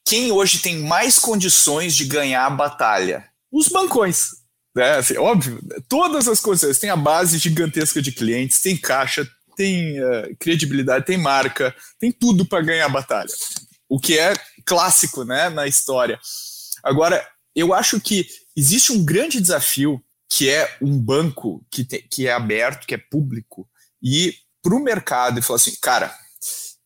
quem 0.06 0.32
hoje 0.32 0.60
tem 0.60 0.80
mais 0.80 1.18
condições 1.18 1.96
de 1.96 2.06
ganhar 2.06 2.46
a 2.46 2.50
batalha? 2.50 3.26
Os 3.52 3.68
bancões. 3.68 4.30
Né? 4.76 4.98
Assim, 4.98 5.18
óbvio, 5.18 5.60
todas 5.88 6.28
as 6.28 6.40
condições. 6.40 6.80
Tem 6.80 6.90
a 6.90 6.96
base 6.96 7.38
gigantesca 7.38 8.02
de 8.02 8.12
clientes, 8.12 8.62
tem 8.62 8.78
caixa, 8.78 9.28
tem 9.56 10.02
uh, 10.02 10.36
credibilidade, 10.40 11.06
tem 11.06 11.18
marca, 11.18 11.76
tem 12.00 12.12
tudo 12.12 12.46
para 12.46 12.64
ganhar 12.64 12.86
a 12.86 12.90
batalha. 12.90 13.32
O 13.90 14.00
que 14.00 14.18
é 14.18 14.34
clássico 14.66 15.24
né, 15.24 15.50
na 15.50 15.68
história. 15.68 16.20
Agora, 16.84 17.26
eu 17.56 17.74
acho 17.74 18.00
que 18.00 18.28
existe 18.56 18.92
um 18.92 19.04
grande 19.04 19.42
desafio 19.42 20.02
que 20.32 20.50
é 20.50 20.78
um 20.82 20.98
banco 20.98 21.62
que, 21.70 21.84
te, 21.84 22.02
que 22.02 22.26
é 22.26 22.32
aberto, 22.32 22.88
que 22.88 22.96
é 22.96 22.98
público, 22.98 23.68
e 24.02 24.34
para 24.64 24.74
o 24.74 24.80
mercado 24.80 25.38
e 25.38 25.42
falar 25.42 25.58
assim, 25.58 25.76
cara, 25.82 26.16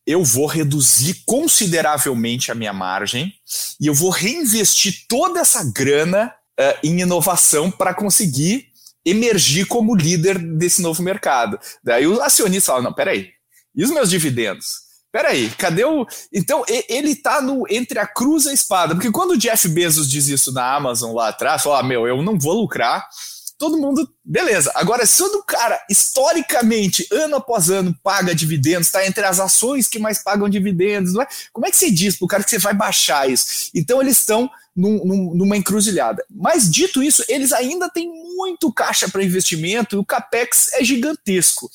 eu 0.07 0.23
vou 0.23 0.47
reduzir 0.47 1.23
consideravelmente 1.27 2.51
a 2.51 2.55
minha 2.55 2.73
margem 2.73 3.31
e 3.79 3.85
eu 3.85 3.93
vou 3.93 4.09
reinvestir 4.09 5.05
toda 5.07 5.39
essa 5.41 5.63
grana 5.71 6.33
uh, 6.59 6.79
em 6.83 7.01
inovação 7.01 7.69
para 7.69 7.93
conseguir 7.93 8.67
emergir 9.05 9.67
como 9.67 9.95
líder 9.95 10.39
desse 10.39 10.81
novo 10.81 11.03
mercado. 11.03 11.59
Daí 11.83 12.07
o 12.07 12.19
acionista 12.23 12.71
fala, 12.71 12.83
não, 12.83 12.93
peraí, 12.93 13.29
e 13.75 13.83
os 13.83 13.91
meus 13.91 14.09
dividendos? 14.09 14.85
Peraí, 15.11 15.49
cadê 15.51 15.85
o. 15.85 16.05
Então, 16.33 16.65
ele 16.89 17.11
está 17.11 17.41
no, 17.41 17.63
entre 17.69 17.99
a 17.99 18.05
cruz 18.05 18.45
e 18.45 18.49
a 18.49 18.53
espada. 18.53 18.93
Porque 18.93 19.11
quando 19.11 19.31
o 19.31 19.37
Jeff 19.37 19.65
Bezos 19.69 20.09
diz 20.09 20.27
isso 20.27 20.51
na 20.51 20.75
Amazon 20.75 21.13
lá 21.13 21.29
atrás, 21.29 21.63
fala: 21.63 21.79
ah, 21.79 21.83
meu, 21.83 22.05
eu 22.05 22.21
não 22.21 22.37
vou 22.37 22.59
lucrar, 22.59 23.07
todo 23.57 23.77
mundo, 23.77 24.07
beleza. 24.23 24.71
Agora, 24.75 25.05
se 25.05 25.23
o 25.23 25.43
cara, 25.43 25.79
historicamente, 25.89 27.07
ano 27.11 27.37
após 27.37 27.69
ano, 27.69 27.95
paga 28.03 28.35
dividendos, 28.35 28.87
está 28.87 29.05
entre 29.05 29.23
as 29.25 29.39
ações 29.39 29.87
que 29.87 29.99
mais 29.99 30.21
pagam 30.21 30.49
dividendos, 30.49 31.13
não 31.13 31.21
é? 31.21 31.27
como 31.53 31.65
é 31.65 31.71
que 31.71 31.77
você 31.77 31.89
diz 31.89 32.17
para 32.17 32.25
o 32.25 32.27
cara 32.27 32.43
que 32.43 32.49
você 32.49 32.57
vai 32.57 32.73
baixar 32.73 33.29
isso? 33.29 33.69
Então, 33.73 34.01
eles 34.01 34.17
estão 34.17 34.49
num, 34.75 35.05
num, 35.05 35.35
numa 35.35 35.57
encruzilhada. 35.57 36.23
Mas, 36.29 36.69
dito 36.69 37.01
isso, 37.01 37.23
eles 37.29 37.53
ainda 37.53 37.89
têm 37.89 38.09
muito 38.35 38.71
caixa 38.71 39.09
para 39.09 39.23
investimento 39.23 39.95
e 39.95 39.99
o 39.99 40.05
capex 40.05 40.73
é 40.73 40.83
gigantesco. 40.83 41.69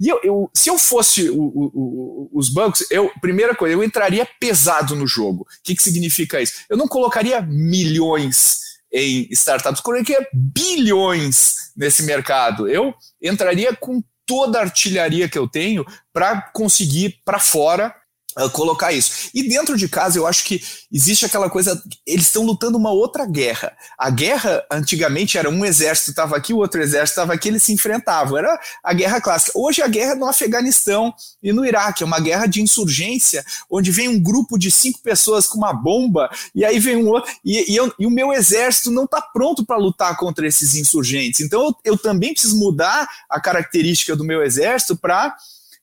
E 0.00 0.08
eu, 0.08 0.20
eu, 0.22 0.50
se 0.54 0.70
eu 0.70 0.78
fosse 0.78 1.28
o, 1.28 1.40
o, 1.40 1.70
o, 1.74 2.30
os 2.32 2.48
bancos, 2.48 2.86
eu, 2.90 3.10
primeira 3.20 3.54
coisa, 3.54 3.74
eu 3.74 3.82
entraria 3.82 4.26
pesado 4.38 4.94
no 4.94 5.06
jogo. 5.06 5.42
O 5.42 5.46
que, 5.62 5.74
que 5.74 5.82
significa 5.82 6.40
isso? 6.40 6.52
Eu 6.70 6.76
não 6.76 6.86
colocaria 6.86 7.42
milhões 7.42 8.67
em 8.92 9.28
startups, 9.30 9.80
colocaria 9.80 10.26
bilhões 10.32 11.54
nesse 11.76 12.02
mercado. 12.02 12.68
Eu 12.68 12.94
entraria 13.22 13.74
com 13.74 14.02
toda 14.26 14.58
a 14.58 14.62
artilharia 14.62 15.28
que 15.28 15.38
eu 15.38 15.48
tenho 15.48 15.84
para 16.12 16.42
conseguir 16.52 17.20
para 17.24 17.38
fora 17.38 17.94
uh, 18.38 18.50
colocar 18.50 18.92
isso. 18.92 19.30
E 19.34 19.48
dentro 19.48 19.76
de 19.76 19.88
casa, 19.88 20.18
eu 20.18 20.26
acho 20.26 20.44
que 20.44 20.62
existe 20.92 21.24
aquela 21.24 21.50
coisa, 21.50 21.80
eles 22.06 22.26
estão 22.26 22.44
lutando 22.44 22.78
uma 22.78 22.90
outra 22.90 23.26
guerra. 23.26 23.76
A 23.98 24.10
guerra, 24.10 24.64
antigamente, 24.70 25.36
era 25.36 25.50
um 25.50 25.64
exército 25.64 26.10
estava 26.10 26.36
aqui, 26.36 26.52
o 26.52 26.58
outro 26.58 26.80
exército 26.80 27.20
estava 27.20 27.34
aqui, 27.34 27.48
eles 27.48 27.62
se 27.62 27.72
enfrentavam. 27.72 28.38
Era 28.38 28.58
a 28.82 28.92
guerra 28.92 29.20
clássica. 29.20 29.58
Hoje 29.58 29.82
a 29.82 29.88
guerra 29.88 30.12
é 30.12 30.14
no 30.14 30.26
Afeganistão 30.26 31.12
e 31.42 31.52
no 31.52 31.64
Iraque, 31.64 32.02
é 32.02 32.06
uma 32.06 32.20
guerra 32.20 32.46
de 32.46 32.62
insurgência, 32.62 33.44
onde 33.70 33.90
vem 33.90 34.08
um 34.08 34.20
grupo 34.20 34.58
de 34.58 34.70
cinco 34.70 35.00
pessoas 35.00 35.46
com 35.46 35.58
uma 35.58 35.72
bomba, 35.72 36.30
e 36.54 36.64
aí 36.64 36.78
vem 36.78 36.96
um 36.96 37.08
outro, 37.08 37.32
e, 37.44 37.72
e, 37.72 37.76
eu, 37.76 37.92
e 37.98 38.06
o 38.06 38.10
meu 38.10 38.32
exército 38.32 38.90
não 38.90 39.04
está 39.04 39.20
pronto 39.20 39.64
para 39.64 39.76
lutar 39.76 40.16
contra 40.16 40.46
esses 40.46 40.74
insurgentes. 40.74 41.40
Então 41.40 41.66
eu, 41.66 41.92
eu 41.92 41.98
também 41.98 42.32
preciso 42.32 42.56
mudar 42.56 43.08
a 43.28 43.40
característica 43.40 44.16
do 44.16 44.24
meu 44.24 44.42
exército 44.42 44.96
para 44.96 45.36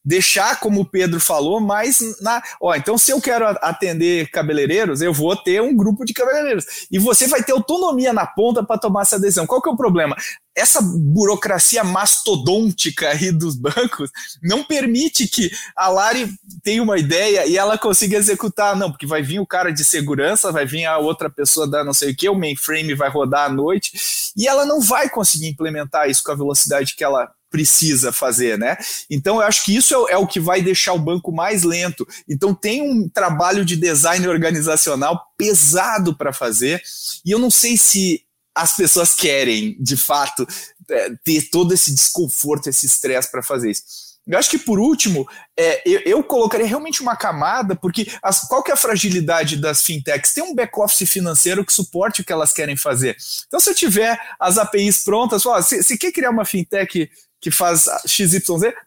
deixar, 0.06 0.60
como 0.60 0.82
o 0.82 0.86
Pedro 0.86 1.20
falou, 1.20 1.60
mais 1.60 2.00
na. 2.22 2.42
Ó, 2.62 2.76
então, 2.76 2.98
se 2.98 3.12
eu 3.12 3.20
quero 3.20 3.48
atender 3.62 4.30
cabeleireiros, 4.30 5.02
eu 5.02 5.12
vou 5.12 5.36
ter 5.36 5.62
um 5.62 5.76
grupo 5.76 6.06
de 6.06 6.14
cabeleireiros. 6.14 6.66
E 6.92 7.00
você 7.00 7.28
vai 7.28 7.44
ter 7.44 7.54
autonomia 7.54 8.14
na 8.14 8.28
ponta 8.28 8.64
para 8.64 8.78
tomar 8.78 9.02
essa 9.02 9.20
decisão. 9.20 9.48
Qual 9.48 9.62
que 9.62 9.70
é 9.70 9.72
o 9.72 9.78
problema? 9.78 10.16
essa 10.56 10.80
burocracia 10.82 11.84
mastodôntica 11.84 13.10
aí 13.10 13.30
dos 13.30 13.56
bancos 13.56 14.10
não 14.42 14.64
permite 14.64 15.28
que 15.28 15.52
a 15.76 15.90
Lari 15.90 16.34
tenha 16.64 16.82
uma 16.82 16.98
ideia 16.98 17.46
e 17.46 17.58
ela 17.58 17.78
consiga 17.78 18.16
executar, 18.16 18.76
não, 18.76 18.90
porque 18.90 19.06
vai 19.06 19.22
vir 19.22 19.40
o 19.40 19.46
cara 19.46 19.72
de 19.72 19.84
segurança, 19.84 20.54
vai 20.54 20.66
vir 20.66 20.86
a 20.86 20.98
outra 20.98 21.30
pessoa 21.30 21.70
da 21.70 21.84
não 21.84 21.94
sei 21.94 22.12
o 22.12 22.16
que, 22.16 22.30
o 22.30 22.36
mainframe 22.36 22.94
vai 22.94 23.10
rodar 23.10 23.46
à 23.46 23.50
noite, 23.50 24.32
e 24.38 24.48
ela 24.48 24.66
não 24.66 24.80
vai 24.80 25.10
conseguir 25.10 25.48
implementar 25.48 26.10
isso 26.10 26.24
com 26.24 26.32
a 26.32 26.36
velocidade 26.36 26.96
que 26.96 27.04
ela 27.04 27.30
precisa 27.56 28.12
fazer, 28.12 28.58
né? 28.58 28.76
Então 29.10 29.38
eu 29.38 29.44
acho 29.44 29.64
que 29.64 29.74
isso 29.74 30.08
é, 30.10 30.14
é, 30.14 30.18
o 30.18 30.28
que 30.28 30.42
vai 30.42 30.62
deixar 30.62 30.92
o 30.92 31.00
banco 31.00 31.32
mais 31.32 31.64
lento. 31.64 32.06
Então 32.28 32.54
tem 32.54 32.82
um 32.82 33.08
trabalho 33.08 33.64
de 33.64 33.78
design 33.78 34.28
organizacional 34.28 35.34
pesado 35.38 36.14
para 36.18 36.34
fazer, 36.34 36.84
e 37.24 37.32
eu 37.32 37.40
não 37.40 37.50
sei 37.50 37.78
se 37.78 38.26
as 38.54 38.76
pessoas 38.76 39.16
querem, 39.16 39.78
de 39.80 39.96
fato, 39.96 40.46
é, 40.90 41.12
ter 41.24 41.50
todo 41.50 41.74
esse 41.74 41.94
desconforto, 41.94 42.68
esse 42.68 42.86
estresse 42.86 43.32
para 43.32 43.42
fazer 43.42 43.72
isso. 43.72 43.84
Eu 44.28 44.40
acho 44.40 44.50
que 44.50 44.58
por 44.58 44.80
último, 44.80 45.28
é, 45.58 45.82
eu, 45.86 46.02
eu, 46.06 46.24
colocaria 46.24 46.66
realmente 46.66 47.02
uma 47.02 47.16
camada, 47.16 47.76
porque 47.76 48.12
as, 48.24 48.42
qual 48.42 48.64
que 48.64 48.72
é 48.72 48.74
a 48.74 48.78
fragilidade 48.78 49.56
das 49.56 49.84
fintechs? 49.84 50.34
Tem 50.34 50.44
um 50.44 50.56
back-office 50.56 51.08
financeiro 51.08 51.64
que 51.64 51.72
suporte 51.72 52.22
o 52.22 52.26
que 52.26 52.34
elas 52.34 52.52
querem 52.52 52.76
fazer. 52.76 53.16
Então, 53.48 53.60
se 53.60 53.70
eu 53.70 53.76
tiver 53.76 54.20
as 54.40 54.58
APIs 54.58 55.04
prontas, 55.04 55.44
se 55.64 55.98
quer 55.98 56.12
criar 56.12 56.32
uma 56.32 56.44
fintech 56.44 57.08
que 57.46 57.52
faz 57.52 57.86
XYZ, 58.08 58.42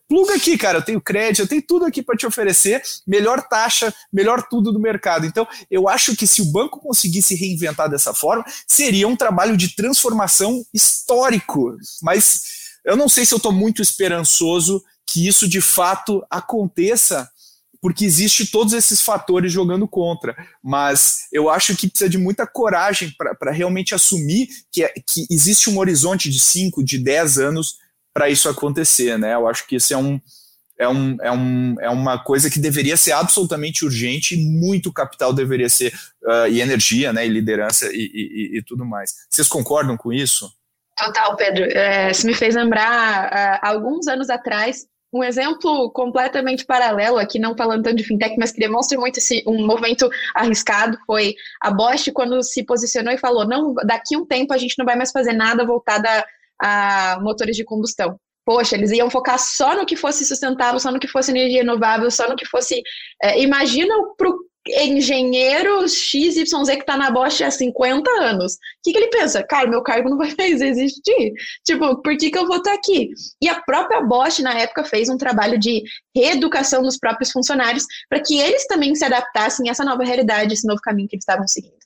pluga 0.08 0.34
aqui, 0.34 0.58
cara, 0.58 0.78
eu 0.78 0.82
tenho 0.82 1.00
crédito, 1.00 1.42
eu 1.42 1.46
tenho 1.46 1.62
tudo 1.62 1.84
aqui 1.84 2.02
para 2.02 2.16
te 2.16 2.26
oferecer, 2.26 2.82
melhor 3.06 3.40
taxa, 3.40 3.94
melhor 4.12 4.48
tudo 4.50 4.72
do 4.72 4.80
mercado. 4.80 5.24
Então, 5.24 5.46
eu 5.70 5.88
acho 5.88 6.16
que 6.16 6.26
se 6.26 6.42
o 6.42 6.46
banco 6.46 6.80
conseguisse 6.80 7.36
reinventar 7.36 7.88
dessa 7.88 8.12
forma, 8.12 8.44
seria 8.66 9.06
um 9.06 9.14
trabalho 9.14 9.56
de 9.56 9.76
transformação 9.76 10.66
histórico. 10.74 11.76
Mas 12.02 12.42
eu 12.84 12.96
não 12.96 13.08
sei 13.08 13.24
se 13.24 13.32
eu 13.32 13.36
estou 13.36 13.52
muito 13.52 13.80
esperançoso 13.80 14.82
que 15.06 15.28
isso 15.28 15.48
de 15.48 15.60
fato 15.60 16.26
aconteça 16.28 17.30
porque 17.80 18.04
existe 18.04 18.44
todos 18.44 18.72
esses 18.72 19.00
fatores 19.00 19.52
jogando 19.52 19.86
contra. 19.86 20.36
Mas 20.60 21.28
eu 21.32 21.48
acho 21.48 21.76
que 21.76 21.86
precisa 21.86 22.10
de 22.10 22.18
muita 22.18 22.44
coragem 22.44 23.14
para 23.38 23.52
realmente 23.52 23.94
assumir 23.94 24.48
que, 24.72 24.82
é, 24.82 24.88
que 24.88 25.28
existe 25.30 25.70
um 25.70 25.78
horizonte 25.78 26.28
de 26.28 26.40
5, 26.40 26.82
de 26.82 26.98
10 26.98 27.38
anos 27.38 27.76
para 28.18 28.28
isso 28.28 28.48
acontecer, 28.48 29.16
né? 29.16 29.34
Eu 29.34 29.46
acho 29.46 29.64
que 29.64 29.76
isso 29.76 29.94
é 29.94 29.96
um, 29.96 30.20
é, 30.76 30.88
um, 30.88 31.16
é, 31.22 31.30
um, 31.30 31.76
é 31.80 31.88
uma 31.88 32.18
coisa 32.18 32.50
que 32.50 32.58
deveria 32.58 32.96
ser 32.96 33.12
absolutamente 33.12 33.84
urgente 33.84 34.34
e 34.34 34.44
muito 34.44 34.92
capital 34.92 35.32
deveria 35.32 35.68
ser, 35.68 35.94
uh, 36.24 36.48
e 36.50 36.60
energia, 36.60 37.12
né, 37.12 37.24
e 37.24 37.28
liderança 37.28 37.86
e, 37.92 38.10
e, 38.12 38.58
e, 38.58 38.62
tudo 38.64 38.84
mais. 38.84 39.14
Vocês 39.30 39.46
concordam 39.46 39.96
com 39.96 40.12
isso? 40.12 40.52
Total, 40.96 41.36
Pedro. 41.36 41.62
É, 41.66 42.10
isso 42.10 42.26
me 42.26 42.34
fez 42.34 42.56
lembrar, 42.56 43.30
uh, 43.30 43.58
alguns 43.62 44.08
anos 44.08 44.28
atrás, 44.28 44.88
um 45.12 45.22
exemplo 45.22 45.88
completamente 45.92 46.66
paralelo, 46.66 47.18
aqui 47.18 47.38
não 47.38 47.56
falando 47.56 47.84
tanto 47.84 47.98
de 47.98 48.04
fintech, 48.04 48.34
mas 48.36 48.50
que 48.50 48.58
demonstra 48.58 48.98
muito 48.98 49.18
esse, 49.18 49.44
um 49.46 49.64
movimento 49.64 50.10
arriscado, 50.34 50.98
foi 51.06 51.36
a 51.60 51.70
Bosch 51.70 52.10
quando 52.12 52.42
se 52.42 52.64
posicionou 52.64 53.12
e 53.12 53.18
falou, 53.18 53.46
não, 53.46 53.74
daqui 53.86 54.16
um 54.16 54.26
tempo 54.26 54.52
a 54.52 54.58
gente 54.58 54.74
não 54.76 54.84
vai 54.84 54.96
mais 54.96 55.12
fazer 55.12 55.34
nada 55.34 55.64
voltado 55.64 56.08
a 56.60 57.18
motores 57.20 57.56
de 57.56 57.64
combustão. 57.64 58.18
Poxa, 58.44 58.76
eles 58.76 58.90
iam 58.92 59.10
focar 59.10 59.38
só 59.38 59.76
no 59.76 59.84
que 59.84 59.94
fosse 59.94 60.24
sustentável, 60.24 60.80
só 60.80 60.90
no 60.90 60.98
que 60.98 61.06
fosse 61.06 61.30
energia 61.30 61.58
renovável, 61.58 62.10
só 62.10 62.28
no 62.28 62.36
que 62.36 62.46
fosse. 62.46 62.82
É, 63.22 63.40
imagina 63.42 63.94
para 64.16 64.30
o 64.30 64.38
engenheiro 64.66 65.86
XYZ 65.88 66.44
que 66.44 66.80
está 66.80 66.96
na 66.96 67.10
Bosch 67.10 67.42
há 67.42 67.50
50 67.50 68.10
anos. 68.22 68.54
O 68.54 68.56
que, 68.82 68.92
que, 68.92 68.98
ele 68.98 69.08
pensa? 69.08 69.42
Cara, 69.42 69.68
meu 69.68 69.82
cargo 69.82 70.08
não 70.08 70.16
vai 70.16 70.34
mais 70.38 70.60
existir. 70.60 71.32
Tipo, 71.64 72.00
por 72.02 72.16
que, 72.16 72.30
que 72.30 72.38
eu 72.38 72.46
vou 72.46 72.56
estar 72.56 72.72
aqui? 72.72 73.10
E 73.42 73.48
a 73.48 73.60
própria 73.62 74.00
Bosch, 74.00 74.40
na 74.40 74.58
época, 74.58 74.84
fez 74.84 75.08
um 75.08 75.16
trabalho 75.16 75.58
de 75.58 75.82
reeducação 76.14 76.82
dos 76.82 76.98
próprios 76.98 77.30
funcionários 77.30 77.84
para 78.08 78.20
que 78.20 78.38
eles 78.38 78.66
também 78.66 78.94
se 78.94 79.04
adaptassem 79.04 79.68
a 79.68 79.72
essa 79.72 79.84
nova 79.84 80.04
realidade, 80.04 80.54
esse 80.54 80.66
novo 80.66 80.80
caminho 80.80 81.08
que 81.08 81.16
eles 81.16 81.22
estavam 81.22 81.46
seguindo 81.46 81.77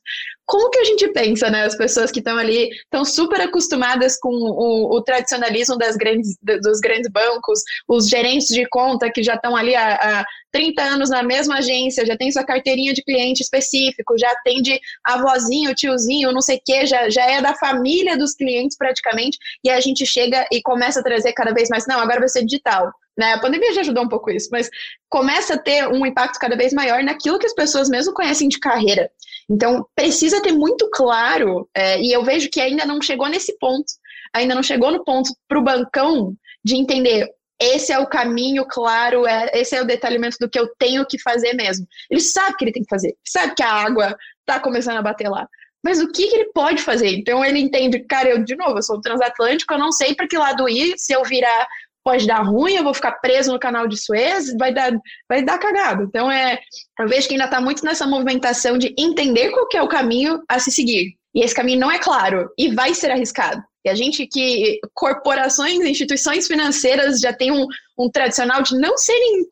como 0.45 0.71
que 0.71 0.79
a 0.79 0.85
gente 0.85 1.09
pensa, 1.09 1.49
né? 1.49 1.65
As 1.65 1.77
pessoas 1.77 2.11
que 2.11 2.19
estão 2.19 2.37
ali 2.37 2.69
estão 2.71 3.05
super 3.05 3.41
acostumadas 3.41 4.19
com 4.19 4.29
o, 4.29 4.97
o, 4.97 5.03
tradicionalismo 5.03 5.79
das 5.79 5.97
grandes, 5.97 6.37
dos 6.43 6.81
grandes 6.81 7.11
bancos, 7.11 7.61
os 7.89 8.09
gerentes 8.09 8.49
de 8.49 8.69
conta 8.69 9.11
que 9.11 9.23
já 9.23 9.35
estão 9.35 9.57
ali 9.57 9.75
há, 9.75 9.95
há 9.95 10.25
30 10.53 10.83
anos 10.83 11.11
na 11.11 11.23
mesma 11.23 11.59
agência, 11.59 12.05
já 12.05 12.17
tem 12.17 12.31
sua 12.31 12.45
carteirinha 12.45 12.93
de 12.93 13.03
cliente 13.03 13.43
específico, 13.43 14.19
já 14.19 14.31
atende 14.31 14.79
avózinho, 15.05 15.75
tiozinho, 15.75 16.33
não 16.33 16.43
sei 16.43 16.57
o 16.57 16.63
quê, 16.65 16.87
já, 16.87 17.09
já 17.09 17.25
é 17.25 17.41
da 17.41 17.55
família 17.55 18.19
dos 18.19 18.35
clientes 18.35 18.77
praticamente, 18.77 19.39
e 19.65 19.71
a 19.71 19.81
gente 19.81 20.05
chega 20.05 20.47
e 20.53 20.61
começa 20.61 21.01
a 21.01 21.03
trazer 21.03 21.33
cada 21.33 21.55
vez 21.55 21.69
mais, 21.71 21.87
não, 21.87 21.99
agora 21.99 22.21
vai 22.21 22.29
ser 22.29 22.45
digital. 22.45 22.93
Né? 23.17 23.35
A 23.35 23.41
pandemia 23.41 23.75
já 23.75 23.83
ajudou 23.83 24.05
um 24.05 24.09
pouco 24.09 24.31
isso, 24.31 24.49
mas 24.51 24.71
começa 25.09 25.55
a 25.55 25.59
ter 25.59 25.87
um 25.89 26.05
impacto 26.07 26.39
cada 26.39 26.57
vez 26.57 26.73
maior 26.73 27.03
naquilo 27.03 27.39
que 27.39 27.47
as 27.47 27.55
pessoas 27.55 27.89
mesmo 27.89 28.15
conhecem 28.15 28.49
de 28.49 28.59
carreira. 28.59 29.11
Então, 29.53 29.87
precisa 29.95 30.41
ter 30.41 30.53
muito 30.53 30.89
claro, 30.91 31.69
é, 31.75 32.01
e 32.01 32.11
eu 32.11 32.25
vejo 32.25 32.49
que 32.49 32.59
ainda 32.59 32.87
não 32.87 33.03
chegou 33.03 33.29
nesse 33.29 33.55
ponto, 33.59 33.85
ainda 34.33 34.55
não 34.55 34.63
chegou 34.63 34.91
no 34.91 35.05
ponto 35.05 35.31
para 35.47 35.59
o 35.59 35.63
bancão 35.63 36.35
de 36.65 36.75
entender 36.75 37.29
esse 37.61 37.93
é 37.93 37.99
o 37.99 38.09
caminho 38.09 38.65
claro, 38.67 39.27
é, 39.27 39.51
esse 39.53 39.77
é 39.77 39.83
o 39.83 39.87
detalhamento 39.87 40.39
do 40.41 40.49
que 40.49 40.59
eu 40.59 40.67
tenho 40.79 41.07
que 41.07 41.21
fazer 41.21 41.53
mesmo. 41.53 41.87
Ele 42.11 42.21
sabe 42.21 42.57
que 42.57 42.65
ele 42.65 42.73
tem 42.73 42.83
que 42.83 42.89
fazer, 42.89 43.15
sabe 43.25 43.55
que 43.55 43.63
a 43.63 43.71
água 43.71 44.17
está 44.41 44.59
começando 44.59 44.97
a 44.97 45.03
bater 45.03 45.29
lá. 45.29 45.47
Mas 45.85 46.01
o 46.01 46.11
que, 46.11 46.29
que, 46.29 46.35
ele 46.35 46.53
pode 46.53 46.83
fazer? 46.83 47.11
Então 47.11 47.45
ele 47.45 47.59
entende, 47.59 48.01
cara, 48.01 48.31
eu, 48.31 48.43
de 48.43 48.57
novo, 48.57 48.79
eu 48.79 48.83
sou 48.83 49.01
transatlântico, 49.01 49.75
eu 49.75 49.79
não 49.79 49.93
sei 49.93 50.15
para 50.15 50.27
que 50.27 50.39
lado 50.39 50.69
ir, 50.69 50.97
se 50.97 51.13
eu 51.13 51.23
virar 51.25 51.69
pode 52.05 52.27
dar 52.27 52.43
ruim, 52.43 52.75
eu 52.75 52.85
vou 52.85 52.95
ficar 52.95 53.13
preso 53.13 53.53
no 53.53 53.59
canal 53.59 53.87
de 53.87 53.97
Suez, 53.97 54.55
vai 54.57 54.73
dar, 54.73 54.93
vai 55.29 55.43
dar 55.43 55.59
cagado. 55.59 56.05
Então, 56.05 56.31
é, 56.31 56.59
eu 56.99 57.09
vejo 57.09 57.29
que 57.29 57.35
ainda 57.35 57.47
está 57.47 57.61
muito 57.61 57.85
nessa 57.85 58.07
movimentação 58.07 58.79
de 58.79 58.95
entender 58.99 59.51
qual 59.51 59.67
é 59.75 59.83
o 59.83 59.89
caminho 59.89 60.43
a 60.49 60.59
se 60.59 60.71
seguir. 60.71 61.15
E 61.35 61.43
esse 61.43 61.55
caminho 61.55 61.81
não 61.81 61.91
é 61.91 61.99
claro 61.99 62.51
e 62.59 62.75
vai 62.75 62.95
ser 62.95 63.11
arriscado. 63.11 63.63
E 63.85 63.89
a 63.89 63.95
gente 63.97 64.27
que 64.27 64.79
corporações, 64.95 65.81
instituições 65.81 66.47
financeiras 66.47 67.19
já 67.19 67.33
tem 67.33 67.51
um, 67.51 67.67
um 67.99 68.09
tradicional 68.09 68.63
de 68.63 68.79
não 68.79 68.97
serem 68.97 69.45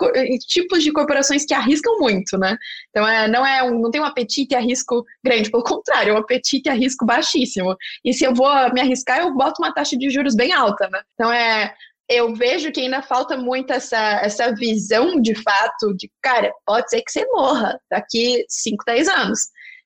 tipos 0.47 0.85
de 0.85 0.93
corporações 0.93 1.45
que 1.45 1.53
arriscam 1.53 1.99
muito, 1.99 2.39
né? 2.39 2.57
Então 2.91 3.09
é, 3.09 3.27
não 3.27 3.45
é 3.45 3.65
um, 3.65 3.81
não 3.81 3.91
tem 3.91 4.01
um 4.01 4.05
apetite 4.05 4.55
a 4.55 4.61
risco 4.61 5.05
grande, 5.25 5.51
pelo 5.51 5.65
contrário, 5.65 6.11
é 6.11 6.15
um 6.15 6.19
apetite 6.19 6.69
a 6.69 6.75
risco 6.75 7.05
baixíssimo. 7.05 7.75
E 8.05 8.13
se 8.13 8.25
eu 8.25 8.33
vou 8.33 8.49
me 8.73 8.81
arriscar, 8.81 9.19
eu 9.19 9.35
boto 9.35 9.61
uma 9.61 9.75
taxa 9.75 9.97
de 9.97 10.09
juros 10.11 10.37
bem 10.37 10.53
alta, 10.53 10.89
né? 10.89 11.01
Então 11.15 11.33
é 11.33 11.75
eu 12.11 12.35
vejo 12.35 12.73
que 12.73 12.81
ainda 12.81 13.01
falta 13.01 13.37
muito 13.37 13.73
essa, 13.73 14.21
essa 14.21 14.53
visão 14.53 15.21
de 15.23 15.33
fato 15.41 15.95
de, 15.97 16.11
cara, 16.21 16.53
pode 16.67 16.91
ser 16.91 17.03
que 17.03 17.13
você 17.13 17.25
morra 17.27 17.81
daqui 17.89 18.45
5, 18.49 18.85
10 18.85 19.09
anos. 19.09 19.39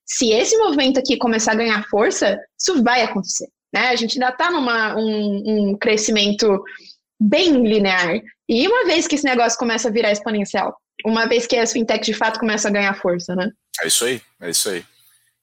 Se 0.07 0.33
esse 0.33 0.57
movimento 0.57 0.99
aqui 0.99 1.19
começar 1.19 1.53
a 1.53 1.57
ganhar 1.57 1.87
força, 1.89 2.39
isso 2.59 2.83
vai 2.83 3.03
acontecer. 3.03 3.47
Né? 3.73 3.89
A 3.89 3.97
gente 3.97 4.15
ainda 4.15 4.31
está 4.33 4.51
num 4.51 5.71
um, 5.71 5.77
crescimento 5.77 6.65
bem 7.21 7.63
linear. 7.67 8.19
E 8.49 8.67
uma 8.67 8.87
vez 8.87 9.07
que 9.07 9.17
esse 9.17 9.25
negócio 9.25 9.59
começa 9.59 9.89
a 9.89 9.93
virar 9.93 10.11
exponencial, 10.11 10.75
uma 11.05 11.27
vez 11.27 11.47
que 11.47 11.57
as 11.57 11.73
fintechs 11.73 12.07
de 12.07 12.15
fato 12.15 12.41
começam 12.41 12.71
a 12.71 12.75
ganhar 12.75 12.95
força, 12.95 13.37
né? 13.37 13.51
É 13.83 13.87
isso 13.87 14.05
aí, 14.05 14.23
é 14.41 14.49
isso 14.49 14.71
aí. 14.71 14.81
O 14.81 14.85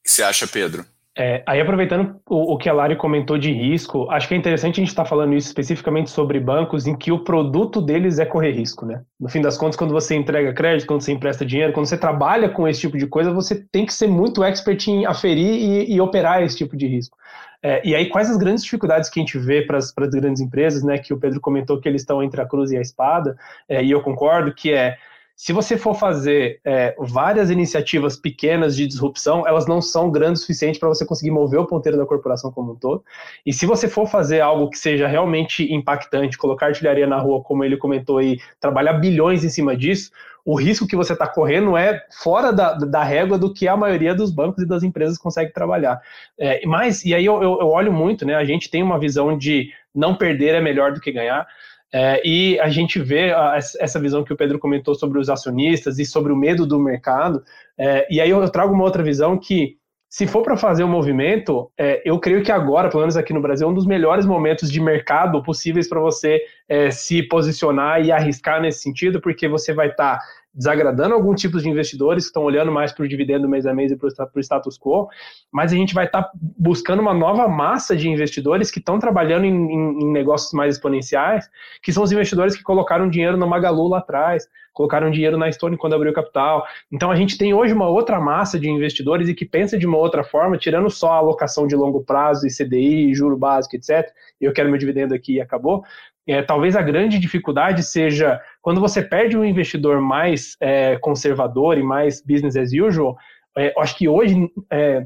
que 0.04 0.12
você 0.12 0.24
acha, 0.24 0.48
Pedro? 0.48 0.84
É, 1.18 1.44
aí, 1.46 1.60
aproveitando 1.60 2.22
o, 2.30 2.54
o, 2.54 2.58
que 2.58 2.70
a 2.70 2.74
Lari 2.74 2.96
comentou 2.96 3.38
de 3.38 3.52
risco, 3.52 4.10
acho 4.10 4.30
que 4.30 4.34
é 4.34 4.38
interessante 4.38 4.76
a 4.76 4.82
gente 4.82 4.88
estar 4.88 5.04
tá 5.04 5.10
falando 5.10 5.34
isso 5.34 5.48
especificamente 5.48 6.10
sobre 6.10 6.40
bancos 6.40 6.88
em 6.88 6.96
que 6.96 7.12
o 7.12 7.20
produto 7.20 7.82
deles 7.82 8.18
é 8.18 8.26
correr 8.26 8.52
risco, 8.52 8.86
né? 8.86 9.02
No 9.20 9.28
fim 9.28 9.42
das 9.42 9.58
contas, 9.58 9.76
quando 9.76 9.92
você 9.92 10.16
entrega 10.16 10.54
crédito, 10.54 10.88
quando 10.88 11.02
você 11.02 11.12
empresta 11.12 11.46
dinheiro, 11.46 11.74
quando 11.74 11.86
você 11.86 11.98
trabalha 11.98 12.48
com 12.48 12.66
esse 12.66 12.80
tipo 12.80 12.98
de 12.98 13.08
coisa, 13.08 13.30
você 13.30 13.62
tem 13.72 13.86
que 13.86 13.94
ser 13.94 14.08
muito 14.08 14.42
expert 14.42 14.88
em 14.88 15.06
aferir 15.06 15.54
e, 15.90 15.94
e 15.94 16.00
operar 16.00 16.44
esse 16.44 16.56
tipo 16.56 16.78
de 16.78 16.88
risco. 16.88 17.18
É, 17.62 17.86
e 17.86 17.94
aí, 17.94 18.08
quais 18.08 18.30
as 18.30 18.38
grandes 18.38 18.64
dificuldades 18.64 19.10
que 19.10 19.20
a 19.20 19.24
gente 19.24 19.38
vê 19.38 19.62
para 19.64 19.78
as 19.78 19.92
grandes 19.92 20.42
empresas, 20.42 20.82
né? 20.82 20.98
Que 20.98 21.14
o 21.14 21.20
Pedro 21.20 21.42
comentou 21.42 21.78
que 21.80 21.90
eles 21.90 22.04
estão 22.04 22.24
entre 22.24 22.40
a 22.40 22.46
cruz 22.46 22.72
e 22.72 22.78
a 22.78 22.82
espada, 22.82 23.36
é, 23.68 23.84
e 23.84 23.92
eu 23.92 24.02
concordo, 24.02 24.54
que 24.54 24.72
é 24.72 24.96
se 25.42 25.54
você 25.54 25.76
for 25.76 25.96
fazer 25.96 26.62
é, 26.64 26.96
várias 27.00 27.50
iniciativas 27.50 28.16
pequenas 28.16 28.76
de 28.76 28.86
disrupção, 28.86 29.48
elas 29.48 29.66
não 29.66 29.82
são 29.82 30.12
grandes 30.12 30.40
o 30.40 30.46
suficiente 30.46 30.78
para 30.78 30.88
você 30.88 31.04
conseguir 31.04 31.32
mover 31.32 31.60
o 31.60 31.66
ponteiro 31.66 31.98
da 31.98 32.06
corporação 32.06 32.52
como 32.52 32.74
um 32.74 32.76
todo. 32.76 33.04
E 33.44 33.52
se 33.52 33.66
você 33.66 33.88
for 33.88 34.06
fazer 34.06 34.40
algo 34.40 34.70
que 34.70 34.78
seja 34.78 35.08
realmente 35.08 35.74
impactante, 35.74 36.38
colocar 36.38 36.68
artilharia 36.68 37.08
na 37.08 37.18
rua, 37.18 37.42
como 37.42 37.64
ele 37.64 37.76
comentou, 37.76 38.22
e 38.22 38.40
trabalhar 38.60 38.94
bilhões 38.94 39.44
em 39.44 39.50
cima 39.50 39.76
disso, 39.76 40.12
o 40.46 40.54
risco 40.54 40.86
que 40.86 40.96
você 40.96 41.14
está 41.14 41.26
correndo 41.26 41.76
é 41.76 42.06
fora 42.12 42.54
da, 42.54 42.76
da 42.76 43.04
régua 43.04 43.36
do 43.36 43.52
que 43.52 43.68
a 43.68 43.76
maioria 43.76 44.14
dos 44.14 44.30
bancos 44.30 44.64
e 44.64 44.68
das 44.68 44.84
empresas 44.84 45.18
consegue 45.18 45.52
trabalhar. 45.52 46.00
É, 46.38 46.64
mas, 46.68 47.04
e 47.04 47.16
aí 47.16 47.26
eu, 47.26 47.42
eu, 47.42 47.58
eu 47.62 47.68
olho 47.70 47.92
muito, 47.92 48.28
né? 48.28 48.36
A 48.36 48.46
gente 48.46 48.70
tem 48.70 48.84
uma 48.84 49.00
visão 49.00 49.36
de 49.36 49.72
não 49.94 50.14
perder 50.14 50.54
é 50.54 50.62
melhor 50.62 50.94
do 50.94 51.02
que 51.02 51.12
ganhar. 51.12 51.48
É, 51.94 52.22
e 52.26 52.60
a 52.60 52.70
gente 52.70 53.00
vê 53.00 53.34
a, 53.34 53.58
essa 53.58 54.00
visão 54.00 54.24
que 54.24 54.32
o 54.32 54.38
Pedro 54.38 54.58
comentou 54.58 54.96
sobre 54.96 55.20
os 55.20 55.30
acionistas 55.30 56.00
e 56.00 56.06
sobre 56.06 56.32
o 56.32 56.36
medo 56.36 56.66
do 56.66 56.80
mercado. 56.80 57.44
É, 57.78 58.08
e 58.10 58.22
aí 58.22 58.30
eu 58.30 58.50
trago 58.50 58.74
uma 58.74 58.84
outra 58.84 59.04
visão 59.04 59.38
que 59.38 59.78
se 60.12 60.28
for 60.28 60.44
para 60.44 60.58
fazer 60.58 60.84
um 60.84 60.90
movimento, 60.90 61.72
é, 61.78 62.02
eu 62.04 62.20
creio 62.20 62.44
que 62.44 62.52
agora, 62.52 62.90
pelo 62.90 63.00
menos 63.00 63.16
aqui 63.16 63.32
no 63.32 63.42
Brasil, 63.42 63.66
é 63.66 63.72
um 63.72 63.74
dos 63.74 63.86
melhores 63.86 64.26
momentos 64.26 64.70
de 64.70 64.82
mercado 64.82 65.42
possíveis 65.42 65.88
para 65.88 66.02
você 66.02 66.42
é, 66.68 66.92
se 66.92 67.24
posicionar 67.24 68.06
e 68.06 68.12
arriscar 68.12 68.62
nesse 68.62 68.82
sentido, 68.82 69.22
porque 69.22 69.48
você 69.48 69.74
vai 69.74 69.88
estar 69.88 70.18
tá 70.18 70.26
desagradando 70.54 71.16
algum 71.16 71.34
tipo 71.34 71.60
de 71.60 71.70
investidores 71.70 72.26
que 72.26 72.30
estão 72.30 72.44
olhando 72.44 72.72
mais 72.72 72.92
para 72.92 73.06
o 73.06 73.08
dividendo 73.08 73.48
mês 73.48 73.66
a 73.66 73.74
mês 73.74 73.92
e 73.92 73.96
para 73.96 74.08
o 74.36 74.40
status 74.40 74.78
quo, 74.78 75.08
mas 75.52 75.72
a 75.72 75.76
gente 75.76 75.94
vai 75.94 76.06
estar 76.06 76.24
tá 76.24 76.32
buscando 76.58 77.02
uma 77.02 77.14
nova 77.14 77.48
massa 77.48 77.96
de 77.96 78.10
investidores 78.10 78.70
que 78.70 78.80
estão 78.80 79.00
trabalhando 79.00 79.46
em, 79.46 79.54
em, 79.54 80.04
em, 80.04 80.12
negócios 80.12 80.52
mais 80.52 80.76
exponenciais, 80.76 81.50
que 81.82 81.94
são 81.94 82.04
os 82.04 82.12
investidores 82.12 82.56
que 82.56 82.64
colocaram 82.64 83.10
dinheiro 83.10 83.38
no 83.38 83.48
Magalu 83.48 83.88
lá 83.88 84.00
atrás, 84.00 84.48
colocaram 84.74 85.10
dinheiro 85.12 85.38
na 85.38 85.52
Stone 85.52 85.78
quando 85.78 85.94
abriu 85.96 86.14
capital. 86.14 86.66
Então 86.92 87.12
a 87.12 87.16
gente 87.16 87.38
tem 87.38 87.54
hoje 87.54 87.74
uma 87.74 87.88
outra 87.88 88.20
massa 88.20 88.60
de 88.60 88.70
investidores 88.70 89.30
e 89.30 89.34
que 89.34 89.46
pensa 89.46 89.78
de 89.78 89.86
uma 89.86 89.98
outra 89.98 90.24
forma, 90.24 90.58
tirando 90.58 90.90
só 90.90 91.12
a 91.14 91.18
alocação 91.18 91.68
de 91.68 91.76
longo 91.76 92.04
prazo 92.04 92.46
e 92.46 92.50
CDI, 92.50 93.14
juro 93.14 93.38
básico, 93.38 93.76
etc. 93.76 94.10
Eu 94.40 94.54
quero 94.54 94.70
meu 94.70 94.78
dividendo 94.78 95.14
aqui 95.14 95.36
e 95.36 95.42
acabou. 95.42 95.84
É, 96.28 96.42
talvez 96.42 96.76
a 96.76 96.82
grande 96.82 97.18
dificuldade 97.18 97.84
seja 97.84 98.40
quando 98.62 98.80
você 98.80 99.02
perde 99.02 99.38
um 99.38 99.44
investidor 99.44 100.00
mais 100.00 100.56
é, 100.62 100.98
conservador 100.98 101.78
e 101.78 101.84
mais 101.84 102.22
business 102.22 102.56
as 102.56 102.72
usual. 102.74 103.18
É, 103.58 103.74
acho 103.78 103.98
que 103.98 104.08
hoje 104.08 104.50
é, 104.72 105.06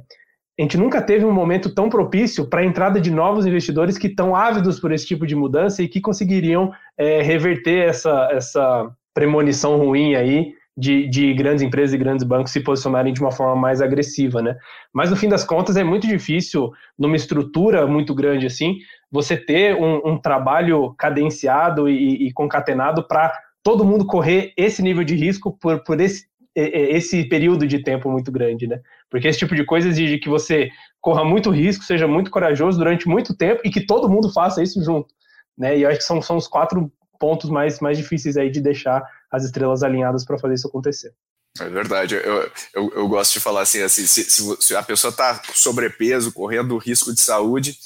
a 0.57 0.61
gente 0.61 0.77
nunca 0.77 1.01
teve 1.01 1.25
um 1.25 1.31
momento 1.31 1.73
tão 1.73 1.89
propício 1.89 2.49
para 2.49 2.61
a 2.61 2.65
entrada 2.65 2.99
de 2.99 3.11
novos 3.11 3.45
investidores 3.45 3.97
que 3.97 4.07
estão 4.07 4.35
ávidos 4.35 4.79
por 4.79 4.91
esse 4.91 5.05
tipo 5.05 5.25
de 5.25 5.35
mudança 5.35 5.83
e 5.83 5.87
que 5.87 5.99
conseguiriam 5.99 6.71
é, 6.97 7.21
reverter 7.21 7.89
essa, 7.89 8.29
essa 8.31 8.89
premonição 9.13 9.77
ruim 9.77 10.15
aí 10.15 10.53
de, 10.77 11.07
de, 11.07 11.33
grandes 11.33 11.61
empresas 11.61 11.93
e 11.93 11.97
grandes 11.97 12.25
bancos 12.25 12.51
se 12.51 12.59
posicionarem 12.59 13.13
de 13.13 13.21
uma 13.21 13.31
forma 13.31 13.55
mais 13.55 13.81
agressiva, 13.81 14.41
né? 14.41 14.57
Mas 14.93 15.09
no 15.09 15.15
fim 15.15 15.29
das 15.29 15.43
contas 15.43 15.77
é 15.77 15.83
muito 15.83 16.05
difícil, 16.05 16.71
numa 16.97 17.15
estrutura 17.15 17.87
muito 17.87 18.13
grande 18.13 18.45
assim, 18.45 18.77
você 19.09 19.37
ter 19.37 19.75
um, 19.75 20.01
um 20.05 20.17
trabalho 20.17 20.93
cadenciado 20.97 21.87
e, 21.87 22.27
e 22.27 22.33
concatenado 22.33 23.07
para 23.07 23.31
todo 23.63 23.85
mundo 23.85 24.05
correr 24.05 24.53
esse 24.57 24.81
nível 24.81 25.03
de 25.03 25.15
risco 25.15 25.57
por, 25.57 25.81
por 25.83 25.99
esse, 26.01 26.25
esse 26.55 27.23
período 27.23 27.65
de 27.65 27.79
tempo 27.79 28.11
muito 28.11 28.31
grande, 28.31 28.67
né? 28.67 28.79
Porque 29.09 29.27
esse 29.27 29.39
tipo 29.39 29.55
de 29.55 29.63
coisa 29.63 29.87
exige 29.87 30.17
que 30.17 30.29
você 30.29 30.69
corra 30.99 31.23
muito 31.23 31.49
risco, 31.51 31.83
seja 31.83 32.07
muito 32.07 32.29
corajoso 32.29 32.77
durante 32.77 33.07
muito 33.07 33.35
tempo 33.35 33.61
e 33.63 33.69
que 33.69 33.85
todo 33.85 34.09
mundo 34.09 34.31
faça 34.31 34.61
isso 34.61 34.83
junto, 34.83 35.13
né? 35.57 35.77
E 35.77 35.83
eu 35.83 35.89
acho 35.89 35.99
que 35.99 36.03
são, 36.03 36.21
são 36.21 36.35
os 36.35 36.47
quatro 36.47 36.91
pontos 37.19 37.49
mais, 37.49 37.79
mais 37.79 37.97
difíceis 37.97 38.35
aí 38.37 38.49
de 38.49 38.61
deixar 38.61 39.03
as 39.35 39.43
estrelas 39.43 39.83
alinhadas 39.83 40.25
para 40.25 40.37
fazer 40.37 40.55
isso 40.55 40.67
acontecer. 40.67 41.13
É 41.59 41.69
verdade, 41.69 42.15
eu, 42.15 42.51
eu, 42.73 42.91
eu, 42.95 43.07
gosto 43.07 43.33
de 43.33 43.39
falar 43.39 43.61
assim, 43.61 43.81
assim 43.81 44.05
se, 44.05 44.25
se, 44.25 44.57
se 44.59 44.75
a 44.75 44.83
pessoa 44.83 45.09
está 45.09 45.41
sobrepeso, 45.53 46.33
correndo 46.33 46.77
risco 46.77 47.13
de 47.13 47.21
saúde, 47.21 47.77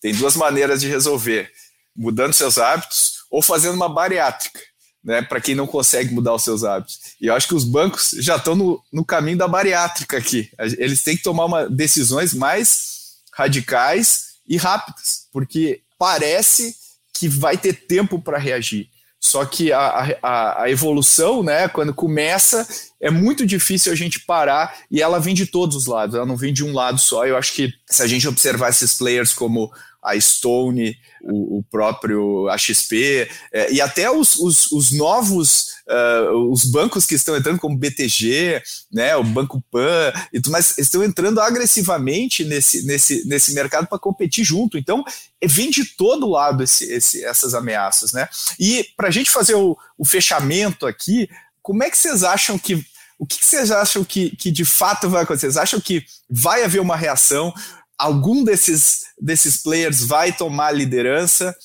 tem 0.00 0.12
duas 0.12 0.34
maneiras 0.34 0.80
de 0.80 0.88
resolver, 0.88 1.48
mudando 1.94 2.32
seus 2.32 2.58
hábitos 2.58 3.22
ou 3.30 3.40
fazendo 3.40 3.74
uma 3.74 3.88
bariátrica, 3.88 4.58
né, 5.04 5.22
para 5.22 5.40
quem 5.40 5.54
não 5.54 5.68
consegue 5.68 6.12
mudar 6.12 6.34
os 6.34 6.42
seus 6.42 6.64
hábitos. 6.64 6.98
E 7.20 7.26
eu 7.28 7.34
acho 7.34 7.46
que 7.46 7.54
os 7.54 7.64
bancos 7.64 8.10
já 8.18 8.36
estão 8.36 8.56
no, 8.56 8.82
no 8.92 9.04
caminho 9.04 9.38
da 9.38 9.46
bariátrica 9.46 10.18
aqui, 10.18 10.50
eles 10.58 11.04
têm 11.04 11.16
que 11.16 11.22
tomar 11.22 11.44
uma, 11.44 11.70
decisões 11.70 12.34
mais 12.34 13.20
radicais 13.32 14.32
e 14.48 14.56
rápidas, 14.56 15.28
porque 15.32 15.82
parece 15.96 16.74
que 17.14 17.28
vai 17.28 17.56
ter 17.56 17.86
tempo 17.86 18.20
para 18.20 18.36
reagir. 18.36 18.88
Só 19.24 19.44
que 19.44 19.72
a, 19.72 20.18
a, 20.20 20.62
a, 20.64 20.70
evolução, 20.70 21.44
né, 21.44 21.68
quando 21.68 21.94
começa, 21.94 22.66
é 23.00 23.08
muito 23.08 23.46
difícil 23.46 23.92
a 23.92 23.94
gente 23.94 24.18
parar 24.18 24.76
e 24.90 25.00
ela 25.00 25.20
vem 25.20 25.32
de 25.32 25.46
todos 25.46 25.76
os 25.76 25.86
lados, 25.86 26.16
ela 26.16 26.26
não 26.26 26.36
vem 26.36 26.52
de 26.52 26.64
um 26.64 26.74
lado 26.74 26.98
só. 26.98 27.24
Eu 27.24 27.36
acho 27.36 27.52
que 27.52 27.72
se 27.86 28.02
a 28.02 28.06
gente 28.08 28.26
observar 28.26 28.70
esses 28.70 28.94
players 28.94 29.32
como 29.32 29.72
a 30.02 30.18
Stone, 30.20 30.96
o, 31.22 31.58
o 31.58 31.62
próprio 31.62 32.48
a 32.48 32.58
XP, 32.58 33.28
é, 33.52 33.72
e 33.72 33.80
até 33.80 34.10
os, 34.10 34.36
os, 34.36 34.72
os 34.72 34.90
novos, 34.90 35.68
uh, 35.88 36.50
os 36.50 36.64
bancos 36.64 37.06
que 37.06 37.14
estão 37.14 37.36
entrando, 37.36 37.60
como 37.60 37.78
BTG, 37.78 38.60
né, 38.92 39.14
o 39.14 39.22
Banco 39.22 39.62
Pan, 39.70 40.12
e 40.32 40.40
tudo 40.40 40.52
mais, 40.52 40.76
estão 40.76 41.04
entrando 41.04 41.40
agressivamente 41.40 42.44
nesse, 42.44 42.84
nesse, 42.84 43.26
nesse 43.28 43.54
mercado 43.54 43.86
para 43.86 43.98
competir 43.98 44.44
junto. 44.44 44.76
Então, 44.76 45.04
é, 45.40 45.46
vem 45.46 45.70
de 45.70 45.84
todo 45.84 46.28
lado 46.28 46.64
esse, 46.64 46.84
esse, 46.92 47.24
essas 47.24 47.54
ameaças. 47.54 48.12
Né? 48.12 48.28
E 48.58 48.84
para 48.96 49.08
a 49.08 49.12
gente 49.12 49.30
fazer 49.30 49.54
o, 49.54 49.76
o 49.96 50.04
fechamento 50.04 50.84
aqui, 50.86 51.28
como 51.62 51.84
é 51.84 51.90
que 51.90 51.96
vocês 51.96 52.24
acham 52.24 52.58
que 52.58 52.84
o 53.18 53.26
que 53.26 53.36
vocês 53.40 53.70
acham 53.70 54.02
que, 54.02 54.34
que 54.34 54.50
de 54.50 54.64
fato 54.64 55.08
vai 55.08 55.22
acontecer? 55.22 55.46
Vocês 55.46 55.56
acham 55.56 55.80
que 55.80 56.04
vai 56.28 56.64
haver 56.64 56.80
uma 56.80 56.96
reação? 56.96 57.54
Algum 57.98 58.44
desses, 58.44 59.02
desses 59.20 59.56
players 59.56 60.04
vai 60.04 60.32
tomar 60.32 60.72
liderança. 60.72 61.56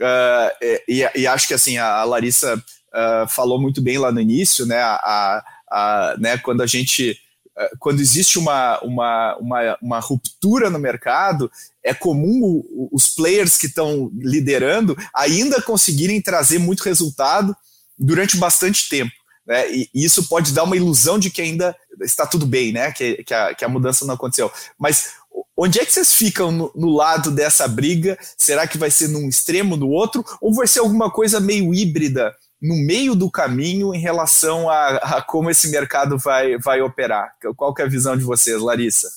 Uh, 0.00 0.74
e, 0.86 1.08
e, 1.14 1.26
acho 1.26 1.48
que 1.48 1.54
assim 1.54 1.78
a, 1.78 2.04
Larissa 2.04 2.54
uh, 2.56 3.28
falou 3.28 3.60
muito 3.60 3.80
bem 3.80 3.98
lá 3.98 4.12
no 4.12 4.20
início, 4.20 4.66
né? 4.66 4.78
A, 4.78 5.42
a, 5.70 6.16
né 6.18 6.36
quando 6.36 6.62
a 6.62 6.66
gente 6.66 7.18
uh, 7.56 7.76
quando 7.78 8.00
existe 8.00 8.38
uma, 8.38 8.78
uma, 8.80 9.36
uma, 9.36 9.78
uma, 9.80 10.00
ruptura 10.00 10.68
no 10.68 10.78
mercado, 10.78 11.50
é 11.82 11.94
comum 11.94 12.62
os 12.92 13.08
players 13.08 13.56
que 13.56 13.66
estão 13.66 14.10
liderando 14.14 14.94
ainda 15.14 15.62
conseguirem 15.62 16.20
trazer 16.20 16.58
muito 16.58 16.82
resultado 16.82 17.56
durante 17.98 18.36
bastante 18.36 18.88
tempo. 18.90 19.12
Né? 19.46 19.70
E, 19.72 19.90
e 19.94 20.04
isso 20.04 20.28
pode 20.28 20.52
dar 20.52 20.64
uma 20.64 20.76
ilusão 20.76 21.18
de 21.18 21.30
que 21.30 21.40
ainda 21.40 21.74
está 22.02 22.26
tudo 22.26 22.44
bem, 22.44 22.72
né? 22.72 22.90
que, 22.92 23.22
que, 23.22 23.32
a, 23.32 23.54
que 23.54 23.64
a 23.64 23.68
mudança 23.68 24.04
não 24.04 24.14
aconteceu. 24.14 24.52
Mas 24.78 25.12
Onde 25.56 25.80
é 25.80 25.84
que 25.84 25.92
vocês 25.92 26.12
ficam 26.12 26.52
no, 26.52 26.72
no, 26.74 26.90
lado 26.90 27.30
dessa 27.30 27.66
briga? 27.66 28.18
Será 28.36 28.66
que 28.66 28.78
vai 28.78 28.90
ser 28.90 29.08
num 29.08 29.28
extremo 29.28 29.76
no 29.76 29.88
outro? 29.88 30.24
Ou 30.40 30.54
vai 30.54 30.66
ser 30.66 30.80
alguma 30.80 31.10
coisa 31.10 31.40
meio 31.40 31.72
híbrida 31.72 32.34
no 32.60 32.74
meio 32.76 33.14
do 33.14 33.30
caminho 33.30 33.94
em 33.94 34.00
relação 34.00 34.68
a, 34.68 34.96
a 34.96 35.22
como 35.22 35.50
esse 35.50 35.70
mercado 35.70 36.18
vai, 36.18 36.58
vai 36.58 36.80
operar? 36.80 37.32
Qual 37.56 37.74
é 37.78 37.82
a 37.82 37.88
visão 37.88 38.16
de 38.16 38.24
vocês, 38.24 38.60
Larissa? 38.60 39.08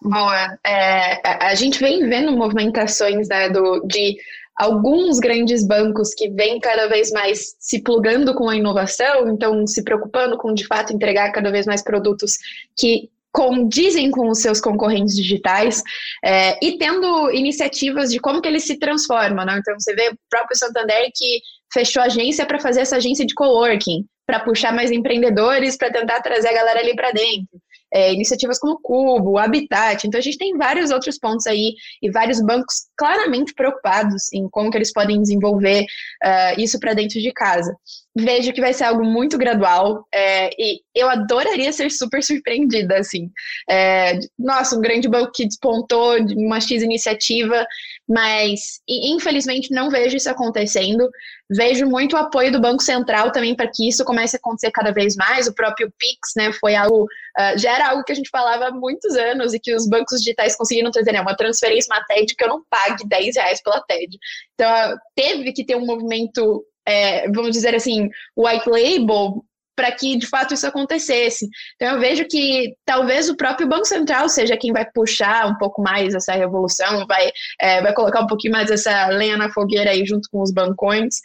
Boa. 0.00 0.58
É, 0.64 1.46
a 1.46 1.54
gente 1.54 1.80
vem 1.80 2.08
vendo 2.08 2.32
movimentações 2.32 3.28
né, 3.28 3.48
do, 3.48 3.80
de 3.86 4.16
alguns 4.56 5.18
grandes 5.18 5.66
bancos 5.66 6.14
que 6.14 6.30
vêm 6.30 6.60
cada 6.60 6.88
vez 6.88 7.10
mais 7.10 7.56
se 7.58 7.82
plugando 7.82 8.34
com 8.34 8.48
a 8.48 8.56
inovação, 8.56 9.28
então 9.28 9.66
se 9.66 9.82
preocupando 9.82 10.38
com 10.38 10.54
de 10.54 10.66
fato 10.66 10.92
entregar 10.92 11.32
cada 11.32 11.50
vez 11.50 11.66
mais 11.66 11.82
produtos 11.82 12.38
que 12.76 13.10
condizem 13.36 14.10
com 14.10 14.30
os 14.30 14.40
seus 14.40 14.62
concorrentes 14.62 15.14
digitais 15.14 15.82
é, 16.24 16.58
e 16.64 16.78
tendo 16.78 17.30
iniciativas 17.30 18.10
de 18.10 18.18
como 18.18 18.40
que 18.40 18.48
eles 18.48 18.64
se 18.64 18.78
transformam. 18.78 19.44
Né? 19.44 19.58
Então, 19.58 19.74
você 19.78 19.94
vê 19.94 20.08
o 20.08 20.16
próprio 20.30 20.56
Santander 20.56 21.10
que 21.14 21.42
fechou 21.70 22.02
agência 22.02 22.46
para 22.46 22.58
fazer 22.58 22.80
essa 22.80 22.96
agência 22.96 23.26
de 23.26 23.34
coworking, 23.34 24.06
para 24.26 24.40
puxar 24.40 24.72
mais 24.72 24.90
empreendedores, 24.90 25.76
para 25.76 25.92
tentar 25.92 26.22
trazer 26.22 26.48
a 26.48 26.54
galera 26.54 26.80
ali 26.80 26.96
para 26.96 27.10
dentro 27.10 27.60
é, 27.92 28.12
iniciativas 28.12 28.58
como 28.58 28.74
o 28.74 28.78
Cubo, 28.80 29.32
o 29.32 29.38
Habitat. 29.38 30.06
Então, 30.06 30.18
a 30.18 30.22
gente 30.22 30.38
tem 30.38 30.56
vários 30.56 30.90
outros 30.90 31.18
pontos 31.18 31.46
aí 31.46 31.74
e 32.02 32.10
vários 32.10 32.40
bancos 32.40 32.86
claramente 32.96 33.54
preocupados 33.54 34.32
em 34.32 34.48
como 34.48 34.70
que 34.70 34.78
eles 34.78 34.92
podem 34.92 35.20
desenvolver 35.20 35.82
uh, 35.82 36.60
isso 36.60 36.78
para 36.78 36.94
dentro 36.94 37.20
de 37.20 37.32
casa. 37.32 37.74
Vejo 38.14 38.52
que 38.52 38.60
vai 38.60 38.72
ser 38.72 38.84
algo 38.84 39.04
muito 39.04 39.36
gradual 39.36 40.06
é, 40.12 40.48
e 40.58 40.80
eu 40.94 41.08
adoraria 41.08 41.72
ser 41.72 41.90
super 41.90 42.22
surpreendida, 42.22 42.98
assim. 42.98 43.30
É, 43.68 44.18
nossa, 44.38 44.76
um 44.76 44.80
grande 44.80 45.08
banco 45.08 45.32
que 45.34 45.46
despontou 45.46 46.24
de 46.24 46.34
uma 46.34 46.60
X 46.60 46.82
iniciativa, 46.82 47.66
mas 48.08 48.80
infelizmente 48.88 49.72
não 49.72 49.90
vejo 49.90 50.16
isso 50.16 50.30
acontecendo. 50.30 51.10
Vejo 51.50 51.86
muito 51.86 52.14
o 52.14 52.18
apoio 52.18 52.52
do 52.52 52.60
Banco 52.60 52.82
Central 52.82 53.32
também 53.32 53.54
para 53.54 53.68
que 53.72 53.88
isso 53.88 54.04
comece 54.04 54.36
a 54.36 54.38
acontecer 54.38 54.70
cada 54.70 54.92
vez 54.92 55.16
mais. 55.16 55.46
O 55.46 55.54
próprio 55.54 55.92
Pix, 55.98 56.32
né, 56.36 56.52
foi 56.52 56.74
algo, 56.74 57.04
uh, 57.04 57.58
já 57.58 57.74
era 57.74 57.88
algo 57.90 58.04
que 58.04 58.12
a 58.12 58.14
gente 58.14 58.30
falava 58.30 58.68
há 58.68 58.70
muitos 58.70 59.16
anos 59.16 59.54
e 59.54 59.60
que 59.60 59.74
os 59.74 59.88
bancos 59.88 60.20
digitais 60.20 60.56
conseguiram 60.56 60.90
trazer, 60.90 61.12
né, 61.12 61.20
uma 61.20 61.36
transferência, 61.36 61.92
uma 61.92 62.04
TED, 62.04 62.34
que 62.34 62.44
eu 62.44 62.48
não 62.48 62.62
pague 62.70 63.06
10 63.06 63.36
reais 63.36 63.62
pela 63.62 63.80
TED. 63.80 64.16
Então, 64.54 64.96
teve 65.14 65.52
que 65.52 65.64
ter 65.64 65.76
um 65.76 65.86
movimento, 65.86 66.64
é, 66.86 67.28
vamos 67.30 67.50
dizer 67.52 67.74
assim, 67.74 68.08
white 68.36 68.68
label 68.68 69.44
para 69.76 69.92
que 69.92 70.16
de 70.16 70.26
fato 70.26 70.54
isso 70.54 70.66
acontecesse. 70.66 71.46
Então 71.76 71.94
eu 71.94 72.00
vejo 72.00 72.26
que 72.28 72.74
talvez 72.84 73.28
o 73.28 73.36
próprio 73.36 73.68
Banco 73.68 73.84
Central 73.84 74.28
seja 74.28 74.56
quem 74.56 74.72
vai 74.72 74.86
puxar 74.92 75.46
um 75.46 75.56
pouco 75.58 75.82
mais 75.82 76.14
essa 76.14 76.32
revolução, 76.32 77.06
vai, 77.06 77.30
é, 77.60 77.82
vai 77.82 77.92
colocar 77.92 78.20
um 78.20 78.26
pouquinho 78.26 78.54
mais 78.54 78.70
essa 78.70 79.08
lenha 79.08 79.36
na 79.36 79.50
fogueira 79.50 79.90
aí 79.90 80.04
junto 80.06 80.28
com 80.30 80.42
os 80.42 80.52
bancões. 80.52 81.16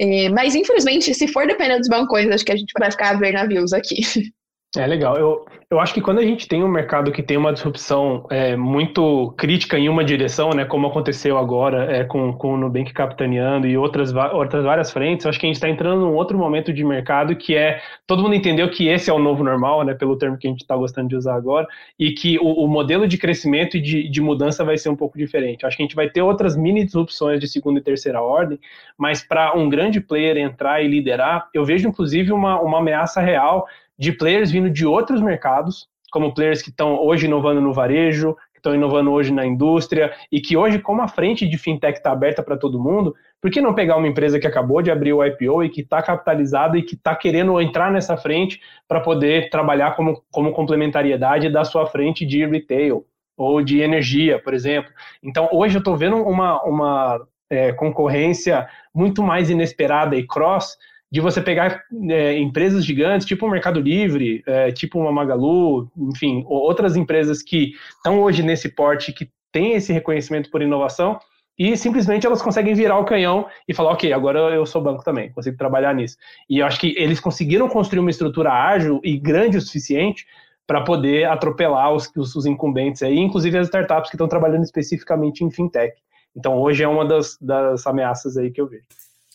É, 0.00 0.28
mas 0.30 0.54
infelizmente, 0.54 1.12
se 1.14 1.28
for 1.28 1.46
depender 1.46 1.78
dos 1.78 1.88
bancões, 1.88 2.30
acho 2.30 2.44
que 2.44 2.52
a 2.52 2.56
gente 2.56 2.72
vai 2.78 2.90
ficar 2.90 3.10
a 3.10 3.18
ver 3.18 3.32
navios 3.32 3.72
aqui. 3.72 4.00
É 4.76 4.86
legal. 4.86 5.16
Eu, 5.16 5.46
eu 5.70 5.80
acho 5.80 5.94
que 5.94 6.00
quando 6.02 6.18
a 6.18 6.22
gente 6.22 6.46
tem 6.46 6.62
um 6.62 6.68
mercado 6.68 7.10
que 7.10 7.22
tem 7.22 7.38
uma 7.38 7.54
disrupção 7.54 8.26
é, 8.30 8.54
muito 8.54 9.32
crítica 9.38 9.78
em 9.78 9.88
uma 9.88 10.04
direção, 10.04 10.50
né, 10.50 10.66
como 10.66 10.86
aconteceu 10.86 11.38
agora 11.38 11.90
é, 11.90 12.04
com, 12.04 12.34
com 12.34 12.52
o 12.52 12.56
Nubank 12.58 12.92
capitaneando 12.92 13.66
e 13.66 13.78
outras, 13.78 14.12
outras 14.14 14.62
várias 14.64 14.90
frentes, 14.92 15.24
eu 15.24 15.30
acho 15.30 15.40
que 15.40 15.46
a 15.46 15.48
gente 15.48 15.56
está 15.56 15.70
entrando 15.70 16.02
num 16.02 16.14
outro 16.14 16.36
momento 16.36 16.70
de 16.70 16.84
mercado 16.84 17.34
que 17.34 17.56
é 17.56 17.80
todo 18.06 18.22
mundo 18.22 18.34
entendeu 18.34 18.68
que 18.68 18.88
esse 18.88 19.08
é 19.08 19.12
o 19.12 19.18
novo 19.18 19.42
normal, 19.42 19.84
né, 19.84 19.94
pelo 19.94 20.18
termo 20.18 20.36
que 20.36 20.46
a 20.46 20.50
gente 20.50 20.60
está 20.60 20.76
gostando 20.76 21.08
de 21.08 21.16
usar 21.16 21.34
agora, 21.34 21.66
e 21.98 22.12
que 22.12 22.38
o, 22.38 22.64
o, 22.64 22.68
modelo 22.68 23.08
de 23.08 23.16
crescimento 23.16 23.78
e 23.78 23.80
de, 23.80 24.06
de 24.06 24.20
mudança 24.20 24.62
vai 24.66 24.76
ser 24.76 24.90
um 24.90 24.96
pouco 24.96 25.16
diferente. 25.16 25.62
Eu 25.62 25.68
acho 25.68 25.78
que 25.78 25.82
a 25.82 25.86
gente 25.86 25.96
vai 25.96 26.10
ter 26.10 26.20
outras 26.20 26.54
mini 26.58 26.84
disrupções 26.84 27.40
de 27.40 27.48
segunda 27.48 27.80
e 27.80 27.82
terceira 27.82 28.20
ordem, 28.20 28.60
mas 28.98 29.22
para 29.22 29.56
um 29.56 29.66
grande 29.66 29.98
player 29.98 30.36
entrar 30.36 30.82
e 30.82 30.88
liderar, 30.88 31.48
eu 31.54 31.64
vejo 31.64 31.88
inclusive 31.88 32.32
uma, 32.32 32.60
uma 32.60 32.80
ameaça 32.80 33.22
real 33.22 33.66
de 33.98 34.12
players 34.12 34.50
vindo 34.50 34.70
de 34.70 34.86
outros 34.86 35.20
mercados, 35.20 35.88
como 36.10 36.32
players 36.32 36.62
que 36.62 36.70
estão 36.70 36.98
hoje 36.98 37.26
inovando 37.26 37.60
no 37.60 37.72
varejo, 37.72 38.34
que 38.52 38.58
estão 38.58 38.74
inovando 38.74 39.12
hoje 39.12 39.32
na 39.32 39.44
indústria, 39.44 40.12
e 40.32 40.40
que 40.40 40.56
hoje, 40.56 40.78
como 40.78 41.02
a 41.02 41.08
frente 41.08 41.46
de 41.46 41.58
fintech 41.58 41.98
está 41.98 42.12
aberta 42.12 42.42
para 42.42 42.56
todo 42.56 42.82
mundo, 42.82 43.14
por 43.40 43.50
que 43.50 43.60
não 43.60 43.74
pegar 43.74 43.96
uma 43.96 44.08
empresa 44.08 44.38
que 44.38 44.46
acabou 44.46 44.82
de 44.82 44.90
abrir 44.90 45.12
o 45.12 45.24
IPO 45.24 45.64
e 45.64 45.68
que 45.68 45.82
está 45.82 46.02
capitalizada 46.02 46.76
e 46.76 46.82
que 46.82 46.94
está 46.94 47.14
querendo 47.14 47.60
entrar 47.60 47.92
nessa 47.92 48.16
frente 48.16 48.60
para 48.86 49.00
poder 49.00 49.48
trabalhar 49.50 49.94
como, 49.94 50.22
como 50.30 50.52
complementariedade 50.52 51.48
da 51.50 51.64
sua 51.64 51.86
frente 51.86 52.26
de 52.26 52.44
retail 52.46 53.04
ou 53.36 53.62
de 53.62 53.80
energia, 53.80 54.42
por 54.42 54.52
exemplo. 54.52 54.90
Então, 55.22 55.48
hoje 55.52 55.76
eu 55.76 55.80
estou 55.80 55.96
vendo 55.96 56.16
uma, 56.16 56.60
uma 56.64 57.20
é, 57.48 57.72
concorrência 57.72 58.68
muito 58.92 59.22
mais 59.22 59.48
inesperada 59.48 60.16
e 60.16 60.26
cross 60.26 60.76
de 61.10 61.20
você 61.20 61.40
pegar 61.40 61.82
é, 62.10 62.38
empresas 62.38 62.84
gigantes, 62.84 63.26
tipo 63.26 63.46
o 63.46 63.50
Mercado 63.50 63.80
Livre, 63.80 64.42
é, 64.46 64.70
tipo 64.70 64.98
uma 64.98 65.10
Magalu, 65.10 65.90
enfim, 65.96 66.44
outras 66.46 66.96
empresas 66.96 67.42
que 67.42 67.72
estão 67.96 68.20
hoje 68.20 68.42
nesse 68.42 68.68
porte, 68.68 69.12
que 69.12 69.30
têm 69.50 69.72
esse 69.72 69.92
reconhecimento 69.92 70.50
por 70.50 70.60
inovação, 70.60 71.18
e 71.58 71.76
simplesmente 71.76 72.24
elas 72.24 72.40
conseguem 72.40 72.74
virar 72.74 72.98
o 72.98 73.04
canhão 73.04 73.46
e 73.66 73.74
falar, 73.74 73.92
ok, 73.92 74.12
agora 74.12 74.38
eu 74.54 74.64
sou 74.64 74.80
banco 74.80 75.02
também, 75.02 75.32
consigo 75.32 75.56
trabalhar 75.56 75.92
nisso. 75.92 76.16
E 76.48 76.58
eu 76.58 76.66
acho 76.66 76.78
que 76.78 76.94
eles 76.96 77.18
conseguiram 77.18 77.68
construir 77.68 77.98
uma 77.98 78.10
estrutura 78.10 78.52
ágil 78.52 79.00
e 79.02 79.18
grande 79.18 79.56
o 79.56 79.60
suficiente 79.60 80.24
para 80.66 80.82
poder 80.82 81.24
atropelar 81.24 81.92
os, 81.92 82.12
os, 82.14 82.36
os, 82.36 82.46
incumbentes 82.46 83.02
aí, 83.02 83.18
inclusive 83.18 83.58
as 83.58 83.66
startups 83.66 84.10
que 84.10 84.16
estão 84.16 84.28
trabalhando 84.28 84.62
especificamente 84.62 85.42
em 85.42 85.50
fintech. 85.50 85.96
Então 86.36 86.60
hoje 86.60 86.84
é 86.84 86.88
uma 86.88 87.04
das, 87.04 87.36
das 87.40 87.84
ameaças 87.86 88.36
aí 88.36 88.52
que 88.52 88.60
eu 88.60 88.68
vejo. 88.68 88.84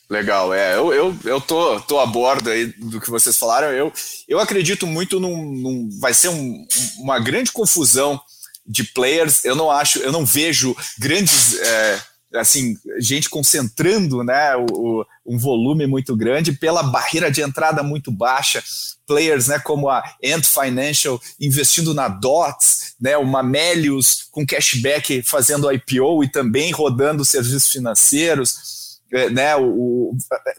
Legal, 0.09 0.53
é. 0.53 0.75
Eu, 0.75 0.93
eu, 0.93 1.17
eu 1.23 1.41
tô, 1.41 1.79
tô 1.81 1.99
a 1.99 2.05
bordo 2.05 2.49
aí 2.49 2.67
do 2.67 2.99
que 2.99 3.09
vocês 3.09 3.37
falaram. 3.37 3.69
Eu, 3.69 3.91
eu 4.27 4.39
acredito 4.39 4.85
muito 4.85 5.19
num. 5.19 5.51
num 5.51 5.89
vai 5.99 6.13
ser 6.13 6.29
um, 6.29 6.67
uma 6.99 7.19
grande 7.19 7.51
confusão 7.51 8.21
de 8.65 8.83
players. 8.83 9.45
Eu 9.45 9.55
não 9.55 9.71
acho, 9.71 9.99
eu 9.99 10.11
não 10.11 10.25
vejo 10.25 10.75
grandes. 10.99 11.57
É, 11.59 12.01
assim, 12.35 12.75
gente 12.99 13.29
concentrando 13.29 14.23
né, 14.23 14.55
o, 14.55 15.05
um 15.25 15.37
volume 15.37 15.87
muito 15.87 16.15
grande 16.15 16.51
pela 16.51 16.83
barreira 16.83 17.31
de 17.31 17.41
entrada 17.41 17.81
muito 17.81 18.11
baixa. 18.11 18.63
Players 19.05 19.47
né, 19.47 19.59
como 19.59 19.89
a 19.89 20.03
Ant 20.23 20.45
Financial 20.45 21.21
investindo 21.39 21.93
na 21.93 22.07
DOTS, 22.07 22.95
né, 22.99 23.17
o 23.17 23.25
Mamelius 23.25 24.27
com 24.31 24.45
cashback 24.45 25.21
fazendo 25.21 25.71
IPO 25.71 26.23
e 26.23 26.27
também 26.29 26.71
rodando 26.71 27.23
serviços 27.23 27.71
financeiros 27.71 28.72
né, 29.31 29.55
o, 29.55 30.15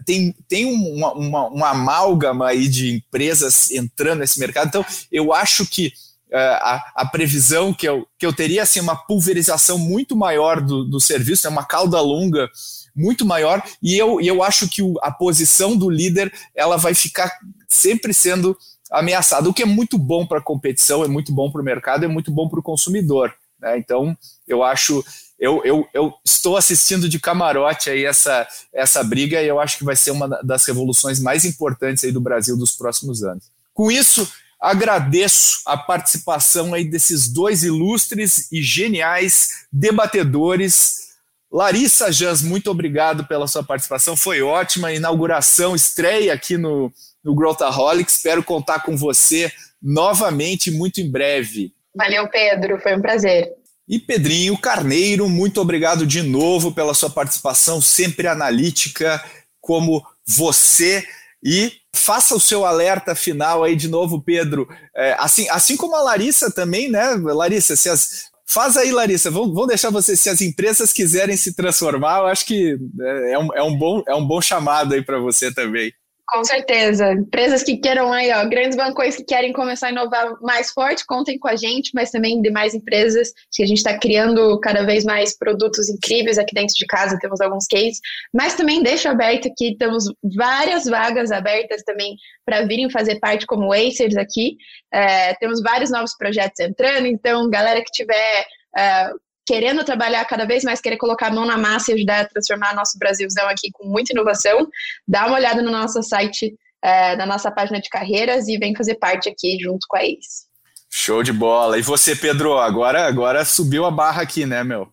tem, 0.07 0.35
tem 0.49 0.65
uma, 0.65 1.13
uma, 1.13 1.49
uma, 1.49 1.69
amálgama 1.71 2.49
aí 2.49 2.69
de 2.69 2.95
empresas 2.95 3.71
entrando 3.71 4.21
nesse 4.21 4.39
mercado. 4.39 4.69
Então, 4.69 4.87
eu 5.11 5.33
acho 5.33 5.67
que 5.67 5.89
uh, 6.33 6.37
a, 6.37 6.93
a, 6.95 7.07
previsão 7.07 7.75
que 7.75 7.89
eu, 7.89 8.07
que 8.17 8.25
eu 8.25 8.33
teria 8.33 8.63
assim, 8.63 8.79
uma 8.79 8.95
pulverização 8.95 9.77
muito 9.77 10.15
maior 10.15 10.61
do, 10.61 10.85
do 10.85 11.01
serviço, 11.01 11.47
é 11.47 11.51
uma 11.51 11.65
cauda 11.65 12.01
longa 12.01 12.49
muito 12.95 13.27
maior, 13.27 13.61
e 13.83 13.99
eu, 13.99 14.21
eu 14.21 14.41
acho 14.41 14.69
que 14.69 14.81
o, 14.81 14.95
a 15.03 15.11
posição 15.11 15.77
do 15.77 15.91
líder 15.91 16.33
ela 16.55 16.77
vai 16.77 16.95
ficar 16.95 17.33
sempre 17.69 18.15
sendo 18.15 18.57
ameaçada, 18.89 19.49
o 19.49 19.55
que 19.55 19.65
é 19.65 19.67
muito 19.67 19.99
bom 19.99 20.25
para 20.25 20.39
a 20.39 20.43
competição, 20.43 21.03
é 21.03 21.09
muito 21.09 21.33
bom 21.33 21.51
para 21.51 21.61
o 21.61 21.65
mercado, 21.65 22.05
é 22.05 22.09
muito 22.09 22.31
bom 22.31 22.49
para 22.49 22.61
o 22.61 22.63
consumidor. 22.63 23.35
Né? 23.65 23.79
Então, 23.79 24.17
eu 24.47 24.63
acho 24.63 25.03
eu, 25.39 25.63
eu, 25.65 25.87
eu 25.93 26.15
estou 26.25 26.57
assistindo 26.57 27.09
de 27.09 27.19
camarote 27.19 27.91
aí 27.91 28.05
essa, 28.05 28.47
essa 28.73 29.03
briga 29.03 29.43
e 29.43 29.49
eu 29.49 29.59
acho 29.59 29.79
que 29.79 29.85
vai 29.85 29.97
ser 29.97 30.13
uma 30.13 30.29
das 30.43 30.65
revoluções 30.65 31.21
mais 31.21 31.45
importantes 31.45 32.05
aí 32.05 32.13
do 32.13 32.21
Brasil 32.21 32.57
dos 32.57 32.73
próximos 32.73 33.25
anos. 33.25 33.45
Com 33.73 33.91
isso, 33.91 34.31
agradeço 34.61 35.59
a 35.67 35.77
participação 35.77 36.73
aí 36.73 36.85
desses 36.85 37.29
dois 37.29 37.65
ilustres 37.65 38.51
e 38.53 38.63
geniais 38.63 39.67
debatedores. 39.73 41.09
Larissa 41.53 42.13
Jans, 42.13 42.41
muito 42.41 42.71
obrigado 42.71 43.27
pela 43.27 43.49
sua 43.49 43.65
participação, 43.65 44.17
foi 44.17 44.41
ótima. 44.41 44.93
Inauguração, 44.93 45.75
estreia 45.75 46.33
aqui 46.33 46.57
no, 46.57 46.93
no 47.23 47.35
Growthaholic. 47.35 48.11
Espero 48.11 48.43
contar 48.43 48.81
com 48.81 48.97
você 48.97 49.53
novamente 49.83 50.71
muito 50.71 51.01
em 51.01 51.11
breve. 51.11 51.74
Valeu, 51.95 52.29
Pedro, 52.29 52.81
foi 52.81 52.97
um 52.97 53.01
prazer. 53.01 53.53
E 53.89 53.99
Pedrinho 53.99 54.57
Carneiro, 54.59 55.29
muito 55.29 55.61
obrigado 55.61 56.07
de 56.07 56.23
novo 56.23 56.73
pela 56.73 56.95
sua 56.95 57.11
participação, 57.11 57.81
sempre 57.81 58.27
analítica, 58.27 59.23
como 59.61 60.03
você. 60.27 61.07
E 61.43 61.73
faça 61.95 62.35
o 62.35 62.41
seu 62.41 62.65
alerta 62.65 63.15
final 63.15 63.63
aí 63.63 63.77
de 63.77 63.89
novo, 63.89 64.23
Pedro. 64.23 64.67
É, 64.97 65.15
assim, 65.19 65.49
assim 65.51 65.77
como 65.77 65.95
a 65.95 66.03
Larissa 66.03 66.51
também, 66.51 66.91
né? 66.91 67.15
Larissa, 67.15 67.77
se 67.77 67.91
as, 67.91 68.33
Faz 68.47 68.77
aí, 68.77 68.93
Larissa, 68.93 69.31
vamos, 69.31 69.67
deixar 69.67 69.91
você, 69.91 70.15
se 70.15 70.29
as 70.29 70.41
empresas 70.43 70.93
quiserem 70.93 71.37
se 71.37 71.55
transformar, 71.55 72.19
eu 72.19 72.27
acho 72.27 72.45
que 72.45 72.79
é, 73.01 73.33
é 73.33 73.39
um, 73.39 73.55
é 73.55 73.63
um, 73.63 73.77
bom, 73.77 74.03
é 74.07 74.15
um 74.15 74.25
bom 74.25 74.41
chamado 74.41 74.95
aí 74.95 75.03
para 75.03 75.19
você 75.19 75.53
também. 75.53 75.93
Com 76.27 76.43
certeza. 76.43 77.13
Empresas 77.13 77.63
que 77.63 77.77
queiram 77.77 78.11
aí, 78.11 78.33
ó, 78.33 78.49
grandes 78.49 78.77
bancões 78.77 79.15
que 79.15 79.25
querem 79.25 79.53
começar 79.53 79.89
a 79.89 79.91
inovar 79.91 80.33
mais 80.41 80.71
forte, 80.71 81.05
contem 81.07 81.39
com 81.39 81.49
a 81.49 81.57
gente, 81.57 81.91
mas 81.95 82.11
também 82.11 82.41
demais 82.41 82.75
empresas 82.75 83.31
que 83.53 83.63
a 83.63 83.67
gente 83.67 83.79
está 83.79 83.99
criando 83.99 84.59
cada 84.61 84.85
vez 84.85 85.05
mais 85.05 85.37
produtos 85.37 85.89
incríveis 85.91 86.39
aqui 86.39 86.55
dentro 86.55 86.75
de 86.75 86.87
casa, 86.87 87.19
temos 87.21 87.41
alguns 87.43 87.67
cases, 87.67 88.01
mas 88.33 88.55
também 88.55 88.83
deixa 88.83 89.11
aberto 89.11 89.49
aqui, 89.49 89.77
temos 89.79 90.05
várias 90.37 90.85
vagas 90.87 91.31
abertas 91.31 91.83
também 91.83 92.17
para 92.45 92.63
virem 92.63 92.89
fazer 92.89 93.21
parte 93.21 93.47
como 93.47 93.73
Acers 93.73 94.17
aqui. 94.17 94.57
É, 94.93 95.35
temos 95.35 95.61
vários 95.63 95.91
novos 95.91 96.17
projetos 96.17 96.59
entrando, 96.59 97.07
então, 97.07 97.51
galera 97.51 97.83
que 97.83 97.91
tiver. 97.93 98.47
É, 98.77 99.11
querendo 99.47 99.85
trabalhar 99.85 100.25
cada 100.25 100.45
vez 100.45 100.65
mais, 100.65 100.81
querer 100.81 100.97
colocar 100.97 101.29
a 101.29 101.35
mão 101.35 101.47
na 101.47 101.59
massa 101.59 101.91
e 101.91 101.95
ajudar 101.95 102.21
a 102.21 102.29
transformar 102.29 102.75
nosso 102.75 102.99
Brasilzão 102.99 103.49
aqui 103.49 103.71
com 103.73 103.87
muita 103.87 104.13
inovação, 104.13 104.69
dá 105.07 105.27
uma 105.27 105.37
olhada 105.37 105.63
no 105.63 105.71
nosso 105.71 106.03
site, 106.03 106.55
é, 106.83 107.17
na 107.17 107.27
nossa 107.27 107.51
página 107.51 107.81
de 107.81 107.89
carreiras 107.89 108.49
e 108.49 108.59
vem 108.59 108.75
fazer 108.75 108.95
parte 108.97 109.29
aqui 109.29 109.59
junto 109.61 109.87
com 109.89 109.97
a 109.97 110.05
ex. 110.05 110.47
Show 110.91 111.23
de 111.23 111.33
bola. 111.33 111.77
E 111.79 111.83
você, 111.83 112.15
Pedro, 112.15 112.57
agora, 112.57 113.07
agora 113.07 113.45
subiu 113.45 113.85
a 113.85 113.91
barra 113.91 114.23
aqui, 114.23 114.47
né, 114.47 114.63
meu? 114.63 114.89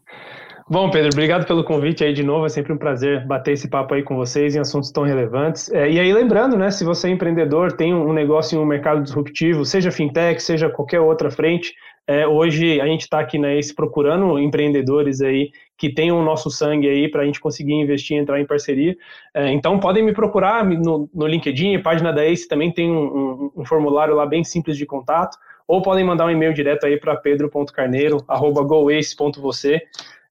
Bom, 0.72 0.90
Pedro, 0.90 1.10
obrigado 1.12 1.46
pelo 1.46 1.66
convite 1.66 2.02
aí 2.02 2.14
de 2.14 2.24
novo. 2.24 2.46
É 2.46 2.50
sempre 2.50 2.72
um 2.72 2.78
prazer 2.78 3.28
bater 3.28 3.52
esse 3.52 3.68
papo 3.68 3.94
aí 3.94 4.02
com 4.02 4.16
vocês 4.16 4.56
em 4.56 4.60
assuntos 4.60 4.90
tão 4.90 5.04
relevantes. 5.04 5.70
É, 5.70 5.92
e 5.92 6.00
aí, 6.00 6.14
lembrando, 6.14 6.58
né, 6.58 6.72
se 6.72 6.86
você 6.86 7.10
é 7.10 7.12
empreendedor, 7.12 7.74
tem 7.74 7.94
um 7.94 8.14
negócio 8.14 8.58
em 8.58 8.62
um 8.62 8.66
mercado 8.66 9.04
disruptivo, 9.04 9.66
seja 9.66 9.92
fintech, 9.92 10.42
seja 10.42 10.70
qualquer 10.70 11.02
outra 11.02 11.30
frente, 11.30 11.74
é, 12.08 12.26
hoje 12.28 12.82
a 12.82 12.86
gente 12.86 13.02
está 13.02 13.20
aqui 13.20 13.38
na 13.38 13.54
ACE 13.54 13.76
procurando 13.76 14.40
empreendedores 14.40 15.22
aí 15.22 15.52
que 15.78 15.94
tenham 15.94 16.20
o 16.20 16.24
nosso 16.24 16.50
sangue 16.50 16.90
aí 16.90 17.08
para 17.10 17.22
a 17.22 17.26
gente 17.26 17.40
conseguir 17.40 17.74
investir 17.74 18.18
e 18.18 18.20
entrar 18.20 18.40
em 18.40 18.46
parceria. 18.46 18.98
É, 19.34 19.52
então 19.52 19.80
podem 19.80 20.04
me 20.04 20.14
procurar 20.14 20.66
no, 20.66 21.10
no 21.14 21.28
LinkedIn, 21.28 21.82
página 21.82 22.12
da 22.12 22.26
ACE 22.26 22.48
também 22.48 22.72
tem 22.72 22.92
um, 22.92 23.04
um, 23.04 23.52
um, 23.58 23.66
formulário 23.66 24.16
lá 24.16 24.26
bem 24.26 24.44
simples 24.44 24.78
de 24.78 24.86
contato, 24.86 25.38
ou 25.68 25.82
podem 25.82 26.04
mandar 26.04 26.26
um 26.26 26.30
e-mail 26.30 26.54
direto 26.54 26.86
aí 26.86 27.00
para 27.00 27.16
pedro.carneiro.goace.vc, 27.16 29.82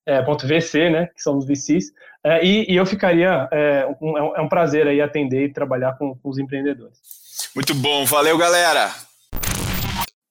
é, 0.07 0.23
né, 0.91 1.09
que 1.15 1.23
são 1.23 1.39
os 1.39 1.47
VCs, 1.47 1.93
é, 2.23 2.45
e, 2.45 2.71
e, 2.71 2.77
eu 2.77 2.85
ficaria, 2.85 3.49
é 3.51 3.89
um, 4.01 4.37
é 4.37 4.41
um 4.41 4.49
prazer 4.49 4.87
aí 4.87 5.01
atender 5.01 5.45
e 5.45 5.53
trabalhar 5.53 5.97
com, 5.97 6.15
com 6.15 6.29
os 6.29 6.39
empreendedores. 6.39 6.99
Muito 7.55 7.75
bom, 7.75 8.05
valeu 8.05 8.37
galera! 8.37 9.10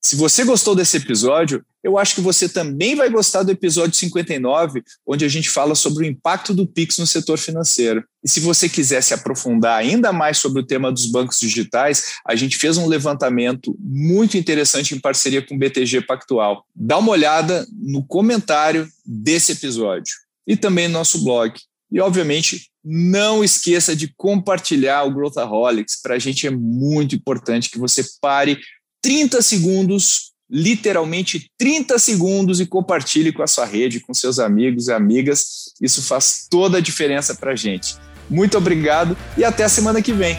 Se 0.09 0.15
você 0.15 0.43
gostou 0.43 0.73
desse 0.73 0.97
episódio, 0.97 1.63
eu 1.83 1.95
acho 1.95 2.15
que 2.15 2.21
você 2.21 2.49
também 2.49 2.95
vai 2.95 3.11
gostar 3.11 3.43
do 3.43 3.51
episódio 3.51 3.95
59, 3.95 4.81
onde 5.05 5.23
a 5.23 5.27
gente 5.27 5.51
fala 5.51 5.75
sobre 5.75 6.03
o 6.03 6.09
impacto 6.09 6.51
do 6.51 6.65
Pix 6.65 6.97
no 6.97 7.05
setor 7.05 7.37
financeiro. 7.37 8.03
E 8.23 8.27
se 8.27 8.39
você 8.39 8.67
quiser 8.67 9.03
se 9.03 9.13
aprofundar 9.13 9.77
ainda 9.77 10.11
mais 10.11 10.39
sobre 10.39 10.61
o 10.61 10.65
tema 10.65 10.91
dos 10.91 11.05
bancos 11.05 11.37
digitais, 11.39 12.15
a 12.25 12.33
gente 12.33 12.57
fez 12.57 12.75
um 12.75 12.87
levantamento 12.87 13.77
muito 13.79 14.35
interessante 14.35 14.95
em 14.95 14.99
parceria 14.99 15.45
com 15.45 15.53
o 15.53 15.59
BTG 15.59 16.01
Pactual. 16.01 16.65
Dá 16.75 16.97
uma 16.97 17.11
olhada 17.11 17.67
no 17.71 18.03
comentário 18.03 18.89
desse 19.05 19.51
episódio 19.51 20.15
e 20.47 20.57
também 20.57 20.87
no 20.87 20.95
nosso 20.95 21.23
blog. 21.23 21.53
E, 21.91 21.99
obviamente, 21.99 22.69
não 22.83 23.43
esqueça 23.43 23.95
de 23.95 24.11
compartilhar 24.17 25.03
o 25.03 25.13
Growthaholics. 25.13 26.01
Para 26.01 26.15
a 26.15 26.19
gente 26.19 26.47
é 26.47 26.49
muito 26.49 27.15
importante 27.15 27.69
que 27.69 27.77
você 27.77 28.03
pare 28.19 28.59
30 29.01 29.41
segundos, 29.41 30.31
literalmente 30.49 31.49
30 31.57 31.97
segundos, 31.99 32.59
e 32.59 32.65
compartilhe 32.65 33.31
com 33.31 33.43
a 33.43 33.47
sua 33.47 33.65
rede, 33.65 33.99
com 33.99 34.13
seus 34.13 34.39
amigos 34.39 34.87
e 34.87 34.93
amigas. 34.93 35.71
Isso 35.81 36.01
faz 36.01 36.47
toda 36.49 36.77
a 36.77 36.81
diferença 36.81 37.35
para 37.35 37.51
a 37.51 37.55
gente. 37.55 37.95
Muito 38.29 38.57
obrigado 38.57 39.17
e 39.37 39.43
até 39.43 39.63
a 39.63 39.69
semana 39.69 40.01
que 40.01 40.13
vem. 40.13 40.37